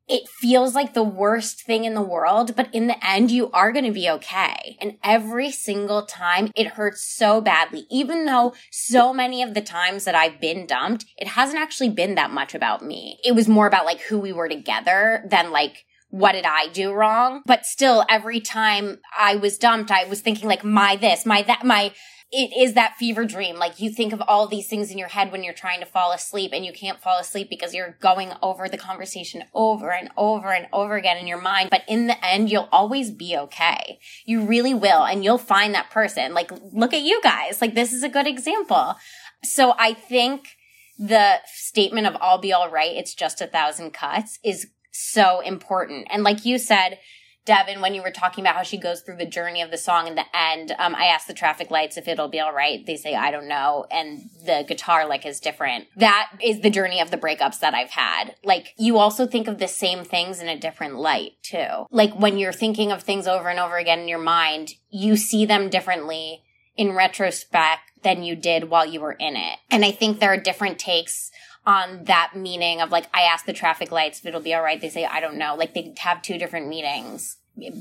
it 0.09 0.29
feels 0.29 0.75
like 0.75 0.95
the 0.95 1.03
worst 1.03 1.63
thing 1.63 1.85
in 1.85 1.95
the 1.95 2.03
world, 2.03 2.57
but 2.57 2.69
in 2.75 2.87
the 2.87 3.07
end, 3.07 3.31
you 3.31 3.51
are 3.53 3.73
going 3.73 3.85
to 3.85 3.93
be 3.93 4.11
okay. 4.11 4.77
And 4.81 4.99
every 5.03 5.51
single 5.51 6.05
time 6.05 6.51
it 6.57 6.67
hurts 6.67 7.03
so 7.03 7.41
badly, 7.41 7.87
even 7.91 8.27
though 8.27 8.53
so 8.71 9.15
many 9.15 9.43
of 9.43 9.55
the 9.55 9.61
times 9.61 10.05
that 10.05 10.15
I've 10.15 10.41
been 10.41 10.67
dumped, 10.67 11.07
it 11.17 11.29
hasn't 11.29 11.61
actually 11.61 11.91
been 11.91 12.17
that 12.17 12.33
much 12.33 12.55
about 12.55 12.85
me. 12.85 13.19
It 13.25 13.35
was 13.35 13.49
more 13.49 13.67
about 13.67 13.87
like 13.87 14.01
who 14.01 14.19
we 14.19 14.33
were 14.33 14.49
together 14.49 15.25
than 15.31 15.53
like, 15.53 15.85
what 16.11 16.33
did 16.33 16.45
I 16.45 16.67
do 16.67 16.93
wrong? 16.93 17.41
But 17.47 17.65
still, 17.65 18.05
every 18.07 18.41
time 18.41 18.99
I 19.17 19.37
was 19.37 19.57
dumped, 19.57 19.91
I 19.91 20.05
was 20.05 20.21
thinking 20.21 20.47
like, 20.47 20.63
my 20.63 20.97
this, 20.97 21.25
my 21.25 21.41
that, 21.43 21.65
my, 21.65 21.93
it 22.33 22.51
is 22.59 22.73
that 22.73 22.97
fever 22.97 23.27
dream. 23.27 23.57
Like 23.57 23.79
you 23.79 23.91
think 23.91 24.15
of 24.15 24.23
all 24.27 24.47
these 24.47 24.67
things 24.67 24.91
in 24.91 24.97
your 24.97 25.09
head 25.09 25.31
when 25.31 25.45
you're 25.45 25.53
trying 25.53 25.81
to 25.81 25.87
fall 25.87 26.13
asleep 26.13 26.53
and 26.55 26.65
you 26.65 26.73
can't 26.73 27.01
fall 27.01 27.19
asleep 27.19 27.51
because 27.51 27.75
you're 27.75 27.97
going 28.01 28.33
over 28.43 28.71
the 28.71 28.79
conversation 28.79 29.45
over 29.55 29.93
and 29.93 30.09
over 30.17 30.51
and 30.51 30.67
over 30.73 30.97
again 30.97 31.19
in 31.19 31.27
your 31.27 31.41
mind. 31.41 31.69
But 31.69 31.83
in 31.87 32.07
the 32.07 32.25
end, 32.25 32.51
you'll 32.51 32.71
always 32.73 33.11
be 33.11 33.37
okay. 33.37 33.99
You 34.25 34.45
really 34.47 34.73
will. 34.73 35.05
And 35.05 35.23
you'll 35.23 35.37
find 35.37 35.75
that 35.75 35.91
person. 35.91 36.33
Like, 36.33 36.51
look 36.73 36.95
at 36.95 37.03
you 37.03 37.21
guys. 37.23 37.61
Like, 37.61 37.75
this 37.75 37.93
is 37.93 38.03
a 38.03 38.09
good 38.09 38.27
example. 38.27 38.97
So 39.45 39.75
I 39.79 39.93
think 39.93 40.57
the 40.99 41.41
statement 41.47 42.07
of 42.07 42.17
I'll 42.19 42.39
be 42.39 42.53
all 42.55 42.71
right. 42.71 42.97
It's 42.97 43.15
just 43.15 43.43
a 43.43 43.47
thousand 43.47 43.93
cuts 43.93 44.39
is 44.43 44.69
so 44.91 45.41
important. 45.41 46.07
And 46.11 46.23
like 46.23 46.47
you 46.47 46.57
said, 46.57 46.99
Devin, 47.45 47.81
when 47.81 47.95
you 47.95 48.03
were 48.03 48.11
talking 48.11 48.45
about 48.45 48.55
how 48.55 48.63
she 48.63 48.77
goes 48.79 49.01
through 49.01 49.17
the 49.17 49.27
journey 49.27 49.63
of 49.63 49.71
the 49.71 49.79
song 49.79 50.07
in 50.07 50.15
the 50.15 50.25
end, 50.35 50.73
um, 50.79 50.95
I 50.95 51.07
asked 51.07 51.27
the 51.27 51.35
traffic 51.35 51.71
lights 51.71 51.97
if 51.97 52.07
it'll 52.07 52.29
be 52.29 52.39
all 52.39 52.53
right. 52.53 52.85
They 52.87 52.97
say, 52.97 53.15
I 53.15 53.31
don't 53.31 53.49
know. 53.49 53.85
And 53.91 54.31
the 54.45 54.65
guitar 54.67 55.09
lick 55.09 55.27
is 55.27 55.41
different. 55.41 55.87
That 55.97 56.31
is 56.43 56.61
the 56.61 56.71
journey 56.71 57.01
of 57.01 57.11
the 57.11 57.17
breakups 57.17 57.59
that 57.61 57.75
I've 57.75 57.91
had. 57.91 58.37
Like, 58.45 58.75
you 58.79 58.99
also 58.99 59.27
think 59.27 59.49
of 59.49 59.59
the 59.59 59.69
same 59.69 60.05
things 60.05 60.41
in 60.41 60.49
a 60.49 60.59
different 60.59 60.97
light, 60.97 61.33
too. 61.43 61.87
Like, 61.91 62.15
when 62.15 62.39
you're 62.39 62.53
thinking 62.53 62.93
of 62.93 63.03
things 63.03 63.27
over 63.27 63.49
and 63.49 63.59
over 63.59 63.77
again 63.77 64.01
in 64.01 64.09
your 64.09 64.19
mind, 64.19 64.75
you 64.91 65.17
see 65.17 65.45
them 65.45 65.69
differently 65.69 66.43
in 66.77 66.93
retrospect 66.93 67.81
than 68.03 68.23
you 68.23 68.37
did 68.37 68.71
while 68.71 68.87
you 68.87 69.01
were 69.01 69.13
in 69.13 69.37
it. 69.37 69.59
And 69.71 69.85
I 69.85 69.91
think 69.91 70.19
there 70.19 70.33
are 70.33 70.41
different 70.41 70.79
takes 70.79 71.31
on 71.65 72.05
that 72.05 72.33
meaning 72.35 72.81
of 72.81 72.91
like, 72.91 73.07
I 73.15 73.23
asked 73.23 73.47
the 73.47 73.53
traffic 73.53 73.93
lights 73.93 74.19
if 74.19 74.27
it'll 74.27 74.41
be 74.41 74.55
all 74.55 74.63
right. 74.63 74.81
They 74.81 74.89
say, 74.89 75.05
I 75.05 75.21
don't 75.21 75.37
know. 75.37 75.55
Like 75.55 75.75
they 75.75 75.95
have 75.99 76.23
two 76.23 76.39
different 76.39 76.69
meanings 76.69 77.37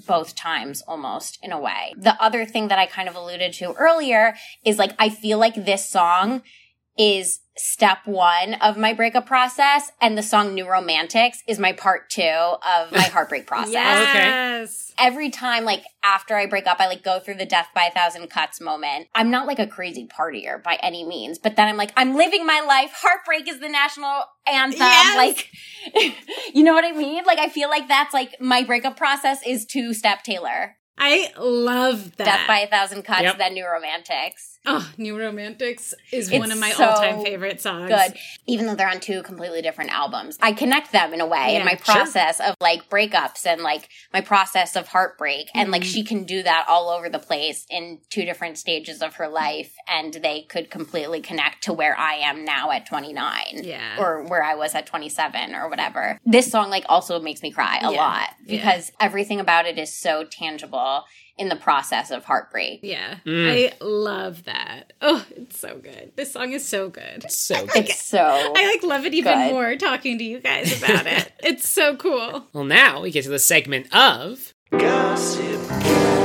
both 0.07 0.35
times 0.35 0.81
almost 0.87 1.39
in 1.41 1.51
a 1.51 1.59
way. 1.59 1.93
The 1.97 2.21
other 2.21 2.45
thing 2.45 2.67
that 2.67 2.79
I 2.79 2.85
kind 2.85 3.07
of 3.07 3.15
alluded 3.15 3.53
to 3.53 3.73
earlier 3.73 4.35
is 4.65 4.77
like, 4.77 4.91
I 4.99 5.09
feel 5.09 5.37
like 5.37 5.55
this 5.55 5.87
song 5.87 6.41
is 6.97 7.39
step 7.61 7.99
one 8.05 8.55
of 8.55 8.75
my 8.75 8.91
breakup 8.91 9.27
process 9.27 9.91
and 10.01 10.17
the 10.17 10.23
song 10.23 10.55
new 10.55 10.67
romantics 10.67 11.43
is 11.47 11.59
my 11.59 11.71
part 11.71 12.09
two 12.09 12.21
of 12.23 12.91
my 12.91 13.01
heartbreak 13.13 13.45
process. 13.45 13.71
Yes. 13.71 14.91
every 14.97 15.29
time 15.29 15.63
like 15.63 15.83
after 16.03 16.35
i 16.35 16.47
break 16.47 16.65
up 16.65 16.77
i 16.79 16.87
like 16.87 17.03
go 17.03 17.19
through 17.19 17.35
the 17.35 17.45
death 17.45 17.67
by 17.75 17.83
a 17.83 17.91
thousand 17.91 18.27
cuts 18.29 18.59
moment. 18.59 19.07
I'm 19.13 19.29
not 19.29 19.45
like 19.45 19.59
a 19.59 19.67
crazy 19.67 20.07
partier 20.07 20.61
by 20.61 20.79
any 20.81 21.05
means 21.05 21.37
but 21.37 21.55
then 21.55 21.67
i'm 21.67 21.77
like 21.77 21.93
i'm 21.95 22.15
living 22.15 22.45
my 22.47 22.61
life. 22.61 22.91
Heartbreak 22.95 23.47
is 23.47 23.59
the 23.59 23.69
national 23.69 24.23
anthem. 24.47 24.79
Yes. 24.79 25.17
like 25.17 26.15
you 26.55 26.63
know 26.63 26.73
what 26.73 26.83
i 26.85 26.91
mean? 26.91 27.23
Like 27.25 27.37
i 27.39 27.47
feel 27.47 27.69
like 27.69 27.87
that's 27.87 28.13
like 28.13 28.35
my 28.41 28.63
breakup 28.63 28.97
process 28.97 29.39
is 29.45 29.65
two 29.65 29.93
step 29.93 30.23
taylor 30.23 30.77
I 31.03 31.31
love 31.39 32.15
that. 32.17 32.25
death 32.25 32.47
by 32.47 32.59
a 32.59 32.67
thousand 32.67 33.03
cuts 33.03 33.23
Yep. 33.23 33.37
then 33.37 33.53
new 33.55 33.65
romantics 33.67 34.47
Oh, 34.63 34.87
New 34.95 35.17
Romantics 35.17 35.95
is 36.11 36.29
It's 36.29 36.37
one 36.39 36.51
of 36.51 36.59
my 36.59 36.69
so 36.69 36.85
all-time 36.85 37.23
favorite 37.23 37.59
songs. 37.59 37.87
good 37.89 38.13
even 38.45 38.67
though 38.67 38.75
they're 38.75 38.91
on 38.91 38.99
two 38.99 39.23
completely 39.23 39.63
different 39.63 39.89
albums 39.91 40.37
i 40.39 40.51
connect 40.51 40.91
them 40.91 41.15
in 41.15 41.19
a 41.21 41.25
way 41.25 41.55
in 41.55 41.61
Yeah, 41.61 41.65
my 41.65 41.71
sure. 41.77 41.95
process 41.95 42.39
of 42.39 42.53
like 42.61 42.87
breakups 42.87 43.47
and 43.47 43.63
like 43.63 43.89
my 44.13 44.21
process 44.21 44.75
of 44.75 44.87
heartbreak 44.89 45.47
and 45.55 45.71
like 45.71 45.81
Mhm. 45.81 45.91
she 45.93 46.03
can 46.03 46.25
do 46.25 46.43
that 46.43 46.65
all 46.67 46.89
over 46.89 47.09
the 47.09 47.17
place 47.17 47.65
in 47.71 48.01
two 48.11 48.23
different 48.23 48.59
stages 48.59 49.01
of 49.01 49.15
her 49.15 49.27
life 49.27 49.73
and 49.87 50.13
they 50.13 50.43
could 50.43 50.69
completely 50.69 51.21
connect 51.21 51.63
to 51.63 51.73
where 51.73 51.97
i 51.97 52.13
am 52.13 52.45
now 52.45 52.69
at 52.69 52.85
29 52.85 53.61
Yeah. 53.63 53.97
or 53.97 54.21
where 54.27 54.43
i 54.43 54.53
was 54.53 54.75
at 54.75 54.85
27 54.85 55.55
or 55.55 55.69
whatever 55.69 56.19
this 56.23 56.51
song 56.51 56.69
like 56.69 56.85
also 56.87 57.19
makes 57.19 57.41
me 57.41 57.49
cry 57.51 57.79
a 57.81 57.91
Yeah, 57.91 57.97
lot 57.99 58.29
yeah. 58.45 58.57
because 58.57 58.91
everything 58.99 59.39
about 59.39 59.65
it 59.65 59.79
is 59.79 59.91
so 59.91 60.23
tangible 60.23 60.90
in 61.37 61.49
the 61.49 61.55
process 61.55 62.11
of 62.11 62.23
heartbreak 62.25 62.79
yeah. 62.83 63.17
Mm. 63.25 63.49
I 63.49 63.83
love 63.83 64.43
that. 64.45 64.93
Oh, 65.01 65.25
it's 65.35 65.57
so 65.59 65.77
good. 65.77 66.11
This 66.15 66.31
song 66.31 66.51
is 66.53 66.67
so 66.67 66.89
good. 66.89 67.23
It's 67.23 67.37
so 67.37 67.65
good. 67.65 67.85
it's 67.85 68.01
so 68.01 68.19
I 68.55 68.67
like 68.73 68.83
love 68.83 69.05
it 69.05 69.13
even 69.13 69.33
Good. 69.33 69.51
more 69.51 69.75
talking 69.75 70.17
to 70.17 70.23
you 70.23 70.39
guys 70.39 70.81
about 70.81 71.07
it. 71.07 71.31
It's 71.43 71.67
so 71.67 71.95
cool. 71.95 72.45
Well, 72.53 72.63
now 72.63 73.01
we 73.01 73.09
get 73.11 73.23
to 73.23 73.29
the 73.29 73.39
segment 73.39 73.93
of 73.95 74.53
Gossip. 74.69 76.20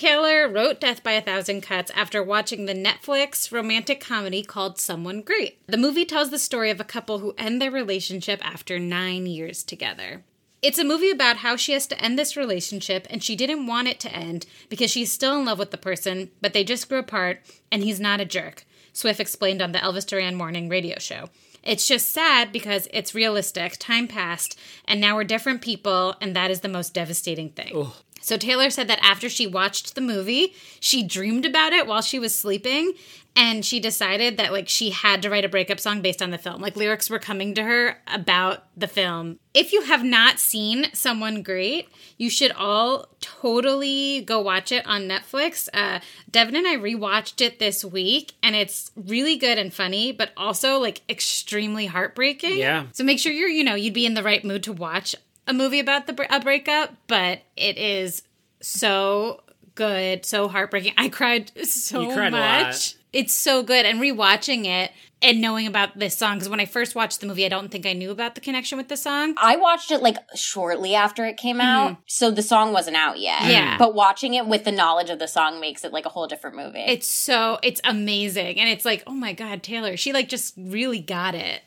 Taylor 0.00 0.48
wrote 0.48 0.80
Death 0.80 1.02
by 1.02 1.12
a 1.12 1.20
Thousand 1.20 1.60
Cuts 1.60 1.90
after 1.90 2.22
watching 2.22 2.64
the 2.64 2.72
Netflix 2.72 3.52
romantic 3.52 4.00
comedy 4.00 4.42
called 4.42 4.78
Someone 4.78 5.20
Great. 5.20 5.58
The 5.66 5.76
movie 5.76 6.06
tells 6.06 6.30
the 6.30 6.38
story 6.38 6.70
of 6.70 6.80
a 6.80 6.84
couple 6.84 7.18
who 7.18 7.34
end 7.36 7.60
their 7.60 7.70
relationship 7.70 8.40
after 8.42 8.78
nine 8.78 9.26
years 9.26 9.62
together. 9.62 10.24
It's 10.62 10.78
a 10.78 10.84
movie 10.84 11.10
about 11.10 11.36
how 11.36 11.54
she 11.56 11.72
has 11.72 11.86
to 11.88 12.02
end 12.02 12.18
this 12.18 12.34
relationship 12.34 13.06
and 13.10 13.22
she 13.22 13.36
didn't 13.36 13.66
want 13.66 13.88
it 13.88 14.00
to 14.00 14.10
end 14.10 14.46
because 14.70 14.90
she's 14.90 15.12
still 15.12 15.38
in 15.38 15.44
love 15.44 15.58
with 15.58 15.70
the 15.70 15.76
person, 15.76 16.30
but 16.40 16.54
they 16.54 16.64
just 16.64 16.88
grew 16.88 17.00
apart 17.00 17.40
and 17.70 17.82
he's 17.82 18.00
not 18.00 18.22
a 18.22 18.24
jerk, 18.24 18.64
Swift 18.94 19.20
explained 19.20 19.60
on 19.60 19.72
the 19.72 19.80
Elvis 19.80 20.06
Duran 20.06 20.34
Morning 20.34 20.70
radio 20.70 20.98
show. 20.98 21.28
It's 21.62 21.86
just 21.86 22.08
sad 22.10 22.52
because 22.52 22.88
it's 22.90 23.14
realistic, 23.14 23.76
time 23.78 24.08
passed, 24.08 24.58
and 24.86 24.98
now 24.98 25.14
we're 25.14 25.24
different 25.24 25.60
people, 25.60 26.14
and 26.22 26.34
that 26.34 26.50
is 26.50 26.60
the 26.60 26.68
most 26.68 26.94
devastating 26.94 27.50
thing. 27.50 27.88
So 28.20 28.36
Taylor 28.36 28.70
said 28.70 28.88
that 28.88 29.02
after 29.02 29.28
she 29.28 29.46
watched 29.46 29.94
the 29.94 30.00
movie, 30.00 30.54
she 30.78 31.02
dreamed 31.02 31.46
about 31.46 31.72
it 31.72 31.86
while 31.86 32.02
she 32.02 32.18
was 32.18 32.34
sleeping 32.34 32.92
and 33.36 33.64
she 33.64 33.80
decided 33.80 34.36
that 34.36 34.52
like 34.52 34.68
she 34.68 34.90
had 34.90 35.22
to 35.22 35.30
write 35.30 35.44
a 35.44 35.48
breakup 35.48 35.78
song 35.80 36.02
based 36.02 36.20
on 36.20 36.30
the 36.30 36.38
film. 36.38 36.60
Like 36.60 36.76
lyrics 36.76 37.08
were 37.08 37.18
coming 37.18 37.54
to 37.54 37.62
her 37.62 37.98
about 38.06 38.64
the 38.76 38.88
film. 38.88 39.38
If 39.54 39.72
you 39.72 39.82
have 39.82 40.04
not 40.04 40.38
seen 40.38 40.86
Someone 40.92 41.42
Great, 41.42 41.88
you 42.18 42.28
should 42.28 42.52
all 42.52 43.06
totally 43.20 44.22
go 44.22 44.40
watch 44.40 44.72
it 44.72 44.86
on 44.86 45.02
Netflix. 45.02 45.68
Uh, 45.72 46.00
Devin 46.30 46.56
and 46.56 46.66
I 46.66 46.76
rewatched 46.76 47.40
it 47.40 47.58
this 47.58 47.84
week 47.84 48.32
and 48.42 48.56
it's 48.56 48.90
really 48.96 49.36
good 49.36 49.58
and 49.58 49.72
funny, 49.72 50.12
but 50.12 50.30
also 50.36 50.78
like 50.78 51.02
extremely 51.08 51.86
heartbreaking. 51.86 52.58
Yeah. 52.58 52.86
So 52.92 53.04
make 53.04 53.18
sure 53.18 53.32
you're, 53.32 53.48
you 53.48 53.64
know, 53.64 53.74
you'd 53.74 53.94
be 53.94 54.06
in 54.06 54.14
the 54.14 54.22
right 54.22 54.44
mood 54.44 54.64
to 54.64 54.72
watch 54.72 55.14
a 55.46 55.52
movie 55.52 55.80
about 55.80 56.06
the 56.06 56.26
a 56.34 56.40
breakup, 56.40 56.94
but 57.06 57.40
it 57.56 57.78
is 57.78 58.22
so 58.60 59.42
good, 59.74 60.24
so 60.26 60.48
heartbreaking. 60.48 60.94
I 60.96 61.08
cried 61.08 61.50
so 61.66 62.02
You 62.02 62.14
cried 62.14 62.28
a 62.28 62.30
much. 62.32 62.64
lot. 62.64 62.94
It's 63.12 63.32
so 63.32 63.62
good, 63.62 63.86
and 63.86 64.00
rewatching 64.00 64.66
it 64.66 64.92
and 65.22 65.40
knowing 65.40 65.66
about 65.66 65.98
this 65.98 66.16
song 66.16 66.36
because 66.36 66.48
when 66.48 66.60
I 66.60 66.64
first 66.64 66.94
watched 66.94 67.20
the 67.20 67.26
movie, 67.26 67.44
I 67.44 67.48
don't 67.48 67.68
think 67.70 67.84
I 67.84 67.92
knew 67.92 68.10
about 68.10 68.34
the 68.34 68.40
connection 68.40 68.78
with 68.78 68.88
the 68.88 68.96
song. 68.96 69.34
I 69.36 69.56
watched 69.56 69.90
it 69.90 70.00
like 70.00 70.16
shortly 70.34 70.94
after 70.94 71.24
it 71.26 71.36
came 71.36 71.60
out, 71.60 71.96
so 72.06 72.30
the 72.30 72.42
song 72.42 72.72
wasn't 72.72 72.96
out 72.96 73.18
yet. 73.18 73.40
Mm-hmm. 73.40 73.50
Yeah. 73.50 73.78
But 73.78 73.94
watching 73.94 74.34
it 74.34 74.46
with 74.46 74.64
the 74.64 74.72
knowledge 74.72 75.10
of 75.10 75.18
the 75.18 75.28
song 75.28 75.60
makes 75.60 75.84
it 75.84 75.92
like 75.92 76.06
a 76.06 76.08
whole 76.08 76.26
different 76.26 76.56
movie. 76.56 76.84
It's 76.86 77.08
so 77.08 77.58
it's 77.62 77.80
amazing, 77.84 78.58
and 78.60 78.68
it's 78.68 78.84
like, 78.84 79.02
oh 79.06 79.14
my 79.14 79.32
god, 79.32 79.62
Taylor, 79.62 79.96
she 79.96 80.12
like 80.12 80.28
just 80.28 80.54
really 80.56 81.00
got 81.00 81.34
it. 81.34 81.62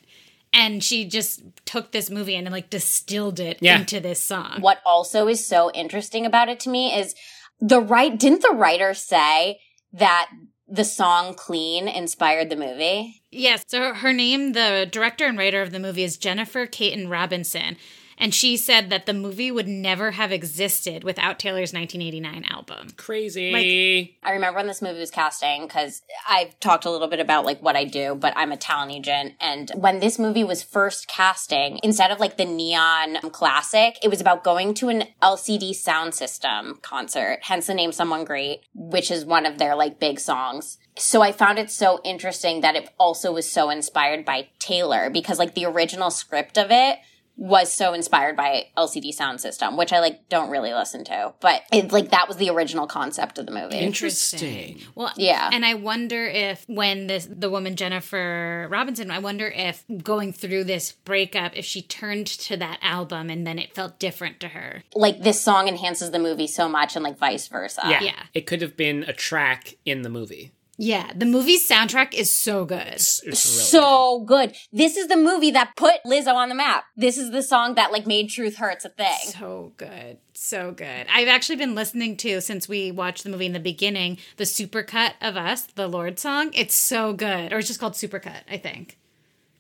And 0.54 0.84
she 0.84 1.06
just 1.06 1.42
took 1.66 1.92
this 1.92 2.10
movie 2.10 2.36
and 2.36 2.50
like 2.52 2.70
distilled 2.70 3.40
it 3.40 3.58
Yeah. 3.62 3.80
into 3.80 4.00
this 4.00 4.22
song. 4.22 4.62
what 4.62 4.80
also 4.86 5.28
is 5.28 5.46
so 5.46 5.72
interesting 5.72 6.26
about 6.26 6.50
it 6.50 6.60
to 6.62 6.70
me 6.70 6.94
is 6.98 7.16
the 7.60 7.82
right 7.82 8.18
didn't 8.18 8.42
the 8.42 8.54
writer 8.56 8.94
say 8.94 9.60
that 9.94 10.30
the 10.68 10.84
song 10.86 11.34
Clean 11.36 11.88
inspired 11.88 12.50
the 12.50 12.56
movie? 12.56 13.22
Yes. 13.32 13.64
So 13.68 13.94
her 13.94 14.14
name, 14.14 14.54
the 14.54 14.88
director 14.92 15.26
and 15.26 15.38
writer 15.38 15.62
of 15.62 15.72
the 15.72 15.80
movie, 15.80 16.04
is 16.04 16.18
Jennifer 16.18 16.66
Kaytin 16.68 17.10
Robinson. 17.10 17.78
And 18.24 18.34
she 18.34 18.56
said 18.56 18.90
that 18.90 19.06
the 19.06 19.14
movie 19.14 19.52
would 19.52 19.68
never 19.68 20.12
have 20.12 20.32
existed 20.32 21.04
without 21.04 21.40
Taylor's 21.40 21.74
1989 21.74 22.46
album. 22.50 22.92
Crazy. 22.96 24.16
I 24.24 24.32
remember 24.32 24.60
when 24.60 24.68
this 24.68 24.82
movie 24.82 25.02
was 25.02 25.12
casting 25.12 25.64
because 25.64 26.04
I've 26.26 26.58
talked 26.62 26.86
a 26.86 26.90
little 26.90 27.10
bit 27.10 27.20
about 27.20 27.44
like 27.44 27.62
what 27.62 27.76
I 27.76 27.84
do, 27.84 28.16
but 28.16 28.32
I'm 28.38 28.54
a 28.54 28.58
talent 28.58 28.94
agent. 28.94 29.34
And 29.42 29.70
when 29.76 30.00
this 30.00 30.18
movie 30.18 30.46
was 30.46 30.64
first 30.64 31.10
casting, 31.10 31.82
instead 31.84 32.12
of 32.12 32.22
like 32.22 32.38
the 32.38 32.46
neon 32.46 33.18
classic, 33.32 33.98
it 34.02 34.08
was 34.08 34.22
about 34.22 34.46
going 34.46 34.74
to 34.76 34.88
an 34.88 35.04
LCD 35.22 35.72
Soundsystem 35.72 36.82
concert, 36.82 37.40
hence 37.42 37.68
the 37.68 37.74
name 37.74 37.92
Someone 37.92 38.24
Great, 38.24 38.62
which 38.74 39.12
is 39.12 39.26
one 39.26 39.46
of 39.46 39.58
their 39.58 39.76
like 39.76 40.00
big 40.00 40.18
songs. 40.18 40.78
So 40.96 41.22
I 41.22 41.34
found 41.34 41.60
it 41.60 41.70
so 41.70 42.00
interesting 42.06 42.62
that 42.62 42.78
it 42.78 42.88
also 42.98 43.34
was 43.34 43.52
so 43.52 43.70
inspired 43.70 44.24
by 44.24 44.48
Taylor 44.60 45.10
because 45.10 45.40
like 45.40 45.56
the 45.56 45.66
original 45.66 46.10
script 46.10 46.58
of 46.58 46.68
it 46.72 47.00
was 47.36 47.74
so 47.74 47.94
inspired 47.94 48.36
by 48.36 48.68
LCD 48.78 49.10
Soundsystem, 49.16 49.76
which 49.78 49.92
I 49.92 50.00
like 50.00 50.30
don't 50.30 50.52
really 50.52 50.72
listen 50.74 51.04
to, 51.06 51.34
but 51.40 51.64
it's 51.72 51.92
like 51.92 52.12
that 52.12 52.28
was 52.28 52.38
the 52.38 52.50
original 52.50 52.86
concept 52.86 53.40
of 53.40 53.46
the 53.48 53.52
movie. 53.52 53.78
Interesting. 53.78 54.80
Well, 54.96 55.12
Yeah. 55.18 55.50
And 55.52 55.66
I 55.66 55.74
wonder 55.74 56.26
if 56.26 56.64
when 56.68 57.08
this 57.08 57.28
the 57.30 57.50
woman 57.50 57.76
Jennifer 57.76 58.68
Robinson, 58.70 59.10
I 59.10 59.20
wonder 59.20 59.48
if 59.48 59.84
going 60.04 60.32
through 60.32 60.66
this 60.66 60.92
breakup, 60.92 61.56
if 61.56 61.66
she 61.66 61.82
turned 61.82 62.28
to 62.28 62.58
that 62.58 62.78
album 62.82 63.30
and 63.30 63.48
then 63.48 63.58
it 63.58 63.74
felt 63.74 64.00
different 64.00 64.40
to 64.42 64.50
her. 64.50 64.84
like 64.94 65.24
this 65.24 65.42
song 65.42 65.68
enhances 65.68 66.12
the 66.12 66.20
movie 66.20 66.48
so 66.48 66.70
much 66.70 66.96
and 66.96 67.04
like 67.04 67.18
vice 67.18 67.48
versa. 67.48 67.82
Yeah. 67.86 68.02
Yeah. 68.02 68.24
It 68.34 68.46
could 68.46 68.62
have 68.62 68.78
been 68.78 69.04
a 69.04 69.14
track 69.14 69.76
in 69.86 70.04
the 70.04 70.10
movie. 70.10 70.52
Yeah, 70.78 71.12
the 71.16 71.28
movie's 71.28 71.68
soundtrack 71.70 72.16
is 72.16 72.34
so 72.34 72.66
good. 72.66 72.88
It's, 72.88 73.22
it's 73.24 73.46
really 73.46 73.64
So 73.66 74.20
good. 74.26 74.56
This 74.72 74.98
is 74.98 75.08
the 75.08 75.16
movie 75.16 75.52
that 75.52 75.76
put 75.76 75.96
Lizzo 76.04 76.34
on 76.34 76.50
the 76.50 76.56
map. 76.56 76.86
This 76.98 77.16
is 77.16 77.30
the 77.30 77.44
song 77.44 77.76
that 77.76 77.92
like 77.92 78.08
made 78.08 78.30
Truth 78.30 78.56
Hurts 78.56 78.84
a 78.84 78.90
thing. 78.90 79.18
So 79.26 79.72
good. 79.78 80.18
So 80.34 80.72
good. 80.72 81.06
I've 81.14 81.28
actually 81.28 81.58
been 81.58 81.76
listening 81.76 82.18
to 82.18 82.42
since 82.42 82.68
we 82.68 82.92
watched 82.92 83.24
the 83.24 83.30
movie 83.30 83.46
in 83.46 83.54
the 83.54 83.60
beginning, 83.60 84.18
the 84.38 84.46
supercut 84.46 85.14
of 85.22 85.38
us, 85.38 85.62
the 85.76 85.88
Lorde 85.88 86.18
song. 86.18 86.50
It's 86.54 86.74
so 86.76 87.14
good. 87.14 87.54
Or 87.54 87.60
it's 87.60 87.68
just 87.68 87.80
called 87.80 87.94
Supercut, 87.94 88.42
I 88.50 88.58
think. 88.58 88.98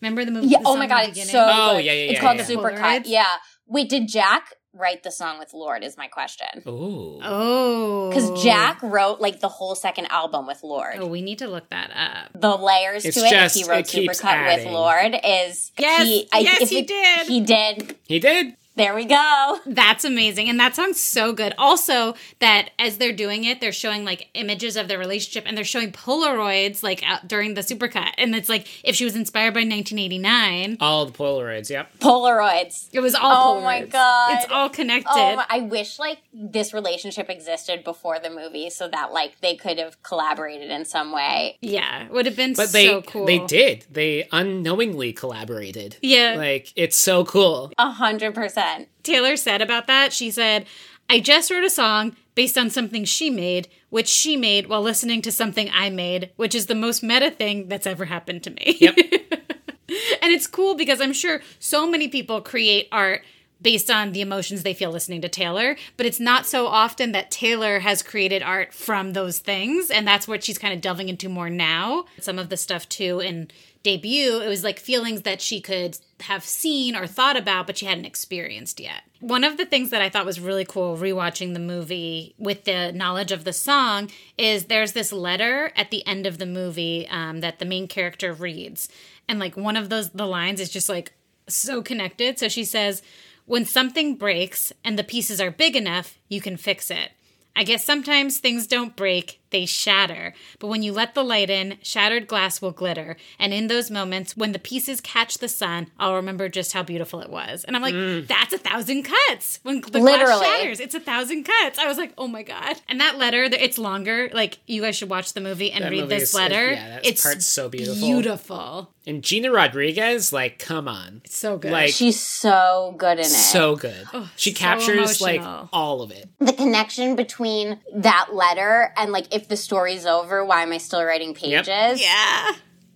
Remember 0.02 0.26
the 0.26 0.32
movie? 0.32 0.48
Yeah. 0.48 0.60
the 0.64 0.68
Oh 0.68 0.76
my 0.76 0.88
god, 0.88 1.02
it's 1.04 1.10
beginning? 1.12 1.32
so 1.32 1.48
Oh, 1.48 1.76
good. 1.76 1.86
yeah, 1.86 1.92
yeah, 1.92 2.04
It's 2.06 2.14
yeah, 2.14 2.20
called 2.22 2.38
yeah. 2.38 2.46
Supercut. 2.46 3.02
Yeah. 3.06 3.26
Wait, 3.68 3.88
did 3.88 4.08
Jack 4.08 4.54
write 4.74 5.04
the 5.04 5.12
song 5.12 5.40
with 5.40 5.54
Lorde? 5.54 5.84
Is 5.84 5.98
my 5.98 6.08
question. 6.08 6.48
Ooh. 6.68 7.20
Oh. 7.24 8.10
Because 8.10 8.44
Jack 8.44 8.82
wrote 8.82 9.20
like 9.20 9.40
the 9.40 9.48
whole 9.50 9.76
second 9.76 10.08
album 10.08 10.48
with 10.48 10.64
Lorde. 10.64 10.98
Oh, 11.00 11.08
we 11.08 11.22
need 11.22 11.40
to 11.40 11.48
look 11.48 11.70
that 11.70 11.92
up. 11.96 12.40
The 12.40 12.56
layers 12.56 13.06
It's 13.06 13.18
to 13.20 13.26
it. 13.26 13.30
just- 13.30 13.56
if 13.58 13.66
he 13.66 13.70
wrote 13.70 13.80
it 13.80 13.88
keeps 13.88 14.22
Supercut 14.22 14.64
with. 14.64 14.72
Lorde 14.74 15.20
is 15.24 15.72
Yes, 15.78 16.08
he, 16.08 16.28
yes, 16.34 16.62
if 16.62 16.70
he 16.70 16.80
it- 16.80 16.88
did. 16.88 17.28
He 17.28 17.42
did. 17.42 17.96
He 18.08 18.20
did. 18.20 18.56
There 18.76 18.96
we 18.96 19.06
go. 19.06 19.60
That's 19.68 20.04
amazing. 20.04 20.50
And 20.50 20.60
that 20.60 20.76
sounds 20.76 21.00
so 21.00 21.32
good. 21.32 21.54
Also, 21.60 22.16
that 22.40 22.72
as 22.80 22.98
they're 22.98 23.14
doing 23.14 23.44
it, 23.44 23.62
they're 23.62 23.72
showing 23.72 24.04
like 24.04 24.30
images 24.34 24.76
of 24.76 24.88
their 24.88 24.98
relationship 24.98 25.44
and 25.46 25.56
they're 25.56 25.64
showing 25.64 25.92
Polaroids 25.92 26.82
like 26.82 27.04
out 27.04 27.28
during 27.28 27.54
the 27.54 27.62
supercut. 27.62 28.10
And 28.18 28.36
it's 28.36 28.50
like 28.50 28.68
if 28.84 28.96
she 28.96 29.06
was 29.06 29.16
inspired 29.16 29.54
by 29.54 29.60
1989, 29.60 30.78
All 30.80 31.06
the 31.06 31.12
Polaroids. 31.12 31.70
Yep. 31.70 32.00
Polaroids. 32.00 32.90
it 32.92 33.00
was 33.00 33.14
all 33.14 33.58
Oh 33.58 33.62
my 33.62 33.86
God. 33.86 34.38
It's 34.42 34.52
all 34.52 34.70
connected. 34.70 35.10
Oh, 35.14 35.36
my- 35.36 35.46
I 35.50 35.60
wish 35.60 36.00
like 36.00 36.20
this 36.34 36.74
relationship 36.74 37.30
existed 37.30 37.84
before 37.84 38.18
the 38.20 38.30
movie, 38.32 38.70
so 38.72 38.88
that 38.88 39.12
like 39.14 39.40
they 39.42 39.56
could 39.56 39.78
have 39.78 40.02
collaborated 40.02 40.72
in 40.72 40.86
some 40.86 41.12
way. 41.12 41.58
yeah, 41.62 42.08
would 42.10 42.26
have 42.26 42.36
been 42.36 42.54
But 42.54 42.72
they 42.72 42.88
so 42.88 43.02
cool. 43.04 43.26
they 43.26 43.40
did. 43.40 43.86
They 43.92 44.28
unknowingly 44.32 45.14
collaborated. 45.14 45.98
Yeah. 46.02 46.36
Like 46.38 46.74
it's 46.76 46.98
so 46.98 47.24
cool. 47.24 47.72
A 47.78 47.92
hundred 47.92 48.34
percent. 48.34 48.63
Taylor 49.04 49.38
said 49.38 49.62
about 49.62 49.88
that, 49.88 50.14
she 50.14 50.32
said, 50.32 50.66
I 51.10 51.20
just 51.20 51.52
wrote 51.52 51.64
a 51.64 51.70
song 51.70 52.16
based 52.36 52.58
on 52.58 52.70
something 52.70 53.06
she 53.06 53.30
made, 53.30 53.68
which 53.90 54.08
she 54.08 54.36
made 54.36 54.68
while 54.68 54.82
listening 54.82 55.22
to 55.22 55.32
something 55.32 55.70
I 55.74 55.90
made, 55.90 56.32
which 56.36 56.56
is 56.56 56.66
the 56.66 56.76
most 56.76 57.04
meta 57.04 57.30
thing 57.30 57.68
that's 57.68 57.88
ever 57.88 58.06
happened 58.06 58.44
to 58.44 58.50
me. 58.50 58.78
Yep. 58.80 58.98
and 60.22 60.32
it's 60.32 60.48
cool 60.48 60.76
because 60.76 61.02
I'm 61.02 61.14
sure 61.14 61.42
so 61.60 61.90
many 61.90 62.08
people 62.08 62.42
create 62.42 62.88
art 62.92 63.24
based 63.64 63.90
on 63.90 64.12
the 64.12 64.22
emotions 64.22 64.62
they 64.62 64.74
feel 64.74 64.92
listening 64.92 65.22
to 65.22 65.30
Taylor, 65.30 65.76
but 65.98 66.06
it's 66.06 66.20
not 66.20 66.46
so 66.46 66.68
often 66.68 67.14
that 67.14 67.32
Taylor 67.32 67.80
has 67.80 68.04
created 68.04 68.44
art 68.44 68.74
from 68.74 69.14
those 69.14 69.40
things. 69.40 69.90
And 69.90 70.08
that's 70.08 70.28
what 70.28 70.44
she's 70.44 70.58
kind 70.58 70.74
of 70.74 70.82
delving 70.82 71.10
into 71.10 71.30
more 71.30 71.50
now. 71.50 72.06
Some 72.20 72.38
of 72.38 72.50
the 72.50 72.58
stuff 72.58 72.88
too 72.90 73.20
in 73.20 73.50
debut, 73.84 74.40
it 74.40 74.48
was 74.48 74.64
like 74.64 74.80
feelings 74.80 75.24
that 75.24 75.42
she 75.42 75.60
could 75.60 75.98
have 76.22 76.44
seen 76.44 76.96
or 76.96 77.06
thought 77.06 77.36
about, 77.36 77.68
but 77.68 77.78
she 77.78 77.86
hadn't 77.86 78.06
experienced 78.06 78.80
yet. 78.80 79.04
One 79.20 79.44
of 79.44 79.58
the 79.58 79.66
things 79.66 79.90
that 79.90 80.02
I 80.02 80.10
thought 80.10 80.26
was 80.26 80.40
really 80.40 80.66
cool 80.66 80.98
rewatching 80.98 81.54
the 81.54 81.60
movie 81.60 82.34
with 82.38 82.64
the 82.64 82.92
knowledge 82.94 83.32
of 83.32 83.44
the 83.44 83.54
song 83.54 84.10
is 84.38 84.66
there's 84.66 84.94
this 84.94 85.12
letter 85.12 85.72
at 85.76 85.92
the 85.92 86.06
end 86.08 86.26
of 86.26 86.38
the 86.38 86.46
movie 86.46 87.08
um, 87.10 87.42
that 87.42 87.60
the 87.60 87.66
main 87.66 87.88
character 87.88 88.34
reads. 88.34 88.88
And 89.28 89.38
like 89.40 89.58
one 89.58 89.76
of 89.78 89.90
those, 89.90 90.10
the 90.12 90.28
lines 90.28 90.62
is 90.62 90.70
just 90.70 90.88
like 90.90 91.14
so 91.48 91.82
connected. 91.82 92.40
So 92.40 92.48
she 92.48 92.64
says, 92.64 93.02
When 93.46 93.66
something 93.66 94.16
breaks 94.16 94.72
and 94.84 94.98
the 94.98 95.04
pieces 95.04 95.42
are 95.42 95.52
big 95.52 95.76
enough, 95.76 96.18
you 96.30 96.40
can 96.40 96.56
fix 96.58 96.90
it. 96.90 97.12
I 97.56 97.64
guess 97.64 97.84
sometimes 97.84 98.38
things 98.38 98.68
don't 98.68 98.96
break, 98.96 99.42
they 99.54 99.66
shatter. 99.66 100.34
But 100.60 100.68
when 100.68 100.84
you 100.84 100.92
let 100.92 101.14
the 101.16 101.24
light 101.24 101.50
in, 101.50 101.78
shattered 101.82 102.28
glass 102.28 102.62
will 102.62 102.72
glitter. 102.72 103.16
And 103.40 103.54
in 103.54 103.68
those 103.68 103.90
moments, 103.90 104.36
when 104.36 104.52
the 104.52 104.60
pieces 104.60 105.00
catch 105.00 105.38
the 105.38 105.48
sun, 105.48 105.88
I'll 105.98 106.16
remember 106.16 106.50
just 106.50 106.74
how 106.74 106.84
beautiful 106.84 107.22
it 107.22 107.30
was. 107.30 107.64
And 107.64 107.76
I'm 107.78 107.82
like, 107.82 107.94
mm. 107.94 108.28
that's 108.28 108.52
a 108.52 108.58
thousand 108.58 109.04
cuts. 109.04 109.60
When 109.64 109.80
the 109.80 110.00
glass 110.02 110.42
shatters, 110.44 110.80
it's 110.82 110.96
a 110.96 111.00
thousand 111.00 111.46
cuts. 111.46 111.80
I 111.80 111.88
was 111.88 111.98
like, 111.98 112.14
oh 112.18 112.28
my 112.28 112.44
God. 112.44 112.76
And 112.90 113.00
that 113.00 113.18
letter, 113.18 113.44
it's 113.44 113.78
longer. 113.78 114.30
Like, 114.34 114.60
you 114.68 114.82
guys 114.82 114.98
should 114.98 115.10
watch 115.10 115.34
the 115.34 115.42
movie 115.42 115.72
and 115.72 115.86
That 115.86 115.92
read 115.92 116.02
movie 116.02 116.16
this 116.16 116.30
is- 116.30 116.36
letter. 116.36 116.72
yeah, 116.72 116.90
that 116.90 117.06
it's 117.06 117.24
part's 117.24 117.46
so 117.46 117.70
beautiful. 117.70 117.96
Beautiful. 118.02 118.90
And 119.06 119.22
Gina 119.22 119.52
Rodriguez, 119.52 120.32
like, 120.32 120.60
come 120.60 120.88
on. 120.88 121.22
It's 121.26 121.38
so 121.38 121.58
good. 121.58 121.72
Like 121.72 121.94
She's 121.94 122.20
so 122.20 122.96
good 122.98 123.20
in 123.20 123.26
it. 123.26 123.30
so 123.30 123.76
good. 123.76 124.06
Oh, 124.14 124.32
she 124.38 124.52
so 124.54 124.58
captures 124.60 125.22
like 125.22 125.42
all 125.74 126.02
of 126.02 126.12
it. 126.12 126.30
the 126.40 126.54
connection 126.54 127.16
between 127.16 127.80
that 127.94 128.34
letter 128.34 128.94
and 128.96 129.12
like 129.12 129.34
if 129.36 129.43
the 129.48 129.58
story's 129.58 130.06
over, 130.06 130.44
why 130.46 130.64
am 130.64 130.72
I 130.72 130.78
still 130.78 131.04
writing 131.04 131.34
pages? 131.34 132.02
yeah. 132.02 132.52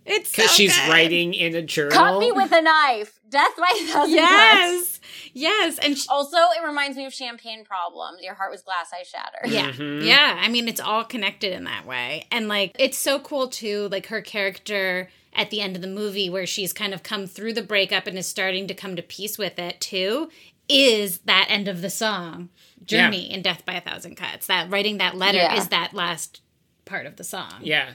It's 0.09 0.29
so 0.31 0.41
Because 0.43 0.51
she's 0.55 0.73
good. 0.77 0.89
writing 0.89 1.33
in 1.33 1.53
a 1.53 1.61
journal. 1.61 1.91
Cut 1.91 2.17
me 2.19 2.31
with 2.31 2.51
a 2.53 2.61
knife. 2.61 3.19
Death 3.29 3.51
by 3.57 3.69
a 3.77 3.85
thousand 3.87 3.97
cuts. 3.97 4.09
Yes. 4.13 4.99
Yes. 5.33 5.79
And 5.79 5.97
she, 5.97 6.07
Also, 6.09 6.37
it 6.37 6.65
reminds 6.65 6.95
me 6.95 7.05
of 7.05 7.13
champagne 7.13 7.65
problems. 7.65 8.21
Your 8.21 8.33
heart 8.33 8.49
was 8.49 8.61
glass, 8.61 8.91
I 8.93 9.03
shattered. 9.03 9.51
Yeah. 9.51 9.71
Mhm. 9.71 10.05
Yeah. 10.05 10.37
I 10.41 10.47
mean, 10.47 10.69
it's 10.69 10.79
all 10.79 11.03
connected 11.03 11.51
in 11.51 11.65
that 11.65 11.85
way. 11.85 12.25
And 12.31 12.47
like, 12.47 12.75
it's 12.79 12.97
so 12.97 13.19
cool 13.19 13.49
too, 13.49 13.89
like 13.89 14.07
her 14.07 14.21
character 14.21 15.09
at 15.33 15.49
the 15.49 15.59
end 15.59 15.75
of 15.75 15.81
the 15.81 15.89
movie 15.89 16.29
where 16.29 16.45
she's 16.47 16.71
kind 16.71 16.93
of 16.93 17.03
come 17.03 17.27
through 17.27 17.53
the 17.53 17.61
breakup 17.61 18.07
and 18.07 18.17
is 18.17 18.27
starting 18.27 18.65
to 18.67 18.73
come 18.73 18.95
to 18.95 19.01
peace 19.01 19.37
with 19.37 19.59
it 19.59 19.81
too, 19.81 20.29
is 20.69 21.19
that 21.19 21.47
end 21.49 21.67
of 21.67 21.81
the 21.81 21.89
song, 21.89 22.49
Journey 22.85 23.31
in 23.31 23.41
Death 23.41 23.65
by 23.65 23.73
a 23.73 23.81
Thousand 23.81 24.15
Cuts. 24.15 24.47
That 24.47 24.69
writing 24.69 24.97
that 24.97 25.15
letter 25.17 25.37
Yeah. 25.37 25.55
is 25.55 25.67
that 25.69 25.93
last 25.93 26.41
part 26.85 27.05
of 27.05 27.15
the 27.17 27.23
song. 27.23 27.53
Yeah. 27.61 27.91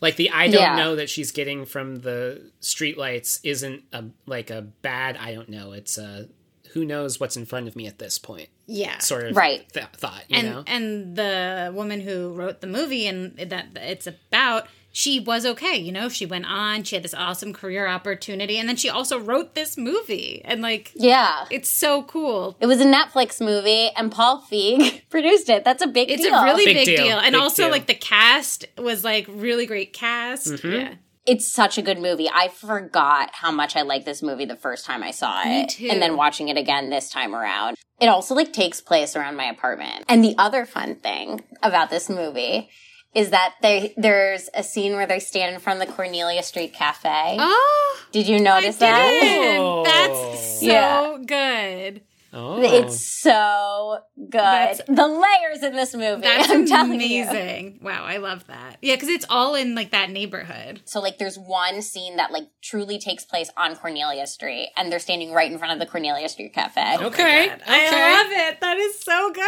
Like 0.00 0.16
the 0.16 0.30
I 0.30 0.48
don't 0.48 0.60
Yeah. 0.60 0.76
know 0.76 0.96
that 0.96 1.08
she's 1.08 1.30
getting 1.32 1.64
from 1.64 1.96
the 2.00 2.50
streetlights 2.60 3.40
isn't 3.42 3.84
a 3.92 4.04
like 4.26 4.50
a 4.50 4.62
bad 4.62 5.16
I 5.16 5.32
don't 5.34 5.48
know. 5.48 5.72
It's 5.72 5.96
a 5.98 6.28
who 6.72 6.84
knows 6.84 7.20
what's 7.20 7.36
in 7.36 7.46
front 7.46 7.68
of 7.68 7.76
me 7.76 7.86
at 7.86 7.98
this 7.98 8.18
point 8.18 8.48
Yeah. 8.66 8.98
sort 8.98 9.26
of 9.28 9.36
Right. 9.36 9.66
th- 9.72 9.86
thought, 9.96 10.24
you 10.28 10.36
and 10.36 10.48
know. 10.48 10.64
and 10.66 11.16
the 11.16 11.70
woman 11.74 12.00
who 12.00 12.32
wrote 12.32 12.60
the 12.60 12.66
movie 12.66 13.06
and 13.06 13.36
that 13.38 13.68
it's 13.76 14.06
about 14.08 14.66
she 14.96 15.18
was 15.18 15.44
okay 15.44 15.76
you 15.76 15.90
know 15.90 16.08
she 16.08 16.24
went 16.24 16.46
on 16.46 16.84
she 16.84 16.94
had 16.94 17.02
this 17.04 17.12
awesome 17.14 17.52
career 17.52 17.88
opportunity 17.88 18.56
and 18.58 18.68
then 18.68 18.76
she 18.76 18.88
also 18.88 19.18
wrote 19.18 19.54
this 19.56 19.76
movie 19.76 20.40
and 20.44 20.62
like 20.62 20.92
Yeah. 20.94 21.46
it's 21.50 21.68
so 21.68 22.04
cool 22.04 22.56
It 22.60 22.66
was 22.66 22.80
a 22.80 22.84
Netflix 22.86 23.40
movie, 23.44 23.90
and 23.96 24.12
Paul 24.12 24.40
Feig 24.50 25.02
produced 25.10 25.48
it. 25.48 25.64
That's 25.64 25.82
a 25.82 25.88
big 25.88 26.10
it's 26.12 26.22
deal. 26.22 26.32
a 26.34 26.44
really 26.44 26.64
Big 26.64 26.76
big, 26.76 26.86
deal. 26.86 27.04
deal, 27.06 27.18
and 27.18 27.32
Big 27.32 27.40
also 27.42 27.64
deal. 27.64 27.72
like 27.72 27.86
the 27.86 27.94
cast 27.94 28.66
was 28.78 29.02
like 29.02 29.26
really 29.28 29.66
great 29.66 29.92
cast 29.92 30.46
Mm-hmm. 30.46 30.72
yeah 30.72 30.94
it's 31.26 31.48
such 31.48 31.78
a 31.78 31.82
good 31.82 31.98
movie. 31.98 32.28
I 32.30 32.48
forgot 32.48 33.30
how 33.32 33.50
much 33.50 33.76
I 33.76 33.80
liked 33.82 34.04
this 34.04 34.22
movie 34.22 34.44
the 34.44 34.56
first 34.56 34.84
time 34.84 35.02
I 35.02 35.10
saw 35.10 35.42
Me 35.42 35.62
it. 35.62 35.70
too. 35.70 35.88
And 35.90 36.02
then 36.02 36.18
watching 36.18 36.48
it 36.50 36.58
again 36.58 36.90
this 36.90 37.08
time 37.08 37.34
around. 37.34 37.78
It 37.98 38.08
also 38.08 38.34
like 38.34 38.52
takes 38.52 38.82
place 38.82 39.16
around 39.16 39.34
my 39.36 39.44
apartment. 39.46 40.04
And 40.06 40.22
the 40.22 40.34
other 40.36 40.66
fun 40.66 40.96
thing 40.96 41.42
about 41.62 41.88
this 41.88 42.10
movie 42.10 42.68
is 43.14 43.30
that 43.30 43.54
they 43.62 43.94
there's 43.96 44.48
a 44.54 44.62
scene 44.62 44.92
where 44.94 45.06
they 45.06 45.20
stand 45.20 45.54
in 45.54 45.60
front 45.60 45.80
of 45.80 45.86
the 45.88 45.92
Cornelia 45.94 46.42
Street 46.42 46.72
Cafe. 46.74 47.36
oh 47.38 48.00
Did 48.12 48.26
you 48.26 48.40
notice 48.40 48.76
I 48.82 48.86
that? 48.86 49.08
didn't. 49.22 49.60
Oh. 49.60 49.84
that's 49.84 50.60
so 50.60 50.66
Yeah. 50.66 51.16
good 51.26 52.02
Oh. 52.34 52.60
It's 52.60 53.00
so 53.00 53.98
good. 54.18 54.32
That's- 54.32 54.80
the 54.88 55.06
layers 55.06 55.62
in 55.62 55.72
this 55.74 55.94
movie. 55.94 56.22
That's 56.22 56.50
I'm 56.50 56.90
amazing. 56.90 57.78
Wow, 57.82 58.04
I 58.04 58.16
love 58.16 58.46
that. 58.48 58.78
Yeah, 58.82 58.96
because 58.96 59.08
it's 59.08 59.24
all 59.28 59.54
in 59.54 59.74
like 59.74 59.90
that 59.92 60.10
neighborhood. 60.10 60.82
So 60.84 61.00
like 61.00 61.18
there's 61.18 61.38
one 61.38 61.80
scene 61.82 62.16
that 62.16 62.32
like 62.32 62.48
truly 62.62 62.98
takes 62.98 63.24
place 63.24 63.50
on 63.56 63.76
Cornelia 63.76 64.26
Street 64.26 64.70
and 64.76 64.90
they're 64.90 64.98
standing 64.98 65.32
right 65.32 65.50
in 65.50 65.58
front 65.58 65.72
of 65.72 65.78
the 65.78 65.86
Cornelia 65.86 66.28
Street 66.28 66.52
Cafe. 66.52 66.96
Oh 67.00 67.06
okay. 67.06 67.48
God, 67.48 67.62
I 67.66 68.22
love 68.22 68.32
it. 68.32 68.60
That 68.60 68.76
is 68.78 68.98
so 69.00 69.30
good. 69.32 69.44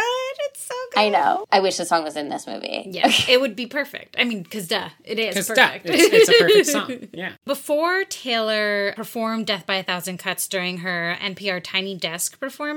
It's 0.49 0.61
so 0.61 0.75
good. 0.93 0.99
I 1.01 1.09
know. 1.09 1.45
I 1.51 1.59
wish 1.59 1.77
the 1.77 1.85
song 1.85 2.03
was 2.03 2.15
in 2.15 2.29
this 2.29 2.47
movie. 2.47 2.85
Yeah, 2.91 3.11
it 3.27 3.41
would 3.41 3.55
be 3.55 3.65
perfect. 3.67 4.15
I 4.17 4.23
mean, 4.23 4.43
because 4.43 4.67
duh, 4.67 4.89
it 5.03 5.19
is 5.19 5.35
Because 5.35 5.47
perfect. 5.49 5.85
it's, 5.89 6.13
it's 6.13 6.29
a 6.29 6.43
perfect 6.43 6.65
song. 6.67 7.07
Yeah. 7.13 7.31
Before 7.45 8.03
Taylor 8.05 8.93
performed 8.95 9.47
Death 9.47 9.65
by 9.65 9.75
a 9.75 9.83
Thousand 9.83 10.17
Cuts 10.19 10.47
during 10.47 10.77
her 10.79 11.17
NPR 11.19 11.61
Tiny 11.63 11.95
Desk 11.95 12.39
performance, 12.39 12.76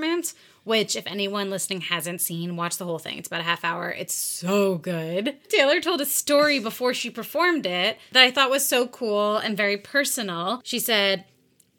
which, 0.64 0.96
if 0.96 1.06
anyone 1.06 1.50
listening 1.50 1.80
hasn't 1.80 2.20
seen, 2.20 2.56
watch 2.56 2.76
the 2.76 2.84
whole 2.84 2.98
thing. 2.98 3.18
It's 3.18 3.28
about 3.28 3.40
a 3.40 3.44
half 3.44 3.64
hour. 3.64 3.90
It's 3.90 4.14
so 4.14 4.76
good. 4.76 5.36
Taylor 5.48 5.80
told 5.80 6.00
a 6.00 6.06
story 6.06 6.58
before 6.58 6.94
she 6.94 7.10
performed 7.10 7.66
it 7.66 7.98
that 8.12 8.22
I 8.22 8.30
thought 8.30 8.50
was 8.50 8.66
so 8.66 8.86
cool 8.86 9.36
and 9.36 9.56
very 9.56 9.76
personal. 9.76 10.60
She 10.64 10.78
said, 10.78 11.24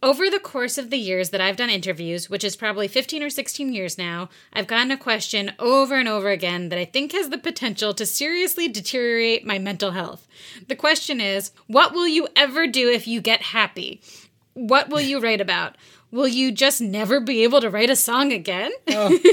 over 0.04 0.32
the 0.32 0.40
course 0.40 0.80
of 0.80 0.90
the 0.90 0.98
years 0.98 1.30
that 1.30 1.42
I've 1.42 1.58
done 1.58 1.70
interviews, 1.70 2.28
which 2.28 2.44
is 2.44 2.56
probably 2.56 2.88
15 2.88 3.22
or 3.22 3.30
16 3.30 3.72
years 3.72 4.00
now, 4.00 4.30
I've 4.52 4.66
gotten 4.66 4.90
a 4.90 4.98
question 4.98 5.52
over 5.60 5.94
and 5.94 6.08
over 6.08 6.30
again 6.30 6.70
that 6.70 6.80
I 6.80 6.86
think 6.86 7.12
has 7.12 7.30
the 7.30 7.38
potential 7.38 7.94
to 7.94 8.06
seriously 8.08 8.68
deteriorate 8.68 9.46
my 9.46 9.60
mental 9.60 9.92
health. 9.92 10.28
The 10.68 10.76
question 10.76 11.22
is, 11.22 11.52
what 11.68 11.94
will 11.94 12.08
you 12.08 12.28
ever 12.36 12.66
do 12.66 12.90
if 12.90 13.08
you 13.08 13.22
get 13.22 13.42
happy? 13.42 14.02
What 14.54 14.90
will 14.90 15.02
you 15.02 15.20
write 15.20 15.40
about? 15.40 15.76
Will 16.12 16.28
you 16.28 16.52
just 16.52 16.82
never 16.82 17.20
be 17.20 17.44
able 17.44 17.62
to 17.62 17.70
write 17.70 17.90
a 17.90 17.96
song 17.96 18.32
again? 18.32 18.72
Oh. 18.90 19.18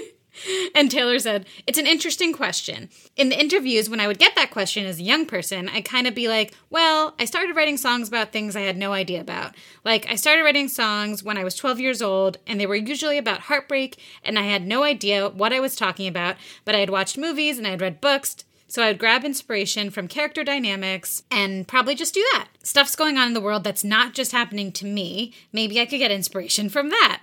And 0.74 0.90
Taylor 0.90 1.18
said, 1.18 1.46
It's 1.66 1.78
an 1.78 1.86
interesting 1.86 2.32
question. 2.32 2.88
In 3.16 3.28
the 3.28 3.40
interviews, 3.40 3.90
when 3.90 4.00
I 4.00 4.06
would 4.06 4.18
get 4.18 4.34
that 4.36 4.50
question 4.50 4.86
as 4.86 5.00
a 5.00 5.02
young 5.02 5.26
person, 5.26 5.68
I'd 5.68 5.84
kind 5.84 6.06
of 6.06 6.14
be 6.14 6.28
like, 6.28 6.54
Well, 6.70 7.14
I 7.18 7.24
started 7.24 7.56
writing 7.56 7.76
songs 7.76 8.08
about 8.08 8.32
things 8.32 8.54
I 8.54 8.60
had 8.60 8.76
no 8.76 8.92
idea 8.92 9.20
about. 9.20 9.54
Like, 9.84 10.06
I 10.08 10.14
started 10.14 10.44
writing 10.44 10.68
songs 10.68 11.22
when 11.22 11.38
I 11.38 11.44
was 11.44 11.54
12 11.54 11.80
years 11.80 12.02
old, 12.02 12.38
and 12.46 12.60
they 12.60 12.66
were 12.66 12.76
usually 12.76 13.18
about 13.18 13.40
heartbreak, 13.40 14.00
and 14.22 14.38
I 14.38 14.42
had 14.42 14.66
no 14.66 14.84
idea 14.84 15.28
what 15.28 15.52
I 15.52 15.60
was 15.60 15.74
talking 15.74 16.06
about, 16.06 16.36
but 16.64 16.74
I 16.74 16.80
had 16.80 16.90
watched 16.90 17.18
movies 17.18 17.58
and 17.58 17.66
I 17.66 17.70
had 17.70 17.80
read 17.80 18.00
books. 18.00 18.36
So 18.68 18.82
I 18.82 18.88
would 18.88 18.98
grab 18.98 19.24
inspiration 19.24 19.90
from 19.90 20.08
character 20.08 20.44
dynamics 20.44 21.22
and 21.30 21.66
probably 21.66 21.94
just 21.94 22.14
do 22.14 22.24
that. 22.32 22.48
Stuff's 22.62 22.96
going 22.96 23.16
on 23.16 23.26
in 23.26 23.34
the 23.34 23.40
world 23.40 23.64
that's 23.64 23.82
not 23.82 24.12
just 24.12 24.32
happening 24.32 24.72
to 24.72 24.86
me. 24.86 25.32
Maybe 25.52 25.80
I 25.80 25.86
could 25.86 25.98
get 25.98 26.10
inspiration 26.10 26.68
from 26.68 26.90
that. 26.90 27.22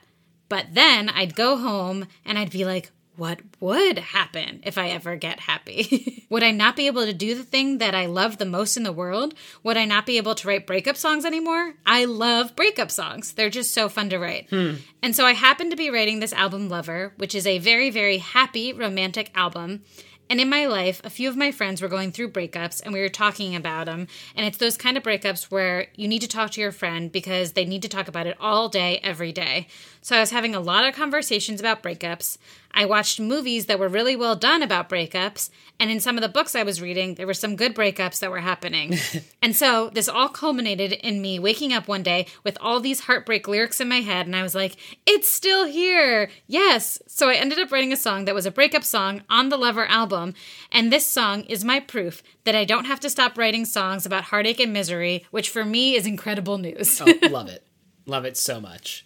But 0.50 0.68
then 0.74 1.10
I'd 1.10 1.36
go 1.36 1.58
home 1.58 2.08
and 2.26 2.38
I'd 2.38 2.52
be 2.52 2.66
like, 2.66 2.92
what 3.18 3.40
would 3.60 3.98
happen 3.98 4.62
if 4.66 4.78
I 4.78 4.90
ever 4.90 5.16
get 5.16 5.40
happy? 5.40 6.26
would 6.30 6.44
I 6.44 6.52
not 6.52 6.76
be 6.76 6.88
able 6.88 7.06
to 7.06 7.14
do 7.14 7.36
the 7.36 7.44
thing 7.44 7.78
that 7.78 7.96
I 7.96 8.08
love 8.08 8.38
the 8.38 8.46
most 8.46 8.76
in 8.76 8.84
the 8.84 8.92
world? 8.92 9.34
Would 9.64 9.78
I 9.78 9.86
not 9.86 10.06
be 10.06 10.18
able 10.18 10.36
to 10.36 10.48
write 10.48 10.68
breakup 10.68 10.98
songs 10.98 11.26
anymore? 11.26 11.76
I 11.86 12.06
love 12.06 12.56
breakup 12.56 12.92
songs. 12.92 13.34
They're 13.34 13.50
just 13.50 13.74
so 13.74 13.88
fun 13.88 14.10
to 14.10 14.20
write. 14.20 14.50
Hmm. 14.50 14.76
And 15.02 15.16
so 15.16 15.26
I 15.26 15.34
happened 15.34 15.72
to 15.72 15.78
be 15.78 15.90
writing 15.90 16.20
this 16.20 16.34
album, 16.34 16.68
Lover, 16.68 17.14
which 17.18 17.36
is 17.36 17.48
a 17.48 17.60
very, 17.60 17.90
very 17.90 18.18
happy 18.18 18.74
romantic 18.74 19.32
album. 19.36 19.84
And 20.30 20.42
in 20.42 20.50
my 20.50 20.66
life, 20.66 21.02
a 21.04 21.10
few 21.10 21.30
of 21.30 21.38
my 21.38 21.52
friends 21.52 21.82
were 21.82 21.88
going 21.88 22.12
through 22.12 22.32
breakups 22.32 22.82
and 22.84 22.94
we 22.94 23.00
were 23.00 23.10
talking 23.10 23.56
about 23.56 23.86
them. 23.86 24.08
And 24.36 24.46
it's 24.46 24.58
those 24.58 24.78
kind 24.78 24.98
of 24.98 25.04
breakups 25.04 25.52
where 25.52 25.88
you 25.96 26.08
need 26.08 26.22
to 26.22 26.28
talk 26.28 26.52
to 26.52 26.62
your 26.62 26.72
friend 26.72 27.12
because 27.12 27.52
they 27.52 27.66
need 27.66 27.84
to 27.84 27.90
talk 27.90 28.08
about 28.08 28.26
it 28.26 28.36
all 28.40 28.68
day, 28.68 29.00
every 29.04 29.32
day. 29.32 29.68
So 30.02 30.16
I 30.16 30.20
was 30.20 30.32
having 30.32 30.56
a 30.56 30.60
lot 30.60 30.86
of 30.86 30.96
conversations 30.96 31.60
about 31.60 31.84
breakups. 31.84 32.38
I 32.76 32.86
watched 32.86 33.20
movies 33.20 33.66
that 33.68 33.80
were 33.80 33.88
really 33.88 34.16
well 34.16 34.36
done 34.36 34.62
about 34.62 34.90
breakups. 34.90 35.50
And 35.80 35.90
in 35.90 36.00
some 36.00 36.18
of 36.18 36.22
the 36.22 36.30
books 36.30 36.56
I 36.56 36.64
was 36.64 36.82
reading, 36.82 37.16
there 37.16 37.26
were 37.26 37.34
some 37.34 37.56
good 37.56 37.74
breakups 37.74 38.20
that 38.20 38.30
were 38.30 38.42
happening. 38.42 38.98
and 39.42 39.56
so 39.56 39.90
this 39.94 40.10
all 40.10 40.28
culminated 40.28 40.92
in 40.92 41.22
me 41.22 41.40
waking 41.40 41.74
up 41.74 41.88
one 41.88 42.04
day 42.04 42.28
with 42.44 42.58
all 42.60 42.80
these 42.80 43.02
heartbreak 43.02 43.48
lyrics 43.48 43.80
in 43.80 43.88
my 43.88 44.02
head. 44.02 44.26
And 44.26 44.36
I 44.36 44.44
was 44.44 44.54
like, 44.54 44.76
it's 45.06 45.30
still 45.30 45.66
here. 45.66 46.30
Yes. 46.48 47.02
So 47.08 47.30
I 47.30 47.36
ended 47.36 47.60
up 47.60 47.72
writing 47.72 47.94
a 47.94 47.98
song 47.98 48.26
that 48.26 48.36
was 48.36 48.46
a 48.46 48.52
breakup 48.52 48.84
song 48.84 49.24
on 49.30 49.50
the 49.50 49.58
Lover 49.58 49.86
album. 49.86 50.34
And 50.72 50.92
this 50.92 51.08
song 51.08 51.44
is 51.46 51.64
my 51.64 51.80
proof 51.80 52.22
that 52.44 52.56
I 52.56 52.66
don't 52.66 52.86
have 52.86 53.00
to 53.00 53.10
stop 53.10 53.38
writing 53.38 53.66
songs 53.66 54.06
about 54.06 54.26
heartache 54.26 54.60
and 54.60 54.74
misery, 54.74 55.26
which 55.32 55.50
for 55.50 55.64
me 55.64 55.96
is 55.96 56.06
incredible 56.06 56.58
news. 56.58 57.02
Oh, 57.02 57.14
love 57.30 57.48
it. 57.48 57.66
Love 58.06 58.26
it 58.26 58.38
so 58.38 58.60
much. 58.60 59.05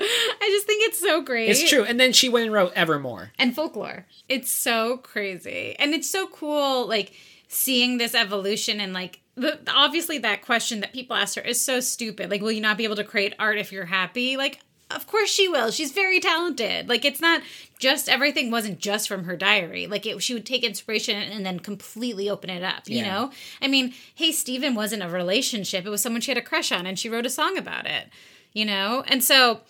I 0.00 0.48
just 0.50 0.66
think 0.66 0.86
it's 0.88 1.00
so 1.00 1.22
great. 1.22 1.48
It's 1.48 1.68
true. 1.68 1.84
And 1.84 1.98
then 1.98 2.12
she 2.12 2.28
went 2.28 2.44
and 2.44 2.52
wrote 2.52 2.72
Evermore. 2.74 3.30
and 3.38 3.54
folklore. 3.54 4.06
It's 4.28 4.50
so 4.50 4.98
crazy. 4.98 5.74
And 5.78 5.94
it's 5.94 6.10
so 6.10 6.26
cool, 6.28 6.86
like, 6.86 7.12
seeing 7.48 7.98
this 7.98 8.14
evolution 8.14 8.80
and, 8.80 8.92
like, 8.92 9.20
the, 9.36 9.58
obviously 9.74 10.18
that 10.18 10.42
question 10.42 10.80
that 10.80 10.92
people 10.92 11.16
ask 11.16 11.36
her 11.36 11.42
is 11.42 11.60
so 11.64 11.80
stupid. 11.80 12.30
Like, 12.30 12.40
will 12.42 12.52
you 12.52 12.60
not 12.60 12.76
be 12.78 12.84
able 12.84 12.96
to 12.96 13.04
create 13.04 13.34
art 13.38 13.58
if 13.58 13.70
you're 13.72 13.84
happy? 13.86 14.36
Like, 14.36 14.60
of 14.90 15.06
course 15.06 15.30
she 15.30 15.48
will. 15.48 15.70
She's 15.70 15.92
very 15.92 16.20
talented. 16.20 16.88
Like, 16.88 17.04
it's 17.04 17.20
not 17.20 17.42
just 17.78 18.08
everything 18.08 18.50
wasn't 18.50 18.78
just 18.78 19.08
from 19.08 19.24
her 19.24 19.36
diary. 19.36 19.86
Like, 19.86 20.06
it, 20.06 20.22
she 20.22 20.32
would 20.34 20.46
take 20.46 20.62
inspiration 20.64 21.16
and 21.16 21.44
then 21.44 21.58
completely 21.60 22.30
open 22.30 22.50
it 22.50 22.62
up, 22.62 22.88
you 22.88 22.98
Yeah. 22.98 23.12
know? 23.12 23.30
I 23.60 23.68
mean, 23.68 23.92
Hey 24.14 24.30
Stephen 24.32 24.74
wasn't 24.74 25.02
a 25.02 25.08
relationship, 25.08 25.84
it 25.84 25.90
was 25.90 26.00
someone 26.02 26.20
she 26.22 26.30
had 26.30 26.38
a 26.38 26.42
crush 26.42 26.70
on 26.72 26.86
and 26.86 26.98
she 26.98 27.08
wrote 27.08 27.26
a 27.26 27.30
song 27.30 27.58
about 27.58 27.86
it, 27.86 28.08
you 28.52 28.64
know? 28.64 29.02
And 29.08 29.22
so. 29.24 29.60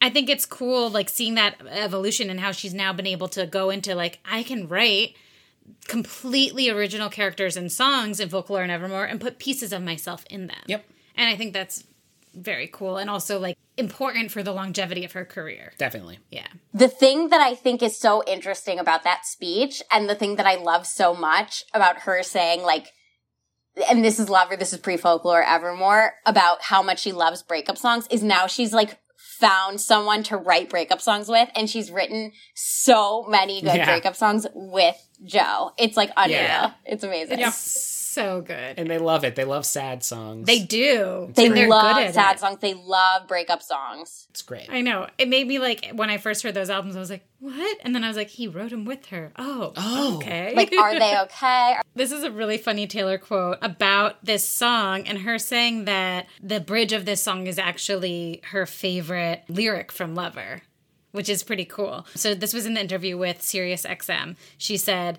I 0.00 0.10
think 0.10 0.28
it's 0.28 0.46
cool, 0.46 0.90
like 0.90 1.08
seeing 1.08 1.34
that 1.36 1.56
evolution 1.68 2.30
and 2.30 2.40
how 2.40 2.52
she's 2.52 2.74
now 2.74 2.92
been 2.92 3.06
able 3.06 3.28
to 3.28 3.46
go 3.46 3.70
into 3.70 3.94
like 3.94 4.18
I 4.24 4.42
can 4.42 4.68
write 4.68 5.14
completely 5.88 6.70
original 6.70 7.08
characters 7.08 7.56
and 7.56 7.70
songs 7.72 8.20
in 8.20 8.28
folklore 8.28 8.62
and 8.62 8.70
evermore 8.70 9.04
and 9.04 9.20
put 9.20 9.38
pieces 9.38 9.72
of 9.72 9.82
myself 9.82 10.24
in 10.30 10.46
them. 10.48 10.62
Yep. 10.66 10.84
And 11.16 11.28
I 11.28 11.36
think 11.36 11.52
that's 11.52 11.84
very 12.34 12.68
cool 12.68 12.98
and 12.98 13.08
also 13.08 13.38
like 13.38 13.56
important 13.78 14.30
for 14.30 14.42
the 14.42 14.52
longevity 14.52 15.04
of 15.04 15.12
her 15.12 15.24
career. 15.24 15.72
Definitely. 15.78 16.18
Yeah. 16.30 16.46
The 16.74 16.88
thing 16.88 17.30
that 17.30 17.40
I 17.40 17.54
think 17.54 17.82
is 17.82 17.98
so 17.98 18.22
interesting 18.26 18.78
about 18.78 19.04
that 19.04 19.24
speech 19.24 19.82
and 19.90 20.08
the 20.08 20.14
thing 20.14 20.36
that 20.36 20.46
I 20.46 20.56
love 20.56 20.86
so 20.86 21.14
much 21.14 21.64
about 21.72 22.00
her 22.00 22.22
saying 22.22 22.62
like 22.62 22.92
and 23.90 24.02
this 24.02 24.18
is 24.18 24.30
lover, 24.30 24.56
this 24.56 24.72
is 24.72 24.78
pre-folklore 24.78 25.42
evermore 25.42 26.14
about 26.24 26.62
how 26.62 26.82
much 26.82 27.00
she 27.00 27.12
loves 27.12 27.42
breakup 27.42 27.76
songs 27.76 28.06
is 28.10 28.22
now 28.22 28.46
she's 28.46 28.72
like 28.72 28.98
found 29.40 29.80
someone 29.80 30.22
to 30.24 30.36
write 30.36 30.70
breakup 30.70 31.00
songs 31.00 31.28
with 31.28 31.48
and 31.54 31.68
she's 31.68 31.90
written 31.90 32.32
so 32.54 33.24
many 33.28 33.60
good 33.60 33.74
Yeah. 33.76 33.84
breakup 33.86 34.16
songs 34.16 34.46
with 34.54 34.96
Joe. 35.24 35.72
It's 35.78 35.96
like 35.96 36.10
unreal. 36.16 36.38
Yeah. 36.40 36.72
It's 36.84 37.04
amazing. 37.04 37.40
It's 37.40 37.46
so 38.16 38.40
good. 38.40 38.74
And 38.78 38.90
they 38.90 38.98
love 38.98 39.24
it. 39.24 39.36
They 39.36 39.44
love 39.44 39.64
sad 39.64 40.02
songs. 40.02 40.46
They 40.46 40.58
do. 40.60 41.30
They 41.34 41.48
they're 41.48 41.68
love 41.68 41.96
good 41.96 42.06
at 42.06 42.14
sad 42.14 42.36
it. 42.36 42.40
songs. 42.40 42.58
They 42.60 42.74
love 42.74 43.28
breakup 43.28 43.62
songs. 43.62 44.26
It's 44.30 44.42
great. 44.42 44.68
I 44.70 44.80
know. 44.80 45.06
It 45.18 45.28
made 45.28 45.46
me 45.46 45.58
like 45.58 45.90
when 45.94 46.10
I 46.10 46.18
first 46.18 46.42
heard 46.42 46.54
those 46.54 46.70
albums, 46.70 46.96
I 46.96 46.98
was 47.00 47.10
like, 47.10 47.24
"What?" 47.38 47.78
And 47.84 47.94
then 47.94 48.02
I 48.04 48.08
was 48.08 48.16
like, 48.16 48.28
"He 48.28 48.48
wrote 48.48 48.70
them 48.70 48.84
with 48.84 49.06
her." 49.06 49.32
Oh, 49.38 49.72
Oh. 49.76 50.16
okay. 50.16 50.52
Like, 50.54 50.72
are 50.76 50.98
they 50.98 51.18
okay? 51.22 51.76
This 51.94 52.10
is 52.12 52.24
a 52.24 52.30
really 52.30 52.58
funny 52.58 52.86
Taylor 52.86 53.18
quote 53.18 53.58
about 53.62 54.24
this 54.24 54.46
song 54.48 55.06
and 55.06 55.18
her 55.18 55.38
saying 55.38 55.84
that 55.84 56.26
the 56.42 56.60
bridge 56.60 56.92
of 56.92 57.04
this 57.04 57.22
song 57.22 57.46
is 57.46 57.58
actually 57.58 58.40
her 58.50 58.66
favorite 58.66 59.44
lyric 59.48 59.92
from 59.92 60.14
Lover, 60.14 60.62
which 61.12 61.28
is 61.28 61.42
pretty 61.42 61.64
cool. 61.64 62.06
So 62.14 62.34
this 62.34 62.52
was 62.52 62.66
in 62.66 62.74
the 62.74 62.80
interview 62.80 63.16
with 63.16 63.42
Sirius 63.42 63.84
XM. 63.84 64.36
She 64.58 64.76
said, 64.76 65.18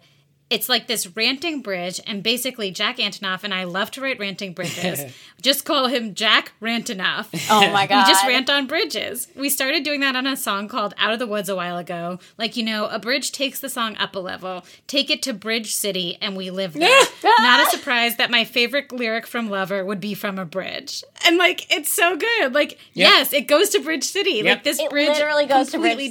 it's 0.50 0.70
like 0.70 0.88
this 0.88 1.16
ranting 1.16 1.62
bridge, 1.62 2.00
and 2.08 2.24
basically 2.24 2.72
Jack 2.72 2.98
Antonoff 2.98 3.44
and 3.44 3.54
I 3.54 3.66
love 3.66 3.92
to 3.92 4.02
write 4.02 4.20
ranting 4.20 4.54
bridges. 4.54 5.02
just 5.42 5.66
call 5.66 5.88
him 5.88 6.14
Jack 6.14 6.54
Rantonoff. 6.62 7.28
Oh 7.50 7.70
my 7.72 7.86
god. 7.86 8.08
We 8.08 8.14
just 8.14 8.26
rant 8.26 8.50
on 8.50 8.66
bridges. 8.66 9.28
We 9.36 9.50
started 9.50 9.84
doing 9.84 10.00
that 10.02 10.16
on 10.16 10.26
a 10.26 10.38
song 10.38 10.68
called 10.68 10.94
Out 10.98 11.12
of 11.14 11.20
the 11.20 11.28
Woods 11.28 11.50
a 11.50 11.56
while 11.56 11.78
ago. 11.78 12.20
Like, 12.38 12.56
you 12.56 12.64
know, 12.64 12.88
a 12.88 12.98
bridge 13.00 13.32
takes 13.32 13.60
the 13.60 13.70
song 13.70 13.98
up 13.98 14.16
a 14.16 14.20
level. 14.20 14.64
Take 14.88 15.10
it 15.10 15.22
to 15.24 15.34
Bridge 15.34 15.74
City 15.74 16.18
and 16.22 16.38
we 16.38 16.50
live 16.50 16.74
there. 16.74 17.04
Not 17.40 17.68
a 17.68 17.70
surprise 17.78 18.16
that 18.18 18.32
my 18.32 18.46
favorite 18.46 18.92
lyric 18.92 19.28
from 19.28 19.50
Lover 19.50 19.84
would 19.84 20.00
be 20.00 20.14
from 20.14 20.40
a 20.40 20.46
bridge. 20.46 21.04
And 21.26 21.38
like, 21.38 21.70
it's 21.76 21.92
so 21.92 22.16
good. 22.16 22.54
Like, 22.54 22.80
yes, 22.94 23.34
it 23.34 23.48
goes 23.48 23.70
to 23.70 23.80
Bridge 23.82 24.06
City. 24.06 24.44
Like, 24.44 24.64
this 24.64 24.80
It 24.80 24.90
bridge 24.90 25.10
literally 25.10 25.46
goes 25.46 25.72
to 25.72 25.80
Bridge 25.80 25.98
City. 25.98 26.10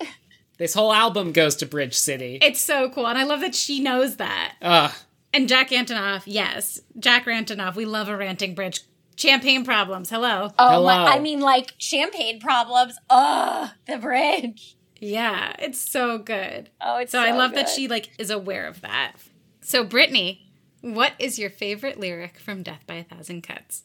does. 0.00 0.08
This 0.58 0.74
whole 0.74 0.92
album 0.92 1.32
goes 1.32 1.56
to 1.56 1.66
Bridge 1.66 1.94
City. 1.94 2.38
It's 2.42 2.60
so 2.60 2.88
cool. 2.90 3.06
And 3.08 3.18
I 3.18 3.24
love 3.24 3.40
that 3.40 3.54
she 3.54 3.80
knows 3.80 4.16
that. 4.16 4.54
Ugh. 4.62 4.92
And 5.32 5.48
Jack 5.48 5.70
Antonoff, 5.70 6.22
yes. 6.26 6.80
Jack 6.98 7.24
Antonoff. 7.24 7.74
we 7.74 7.84
love 7.86 8.08
a 8.08 8.16
ranting 8.16 8.54
bridge. 8.54 8.80
Champagne 9.16 9.64
problems. 9.64 10.10
Hello. 10.10 10.50
Oh 10.58 10.70
Hello. 10.70 10.84
my! 10.86 11.12
I 11.12 11.18
mean, 11.18 11.40
like 11.40 11.74
champagne 11.78 12.40
problems. 12.40 12.96
Ugh, 13.10 13.70
the 13.86 13.98
bridge. 13.98 14.76
Yeah, 15.00 15.54
it's 15.58 15.78
so 15.78 16.16
good. 16.18 16.70
Oh, 16.80 16.96
it's 16.98 17.12
So, 17.12 17.22
so, 17.22 17.28
I 17.28 17.32
love 17.36 17.54
that 17.54 17.68
she 17.68 17.88
like 17.88 18.10
is 18.18 18.30
aware 18.30 18.66
of 18.66 18.80
that. 18.80 19.12
So 19.60 19.84
Brittany, 19.84 20.50
what 20.80 21.12
is 21.18 21.38
your 21.38 21.50
favorite 21.50 22.00
lyric 22.00 22.38
from 22.38 22.62
Death 22.62 22.84
by 22.86 22.94
a 22.94 23.04
Thousand 23.04 23.42
Cuts? 23.42 23.82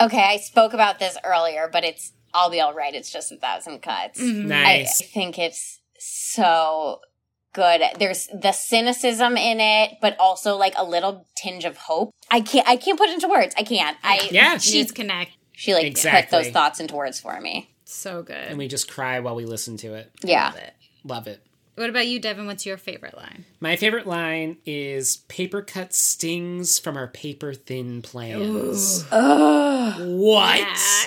Okay, 0.00 0.22
I 0.22 0.36
spoke 0.38 0.72
about 0.74 0.98
this 0.98 1.16
earlier, 1.24 1.68
but 1.72 1.84
it's 1.84 2.12
I'll 2.34 2.50
be 2.50 2.60
all 2.60 2.74
right. 2.74 2.94
It's 2.94 3.10
just 3.12 3.30
a 3.32 3.36
thousand 3.36 3.80
cuts. 3.80 4.20
Mhm. 4.20 4.46
Nice. 4.46 5.00
I 5.02 5.04
think 5.06 5.38
it's 5.38 5.80
so 5.98 7.00
good. 7.52 7.82
There's 7.98 8.28
the 8.28 8.52
cynicism 8.52 9.36
in 9.36 9.60
it, 9.60 9.98
but 10.00 10.16
also 10.18 10.56
like 10.56 10.74
a 10.76 10.84
little 10.84 11.26
tinge 11.36 11.64
of 11.64 11.76
hope. 11.76 12.12
I 12.30 12.40
can't 12.40 12.68
I 12.68 12.76
can't 12.76 12.98
put 12.98 13.08
it 13.08 13.14
into 13.14 13.28
words. 13.28 13.54
I 13.58 13.62
can't. 13.62 13.96
I 14.02 14.28
Yeah. 14.30 14.58
She's 14.58 14.92
connect. 14.92 15.32
she 15.52 15.74
like 15.74 15.84
Exactly. 15.86 16.38
put 16.38 16.44
those 16.44 16.52
thoughts 16.52 16.80
into 16.80 16.94
words 16.94 17.20
for 17.20 17.40
me. 17.40 17.74
So 17.84 18.22
good. 18.22 18.36
and 18.36 18.58
we 18.58 18.68
just 18.68 18.90
cry 18.90 19.20
while 19.20 19.34
we 19.34 19.44
listen 19.46 19.76
to 19.78 19.94
it. 19.94 20.12
Yeah. 20.22 20.46
Love 20.46 20.56
it. 20.56 20.74
Love 21.04 21.26
it. 21.26 21.42
What 21.76 21.88
about 21.90 22.08
you, 22.08 22.18
Devin? 22.18 22.46
What's 22.48 22.66
your 22.66 22.76
favorite 22.76 23.16
line? 23.16 23.44
My 23.60 23.76
favorite 23.76 24.06
line 24.06 24.56
is 24.66 25.18
paper 25.28 25.62
cut 25.62 25.94
stings 25.94 26.76
from 26.78 26.96
our 26.96 27.06
paper 27.06 27.54
thin 27.54 28.02
plans. 28.02 29.04
Ugh. 29.12 29.94
What? 30.00 30.58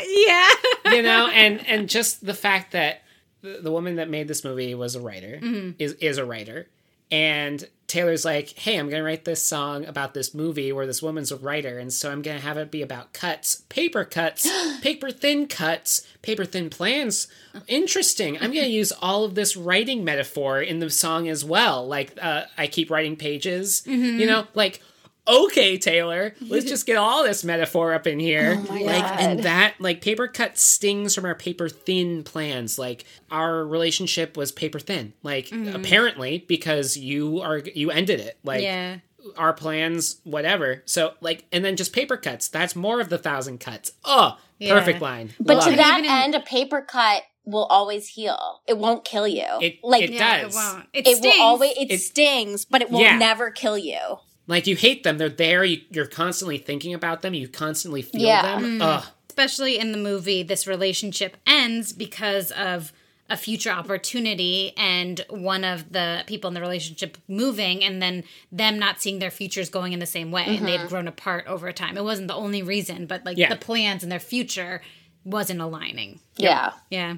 Yeah. 0.08 0.50
you 0.96 1.02
know, 1.02 1.28
and 1.28 1.66
and 1.68 1.90
just 1.90 2.26
the 2.26 2.34
fact 2.34 2.72
that 2.72 3.02
the, 3.42 3.60
the 3.62 3.72
woman 3.72 3.96
that 3.96 4.10
made 4.10 4.28
this 4.28 4.44
movie 4.44 4.74
was 4.76 4.96
a 4.96 5.02
writer 5.02 5.40
is 5.80 5.94
is 5.94 6.18
a 6.18 6.26
writer, 6.26 6.68
and 7.12 7.68
Taylor's 7.88 8.24
like, 8.24 8.58
hey, 8.58 8.78
I'm 8.80 8.90
gonna 8.90 9.04
write 9.04 9.26
this 9.26 9.44
song 9.44 9.86
about 9.86 10.14
this 10.14 10.34
movie 10.34 10.72
where 10.72 10.86
this 10.86 11.02
woman's 11.02 11.32
a 11.32 11.36
writer, 11.36 11.78
and 11.78 11.92
so 11.92 12.10
I'm 12.10 12.22
gonna 12.22 12.40
have 12.40 12.56
it 12.58 12.72
be 12.72 12.82
about 12.82 13.12
cuts, 13.12 13.64
paper 13.68 14.06
cuts, 14.06 14.48
paper 14.82 15.12
thin 15.12 15.48
cuts, 15.48 16.08
paper 16.22 16.46
thin 16.46 16.70
plans. 16.70 17.28
Interesting. 17.68 18.38
I'm 18.38 18.54
gonna 18.54 18.68
use 18.68 18.94
all 19.02 19.26
of 19.26 19.36
this 19.36 19.58
writing 19.58 20.06
metaphor 20.06 20.62
in 20.62 20.80
the 20.80 20.90
song 20.90 21.28
as 21.28 21.44
well. 21.44 21.86
Like, 21.86 22.18
uh, 22.22 22.44
I 22.58 22.68
keep 22.68 22.90
writing 22.90 23.16
pages. 23.18 23.84
You 24.20 24.26
know, 24.26 24.48
like. 24.54 24.82
Okay, 25.28 25.78
Taylor, 25.78 26.34
let's 26.42 26.66
just 26.70 26.86
get 26.86 26.98
all 26.98 27.24
this 27.24 27.44
metaphor 27.44 27.94
up 27.94 28.08
in 28.08 28.20
here. 28.20 28.56
Oh 28.58 28.74
my 28.74 28.82
like, 28.82 29.22
and 29.22 29.40
that 29.44 29.76
like 29.80 30.02
paper 30.02 30.28
cut 30.28 30.58
stings 30.58 31.14
from 31.14 31.26
our 31.26 31.36
paper 31.36 31.70
thin 31.70 32.24
plans. 32.24 32.80
Like 32.80 33.06
our 33.30 33.64
relationship 33.66 34.36
was 34.36 34.52
paper 34.52 34.80
thin. 34.80 35.14
Like 35.24 35.48
mm-hmm. 35.48 35.76
apparently 35.76 36.44
because 36.48 36.98
you 36.98 37.40
are 37.42 37.60
you 37.60 37.92
ended 37.92 38.20
it. 38.20 38.40
Like 38.44 38.64
yeah. 38.64 38.98
our 39.38 39.54
plans, 39.54 40.20
whatever. 40.24 40.82
So 40.86 41.14
like, 41.22 41.46
and 41.52 41.64
then 41.64 41.76
just 41.76 41.94
paper 41.94 42.18
cuts. 42.18 42.48
That's 42.48 42.76
more 42.76 43.00
of 43.00 43.10
the 43.10 43.18
thousand 43.20 43.60
cuts. 43.60 43.92
Oh, 44.04 44.38
Yeah. 44.58 44.74
perfect 44.74 45.02
line. 45.02 45.34
But 45.40 45.58
Love 45.58 45.66
to 45.66 45.74
it. 45.74 45.76
that 45.78 46.00
Even 46.00 46.06
in- 46.06 46.18
end, 46.18 46.36
a 46.36 46.40
paper 46.40 46.82
cut 46.82 47.24
will 47.46 47.66
always 47.66 48.08
heal. 48.08 48.62
It 48.68 48.78
won't 48.78 49.06
kill 49.06 49.28
you. 49.28 49.46
It- 49.62 49.84
like 49.84 50.04
it 50.04 50.12
Yeah, 50.14 50.44
does. 50.44 50.56
it 50.56 50.58
won't. 50.58 50.88
It, 50.94 51.08
it 51.08 51.18
stings. 51.18 51.36
will 51.38 51.44
always 51.44 51.78
it, 51.78 51.92
It- 51.92 52.00
stings, 52.00 52.66
but 52.66 52.82
it 52.82 52.90
will 52.90 53.02
Yeah. 53.02 53.18
never 53.18 53.52
kill 53.52 53.78
you. 53.78 54.00
Like 54.52 54.68
you 54.68 54.76
hate 54.76 55.04
them. 55.04 55.18
They're 55.18 55.30
there. 55.30 55.64
You, 55.64 55.82
you're 55.90 56.06
constantly 56.06 56.58
thinking 56.60 56.94
about 56.94 57.22
them. 57.24 57.34
You 57.34 57.48
constantly 57.48 58.02
feel 58.04 58.22
Yeah. 58.22 58.42
them. 58.60 58.64
Mm-hmm. 58.64 58.82
Ugh. 58.82 59.06
especially 59.30 59.80
in 59.80 59.94
the 59.94 59.98
movie, 59.98 60.44
this 60.44 60.68
relationship 60.68 61.38
ends 61.48 61.94
because 61.94 62.52
of 62.52 62.92
a 63.30 63.38
future 63.38 63.70
opportunity 63.70 64.74
and 64.76 65.26
one 65.30 65.64
of 65.64 65.94
the 65.94 66.22
people 66.28 66.50
in 66.50 66.54
the 66.54 66.60
relationship 66.60 67.18
moving 67.30 67.82
and 67.82 68.02
then 68.02 68.26
them 68.52 68.78
not 68.78 69.02
seeing 69.02 69.20
their 69.20 69.32
futures 69.32 69.70
going 69.70 69.94
in 69.94 70.00
the 70.00 70.06
same 70.06 70.32
way 70.32 70.44
and 70.46 70.68
they'd 70.68 70.80
mm-hmm. 70.80 70.90
grown 70.90 71.08
apart 71.08 71.48
over 71.48 71.72
time. 71.72 71.96
It 71.98 72.04
wasn't 72.04 72.28
the 72.28 72.36
only 72.36 72.62
reason, 72.62 73.06
but 73.06 73.24
like 73.26 73.38
Yeah. 73.38 73.48
the 73.48 73.56
plans 73.56 74.04
and 74.04 74.12
their 74.12 74.20
future 74.20 74.82
wasn't 75.24 75.62
aligning. 75.62 76.20
Yeah. 76.36 76.74
Yeah. 76.90 77.16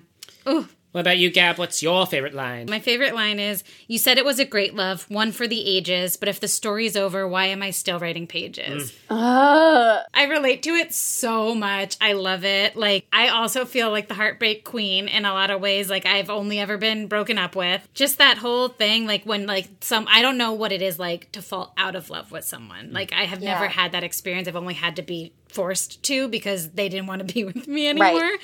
Ooh. 0.48 0.68
What 0.94 1.02
about 1.02 1.18
you, 1.18 1.32
Gab? 1.32 1.58
What's 1.58 1.82
your 1.82 2.06
favorite 2.06 2.36
line? 2.36 2.68
My 2.70 2.80
favorite 2.80 3.16
line 3.16 3.40
is 3.40 3.64
You 3.88 3.98
said 3.98 4.20
it 4.20 4.26
was 4.26 4.38
a 4.38 4.46
great 4.46 4.76
love, 4.76 5.10
one 5.10 5.32
for 5.32 5.48
the 5.48 5.68
ages, 5.68 6.18
but 6.18 6.30
if 6.30 6.40
the 6.40 6.48
story's 6.48 6.96
over, 6.96 7.28
why 7.28 7.48
am 7.48 7.64
I 7.64 7.72
still 7.72 8.00
writing 8.00 8.28
pages? 8.28 8.94
Ugh. 9.10 10.04
I 10.14 10.24
relate 10.26 10.62
to 10.64 10.70
it 10.70 10.94
so 10.94 11.56
much. 11.56 11.98
I 12.00 12.14
love 12.14 12.46
it. 12.46 12.76
Like, 12.76 13.08
I 13.12 13.30
also 13.30 13.66
feel 13.66 13.90
like 13.90 14.08
the 14.08 14.14
heartbreak 14.14 14.66
queen 14.66 15.08
in 15.08 15.26
a 15.26 15.34
lot 15.34 15.50
of 15.50 15.60
ways. 15.60 15.90
Like, 15.90 16.06
I've 16.06 16.30
only 16.30 16.60
ever 16.60 16.78
been 16.78 17.08
broken 17.08 17.40
up 17.40 17.56
with. 17.56 17.88
Just 17.96 18.20
that 18.20 18.38
whole 18.38 18.68
thing, 18.68 19.08
like, 19.08 19.24
when, 19.24 19.48
like, 19.48 19.70
some, 19.80 20.06
I 20.08 20.22
don't 20.22 20.38
know 20.38 20.54
what 20.54 20.72
it 20.72 20.84
is 20.84 21.00
like 21.00 21.32
to 21.32 21.42
fall 21.42 21.74
out 21.76 21.96
of 21.96 22.12
love 22.12 22.32
with 22.32 22.46
someone. 22.46 22.94
Like, 22.94 23.12
I 23.14 23.24
have 23.24 23.42
never 23.42 23.68
had 23.68 23.94
that 23.94 24.04
experience. 24.04 24.48
I've 24.48 24.56
only 24.56 24.76
had 24.76 24.96
to 24.98 25.02
be 25.02 25.34
forced 25.48 26.04
to 26.04 26.28
because 26.28 26.70
they 26.70 26.88
didn't 26.88 27.08
want 27.08 27.28
to 27.28 27.34
be 27.34 27.44
with 27.52 27.68
me 27.68 27.88
anymore. 27.88 28.38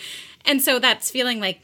And 0.46 0.64
so 0.64 0.80
that's 0.80 1.12
feeling 1.12 1.40
like, 1.40 1.62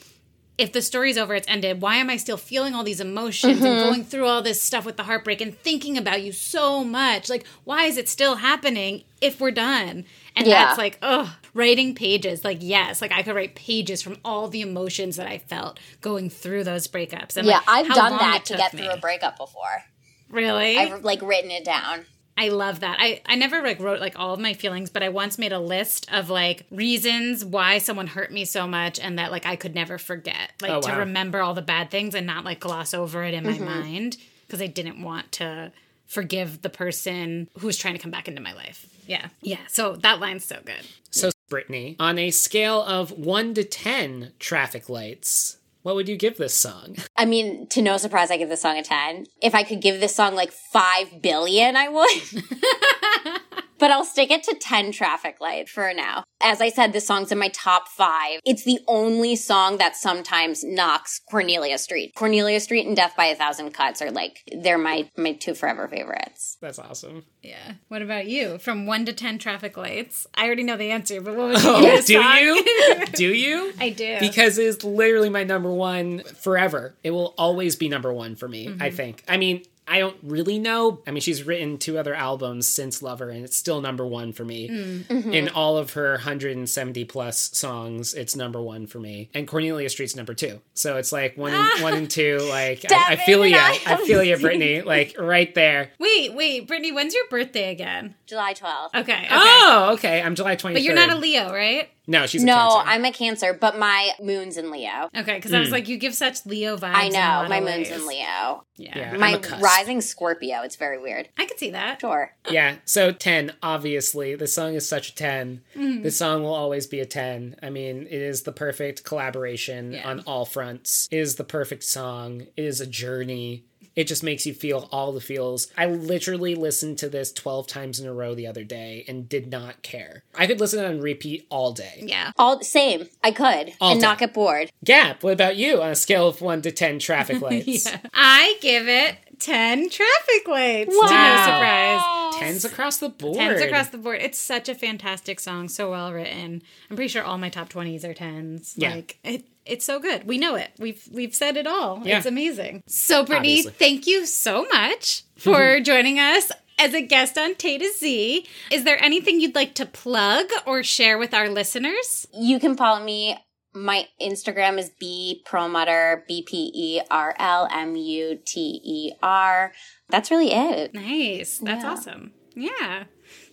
if 0.58 0.72
the 0.72 0.82
story's 0.82 1.18
over, 1.18 1.36
it's 1.36 1.48
ended. 1.48 1.82
Why 1.82 1.98
am 1.98 2.10
I 2.10 2.18
still 2.18 2.38
feeling 2.38 2.74
all 2.74 2.84
these 2.84 3.02
emotions 3.02 3.58
and 3.62 3.66
mm-hmm. 3.66 3.90
going 3.90 4.04
through 4.06 4.26
all 4.26 4.42
this 4.42 4.62
stuff 4.62 4.86
with 4.86 4.96
the 4.96 5.04
heartbreak 5.04 5.42
and 5.42 5.58
thinking 5.58 5.98
about 5.98 6.24
you 6.24 6.32
so 6.32 6.84
much? 6.84 7.30
Like, 7.30 7.46
why 7.66 7.86
is 7.86 7.98
it 7.98 8.08
still 8.08 8.36
happening 8.36 9.04
if 9.22 9.42
we're 9.42 9.52
done? 9.52 10.06
And 10.36 10.48
Yeah. 10.48 10.66
that's 10.66 10.78
like, 10.78 10.98
oh, 11.02 11.36
writing 11.54 11.94
pages. 11.94 12.44
Like, 12.44 12.60
yes, 12.62 13.02
like 13.02 13.12
I 13.12 13.22
could 13.24 13.36
write 13.36 13.56
pages 13.56 14.02
from 14.02 14.18
all 14.24 14.48
the 14.48 14.62
emotions 14.62 15.18
that 15.18 15.28
I 15.28 15.40
felt 15.40 15.80
going 16.02 16.30
through 16.30 16.64
those 16.64 16.88
breakups. 16.88 17.36
And 17.36 17.48
Yeah, 17.48 17.58
like, 17.58 17.68
I've 17.68 17.88
done 17.88 18.18
that 18.18 18.46
to 18.46 18.58
get 18.58 18.74
me. 18.74 18.82
through 18.82 18.92
a 18.92 18.98
breakup 18.98 19.38
before. 19.38 19.84
Really? 20.30 20.78
I've 20.78 21.04
like 21.04 21.22
written 21.22 21.52
it 21.52 21.66
down. 21.66 22.06
I 22.38 22.50
love 22.50 22.82
that. 22.82 22.98
I, 23.00 23.22
I 23.26 23.36
never 23.36 23.62
like 23.62 23.80
wrote 23.80 24.02
like 24.02 24.20
all 24.20 24.34
of 24.34 24.40
my 24.40 24.54
feelings, 24.54 24.90
but 24.90 25.04
I 25.04 25.10
once 25.10 25.38
made 25.38 25.54
a 25.54 25.60
list 25.60 26.12
of 26.12 26.30
like 26.30 26.66
reasons 26.70 27.46
why 27.46 27.78
someone 27.78 28.08
hurt 28.08 28.32
me 28.32 28.44
so 28.44 28.68
much 28.68 29.00
and 29.00 29.18
that 29.20 29.32
like 29.32 29.46
I 29.46 29.56
could 29.56 29.74
never 29.74 29.98
forget. 29.98 30.52
Like 30.62 30.72
Oh, 30.72 30.82
to 30.82 30.92
remember 30.94 31.42
all 31.42 31.54
the 31.54 31.62
bad 31.62 31.90
things 31.92 32.14
and 32.14 32.28
not 32.28 32.44
like 32.44 32.60
gloss 32.60 32.94
over 32.94 33.24
it 33.24 33.34
in 33.34 33.46
my 33.46 33.54
mm-hmm. 33.54 33.66
mind 33.66 34.18
because 34.46 34.62
I 34.62 34.68
didn't 34.68 35.02
want 35.02 35.32
to 35.34 35.72
forgive 36.08 36.62
the 36.62 36.70
person 36.70 37.50
who 37.60 37.68
was 37.68 37.78
trying 37.78 37.94
to 37.94 38.00
come 38.00 38.12
back 38.12 38.28
into 38.28 38.42
my 38.42 38.54
life. 38.54 38.86
Yeah. 39.08 39.28
Yeah. 39.42 39.60
So 39.68 39.96
that 39.98 40.20
line's 40.20 40.46
so 40.46 40.60
good. 40.66 40.86
So, 41.12 41.32
Brittany, 41.48 41.96
on 42.00 42.18
a 42.20 42.32
scale 42.32 42.82
of 42.82 43.12
one 43.12 43.54
to 43.54 43.64
ten 43.64 44.34
traffic 44.40 44.90
lights, 44.90 45.58
what 45.86 45.94
would 45.94 46.10
you 46.10 46.18
give 46.18 46.38
this 46.38 46.56
song? 46.56 46.96
I 47.16 47.26
mean, 47.26 47.68
to 47.68 47.80
no 47.80 47.98
surprise, 47.98 48.32
I 48.32 48.38
give 48.38 48.50
this 48.50 48.62
song 48.62 48.76
a 48.76 48.82
10. 48.82 49.28
If 49.40 49.54
I 49.54 49.62
could 49.62 49.84
give 49.84 50.00
this 50.00 50.16
song 50.16 50.34
like 50.34 50.52
5 50.52 51.22
billion, 51.22 51.76
I 51.78 51.90
would. 51.90 53.42
but 53.80 53.92
I'll 53.92 54.06
stick 54.06 54.32
it 54.32 54.44
to 54.44 54.56
10 54.60 54.92
traffic 54.92 55.38
lights 55.42 55.72
for 55.72 55.94
now. 55.94 56.24
As 56.42 56.62
I 56.62 56.70
said, 56.70 56.94
this 56.94 57.08
song's 57.08 57.32
in 57.32 57.38
my 57.40 57.48
top 57.50 57.88
five. 57.88 58.40
It's 58.46 58.64
the 58.64 58.80
only 58.88 59.36
song 59.36 59.78
that 59.78 59.96
sometimes 59.96 60.64
knocks 60.64 61.22
Cornelia 61.30 61.78
Street. 61.78 62.14
Cornelia 62.16 62.60
Street 62.60 62.86
and 62.86 62.96
Death 62.96 63.14
by 63.16 63.26
a 63.26 63.36
Thousand 63.36 63.72
Cuts 63.72 64.02
are 64.02 64.12
like, 64.12 64.44
they're 64.56 64.78
my, 64.78 65.10
my 65.18 65.34
two 65.34 65.54
forever 65.56 65.88
favorites. 65.88 66.58
That's 66.62 66.78
awesome. 66.80 67.24
Yeah. 67.42 67.74
What 67.88 68.02
about 68.02 68.28
you? 68.28 68.58
From 68.60 68.86
one 68.86 69.06
to 69.06 69.14
10 69.14 69.40
traffic 69.40 69.78
lights? 69.78 70.28
I 70.36 70.46
already 70.46 70.64
know 70.64 70.78
the 70.78 70.92
answer, 70.92 71.22
but 71.22 71.36
what 71.36 71.48
would 71.54 71.64
you 71.64 71.70
Oh, 71.70 71.82
give 71.82 71.92
this 71.96 72.06
do 72.06 72.22
song? 72.22 72.38
you? 72.38 72.66
Do 73.16 73.34
you? 73.34 73.74
I 73.80 73.90
do. 73.90 74.18
Because 74.20 74.58
it's 74.58 74.84
literally 74.84 75.30
my 75.30 75.44
number 75.44 75.72
one 75.72 76.20
forever. 76.24 76.96
It 77.04 77.12
will 77.12 77.34
always 77.38 77.76
be 77.76 77.88
number 77.88 78.14
one 78.14 78.36
for 78.36 78.48
me, 78.48 78.68
I 78.68 78.72
mm-hmm. 78.72 78.96
think. 78.96 79.24
I 79.28 79.38
mean, 79.38 79.64
I 79.88 80.00
don't 80.00 80.18
really 80.24 80.58
know. 80.58 81.02
I 81.06 81.12
mean, 81.12 81.22
she's 81.22 81.44
written 81.44 81.78
two 81.78 81.98
other 81.98 82.16
albums 82.16 82.68
since 82.68 83.04
Lover, 83.04 83.30
and 83.30 83.44
it's 83.44 83.56
still 83.56 83.82
number 83.82 84.06
one 84.06 84.34
for 84.34 84.44
me. 84.44 84.68
Mm. 84.70 85.04
Mm-hmm. 85.04 85.34
In 85.34 85.50
all 85.50 85.78
of 85.78 85.94
her 85.94 86.12
170 86.14 87.06
plus 87.06 87.56
songs, 87.56 88.14
it's 88.14 88.36
number 88.36 88.62
one 88.62 88.88
for 88.88 89.00
me. 89.00 89.30
And 89.34 89.48
Cornelia 89.48 89.90
Street's 89.90 90.16
number 90.16 90.34
two. 90.34 90.60
So 90.74 90.98
it's 90.98 91.12
like 91.12 91.38
one 91.38 91.54
and, 91.54 91.70
one 91.84 91.94
and 91.94 92.10
two. 92.10 92.40
Like, 92.50 92.92
I, 92.92 93.14
I 93.14 93.16
feel 93.18 93.46
you. 93.46 93.58
I 93.58 93.80
I 93.86 93.98
feel 94.06 94.24
you, 94.24 94.38
Brittany. 94.38 94.66
Like, 94.86 95.16
right 95.18 95.54
there. 95.56 95.92
Wait, 96.00 96.34
wait, 96.34 96.68
Brittany, 96.68 96.92
when's 96.92 97.14
your 97.14 97.28
birthday 97.30 97.72
again? 97.72 98.14
July 98.28 98.54
12th. 98.54 98.90
Okay. 98.94 99.14
okay. 99.14 99.28
Oh, 99.32 99.92
okay. 99.94 100.22
I'm 100.22 100.36
July 100.36 100.56
23rd. 100.56 100.74
But 100.74 100.82
you're 100.84 100.96
not 100.96 101.10
a 101.10 101.16
Leo, 101.16 101.52
right? 101.52 101.90
No, 102.08 102.26
she's 102.28 102.44
a 102.44 102.46
No, 102.46 102.54
Cancer. 102.56 102.90
I'm 102.90 103.06
a 103.06 103.12
Cancer, 103.12 103.54
but 103.54 103.78
my 103.80 104.12
moon's 104.22 104.58
in 104.58 104.70
Leo. 104.72 105.10
Okay, 105.16 105.36
because 105.36 105.54
I 105.54 105.60
was 105.60 105.72
like, 105.72 105.88
you 105.88 105.98
give 105.98 106.14
such 106.14 106.46
Leo 106.46 106.78
vibes. 106.78 106.94
I 106.94 107.04
in 107.06 107.12
a 107.12 107.14
know, 107.14 107.20
lot 107.20 107.50
my 107.50 107.58
of 107.58 107.64
moon's 107.64 107.90
ways. 107.90 108.02
in 108.02 108.08
Leo. 108.08 108.66
Yeah. 108.78 108.98
Yeah. 108.98 109.12
I'm 109.14 109.20
My 109.20 109.32
a 109.32 109.40
cusp. 109.40 109.64
rising 109.64 110.02
Scorpio. 110.02 110.62
It's 110.64 110.76
very 110.76 111.00
weird. 111.02 111.30
I 111.38 111.46
could 111.46 111.58
see 111.60 111.72
that. 111.72 112.02
Sure. 112.02 112.32
Yeah, 112.52 112.76
so 112.86 113.12
10, 113.12 113.54
obviously. 113.64 114.36
The 114.36 114.48
song 114.48 114.74
is 114.76 114.88
such 114.88 115.10
a 115.10 115.16
10. 115.16 115.62
Mm-hmm. 115.76 116.04
The 116.04 116.12
song 116.12 116.44
will 116.44 116.54
always 116.54 116.86
be 116.88 117.00
a 117.00 117.06
10. 117.06 117.56
I 117.64 117.70
mean, 117.70 118.04
it 118.04 118.12
is 118.22 118.44
the 118.44 118.52
perfect 118.52 119.04
collaboration 119.04 119.94
Yeah. 119.94 120.08
on 120.10 120.20
all 120.22 120.46
fronts. 120.46 121.08
It 121.12 121.18
is 121.20 121.36
the 121.36 121.44
perfect 121.44 121.84
song. 121.84 122.42
It 122.56 122.64
is 122.66 122.82
a 122.82 122.88
journey. 122.88 123.66
It 123.96 124.06
just 124.08 124.24
makes 124.24 124.46
you 124.46 124.54
feel 124.54 124.90
all 124.92 125.12
the 125.12 125.22
feels. 125.22 125.68
I 125.78 125.86
literally 125.86 126.54
listened 126.56 126.98
to 127.00 127.10
this 127.10 127.32
12 127.32 127.66
times 127.68 128.00
in 128.00 128.08
a 128.08 128.14
row 128.14 128.36
the 128.36 128.48
other 128.48 128.64
day 128.64 129.06
and 129.08 129.30
did 129.30 129.50
not 129.50 129.82
care. 129.84 130.24
I 130.36 130.48
could 130.48 130.60
listen 130.60 130.84
on 130.84 131.00
repeat 131.00 131.46
all 131.50 131.72
day. 131.72 132.04
Yeah. 132.06 132.32
All 132.38 132.62
same. 132.62 133.08
I 133.24 133.32
could 133.32 133.74
All 133.80 133.92
and 133.92 134.00
day. 134.02 134.06
not 134.06 134.18
get 134.20 134.34
bored. 134.34 134.72
Gab, 134.84 135.24
what 135.24 135.34
about 135.34 135.56
you 135.56 135.82
on 135.82 135.90
a 135.92 135.96
scale 135.96 136.28
of 136.28 136.42
1 136.42 136.62
to 136.64 136.72
10 136.72 137.00
traffic 137.00 137.42
lights? 137.42 137.86
Yeah. 137.86 138.00
I 138.14 138.58
give 138.62 138.88
it 138.88 139.16
10 139.40 139.90
traffic 139.90 140.48
lights. 140.48 140.90
To 140.94 140.96
no 140.96 141.08
Wow. 141.08 142.32
surprise. 142.32 142.40
Tens 142.40 142.66
across 142.66 142.98
the 142.98 143.10
board. 143.10 143.38
Tens 143.38 143.62
across 143.62 143.90
the 143.90 143.98
board. 143.98 144.20
It's 144.22 144.38
such 144.40 144.68
a 144.70 144.76
fantastic 144.76 145.40
song, 145.40 145.70
so 145.70 145.92
well 145.92 146.12
written. 146.14 146.62
I'm 146.90 146.96
pretty 146.96 147.10
sure 147.10 147.24
all 147.24 147.38
my 147.38 147.50
top 147.50 147.70
twenties 147.70 148.04
are 148.06 148.14
tens. 148.14 148.74
Yeah. 148.78 148.96
Like 148.96 149.18
it, 149.24 149.46
it's 149.66 149.86
so 149.86 150.00
good. 150.00 150.26
We 150.26 150.38
know 150.38 150.56
it. 150.56 150.72
We've 150.80 151.02
we've 151.12 151.34
said 151.36 151.58
it 151.58 151.66
all. 151.68 152.02
Yeah. 152.04 152.18
It's 152.18 152.26
amazing. 152.26 152.84
So 152.88 153.26
Brittany, 153.26 153.60
Obviously. 153.60 153.72
thank 153.74 154.08
you 154.08 154.26
so 154.26 154.66
much 154.74 155.24
for 155.38 155.80
joining 155.82 156.20
us 156.20 156.52
as 156.78 156.94
a 156.94 157.02
guest 157.02 157.38
on 157.38 157.56
Tay 157.56 157.78
to 157.78 157.90
Z. 157.94 158.46
Is 158.70 158.84
there 158.84 159.02
anything 159.02 159.40
you'd 159.40 159.56
like 159.56 159.74
to 159.76 159.86
plug 159.86 160.48
or 160.66 160.84
share 160.84 161.18
with 161.18 161.34
our 161.34 161.48
listeners? 161.50 162.28
You 162.34 162.60
can 162.60 162.76
follow 162.76 163.02
me 163.04 163.38
My 163.76 164.08
Instagram 164.22 164.80
is 164.80 164.90
B 165.00 165.44
Perlmutter, 165.46 166.24
B 166.28 166.42
P 166.48 166.72
E 166.74 167.02
R 167.12 167.36
L 167.38 167.68
M 167.72 167.96
U 167.96 168.40
T 168.46 168.82
E 168.84 169.12
R. 169.22 169.74
That's 170.10 170.32
really 170.32 170.52
it. 170.54 170.94
Nice. 170.94 171.58
That's 171.60 171.84
Yeah. 171.84 171.92
awesome. 171.92 172.32
Yeah. 172.56 173.04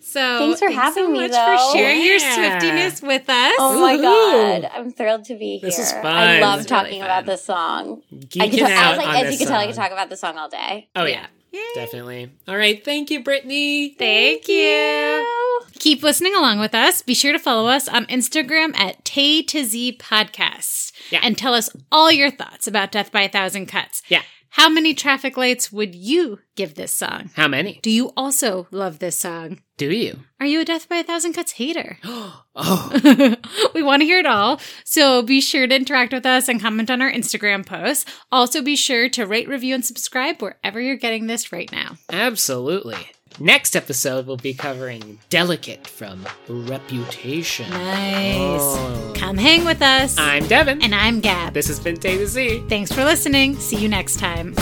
So 0.01 0.39
Thanks 0.39 0.61
for 0.61 0.69
so 0.69 0.75
having 0.75 1.13
me, 1.13 1.21
much 1.21 1.31
though. 1.33 1.57
for 1.73 1.77
sharing 1.77 2.03
your 2.05 2.17
Yeah. 2.19 2.59
Swiftiness 2.61 3.03
with 3.07 3.29
us. 3.29 3.55
Oh 3.59 3.81
my 3.81 3.97
god, 3.97 4.71
I'm 4.75 4.93
thrilled 4.93 5.25
to 5.27 5.35
be 5.37 5.59
here. 5.59 5.69
This 5.71 5.79
is 5.79 5.93
fun. 5.93 6.07
I 6.07 6.41
love 6.41 6.59
This 6.59 6.67
is 6.67 6.71
really 6.73 6.83
talking 6.83 7.01
fun. 7.01 7.11
about 7.11 7.27
this 7.27 7.45
song. 7.45 8.03
I 8.13 8.15
Geeking 8.17 8.51
could, 8.51 8.63
out 8.63 8.93
as, 8.93 8.99
like, 8.99 9.09
on 9.09 9.17
as 9.17 9.23
this 9.25 9.33
you 9.33 9.39
can 9.39 9.47
tell, 9.49 9.57
I 9.57 9.61
song. 9.65 9.67
could 9.73 9.77
talk 9.77 9.91
about 9.93 10.11
this 10.11 10.21
song 10.21 10.39
all 10.39 10.49
day. 10.49 10.89
Oh 10.95 11.05
yeah, 11.05 11.27
Yay. 11.53 11.61
definitely. 11.75 12.31
All 12.49 12.57
right, 12.57 12.83
thank 12.85 13.11
you, 13.11 13.23
Brittany. 13.23 13.91
Thank 13.91 14.49
you. 14.49 15.27
Keep 15.79 16.03
listening 16.03 16.35
along 16.35 16.61
with 16.61 16.75
us. 16.75 17.03
Be 17.03 17.15
sure 17.15 17.33
to 17.33 17.39
follow 17.39 17.69
us 17.69 17.89
on 17.89 18.07
Instagram 18.07 18.75
at 18.79 19.05
Tay 19.05 19.43
to 19.43 19.65
Z 19.65 19.99
Podcasts 19.99 20.93
Yeah. 21.11 21.21
and 21.23 21.37
tell 21.37 21.55
us 21.55 21.69
all 21.91 22.11
your 22.11 22.31
thoughts 22.31 22.67
about 22.67 22.91
Death 22.93 23.13
by 23.13 23.23
a 23.23 23.29
Thousand 23.29 23.67
Cuts. 23.67 24.03
Yeah. 24.09 24.23
How 24.53 24.69
many 24.69 24.93
traffic 24.93 25.39
lights 25.39 25.73
would 25.73 25.95
you 25.95 26.41
give 26.57 26.75
this 26.75 26.93
song? 26.93 27.31
How 27.35 27.49
many? 27.49 27.81
Do 27.83 27.91
you 27.91 28.13
also 28.19 28.69
love 28.71 28.99
this 28.99 29.19
song? 29.19 29.63
Do 29.79 29.91
you? 29.91 30.21
Are 30.41 30.47
you 30.47 30.61
a 30.61 30.65
Death 30.67 30.91
by 30.91 30.97
a 30.97 31.03
Thousand 31.03 31.33
Cuts 31.33 31.53
hater? 31.53 31.97
oh, 32.05 33.37
we 33.75 33.83
want 33.83 34.03
to 34.03 34.07
hear 34.07 34.19
it 34.19 34.27
all. 34.27 34.61
So 34.85 35.23
be 35.23 35.41
sure 35.41 35.67
to 35.67 35.75
interact 35.75 36.13
with 36.13 36.27
us 36.27 36.49
and 36.49 36.61
comment 36.61 36.91
on 36.91 37.01
our 37.01 37.11
Instagram 37.11 37.65
posts. 37.65 38.05
Also, 38.31 38.61
be 38.61 38.77
sure 38.77 39.09
to 39.09 39.27
rate, 39.27 39.49
review, 39.49 39.75
and 39.75 39.87
subscribe 39.87 40.43
wherever 40.43 40.79
you're 40.79 40.97
getting 40.97 41.29
this 41.29 41.51
right 41.51 41.73
now. 41.73 41.97
absolutely. 42.11 42.99
Next 43.41 43.75
episode, 43.75 44.27
we'll 44.27 44.37
be 44.37 44.55
covering 44.55 45.19
Delicate 45.31 45.87
from 45.87 46.27
Reputation. 46.49 47.69
Nice. 47.71 48.61
Oh. 48.61 49.13
Come 49.17 49.37
hang 49.37 49.65
with 49.65 49.83
us. 49.83 50.17
I'm 50.19 50.47
Devin. 50.47 50.83
and 50.83 50.95
I'm 50.95 51.21
Gab. 51.21 51.55
this 51.55 51.67
has 51.69 51.81
been 51.81 51.97
Tay 51.97 52.19
to 52.19 52.27
Z. 52.27 52.65
Thanks 52.69 52.93
for 52.93 53.05
listening. 53.05 53.57
See 53.57 53.77
you 53.77 53.89
next 53.89 54.19
time. 54.19 54.55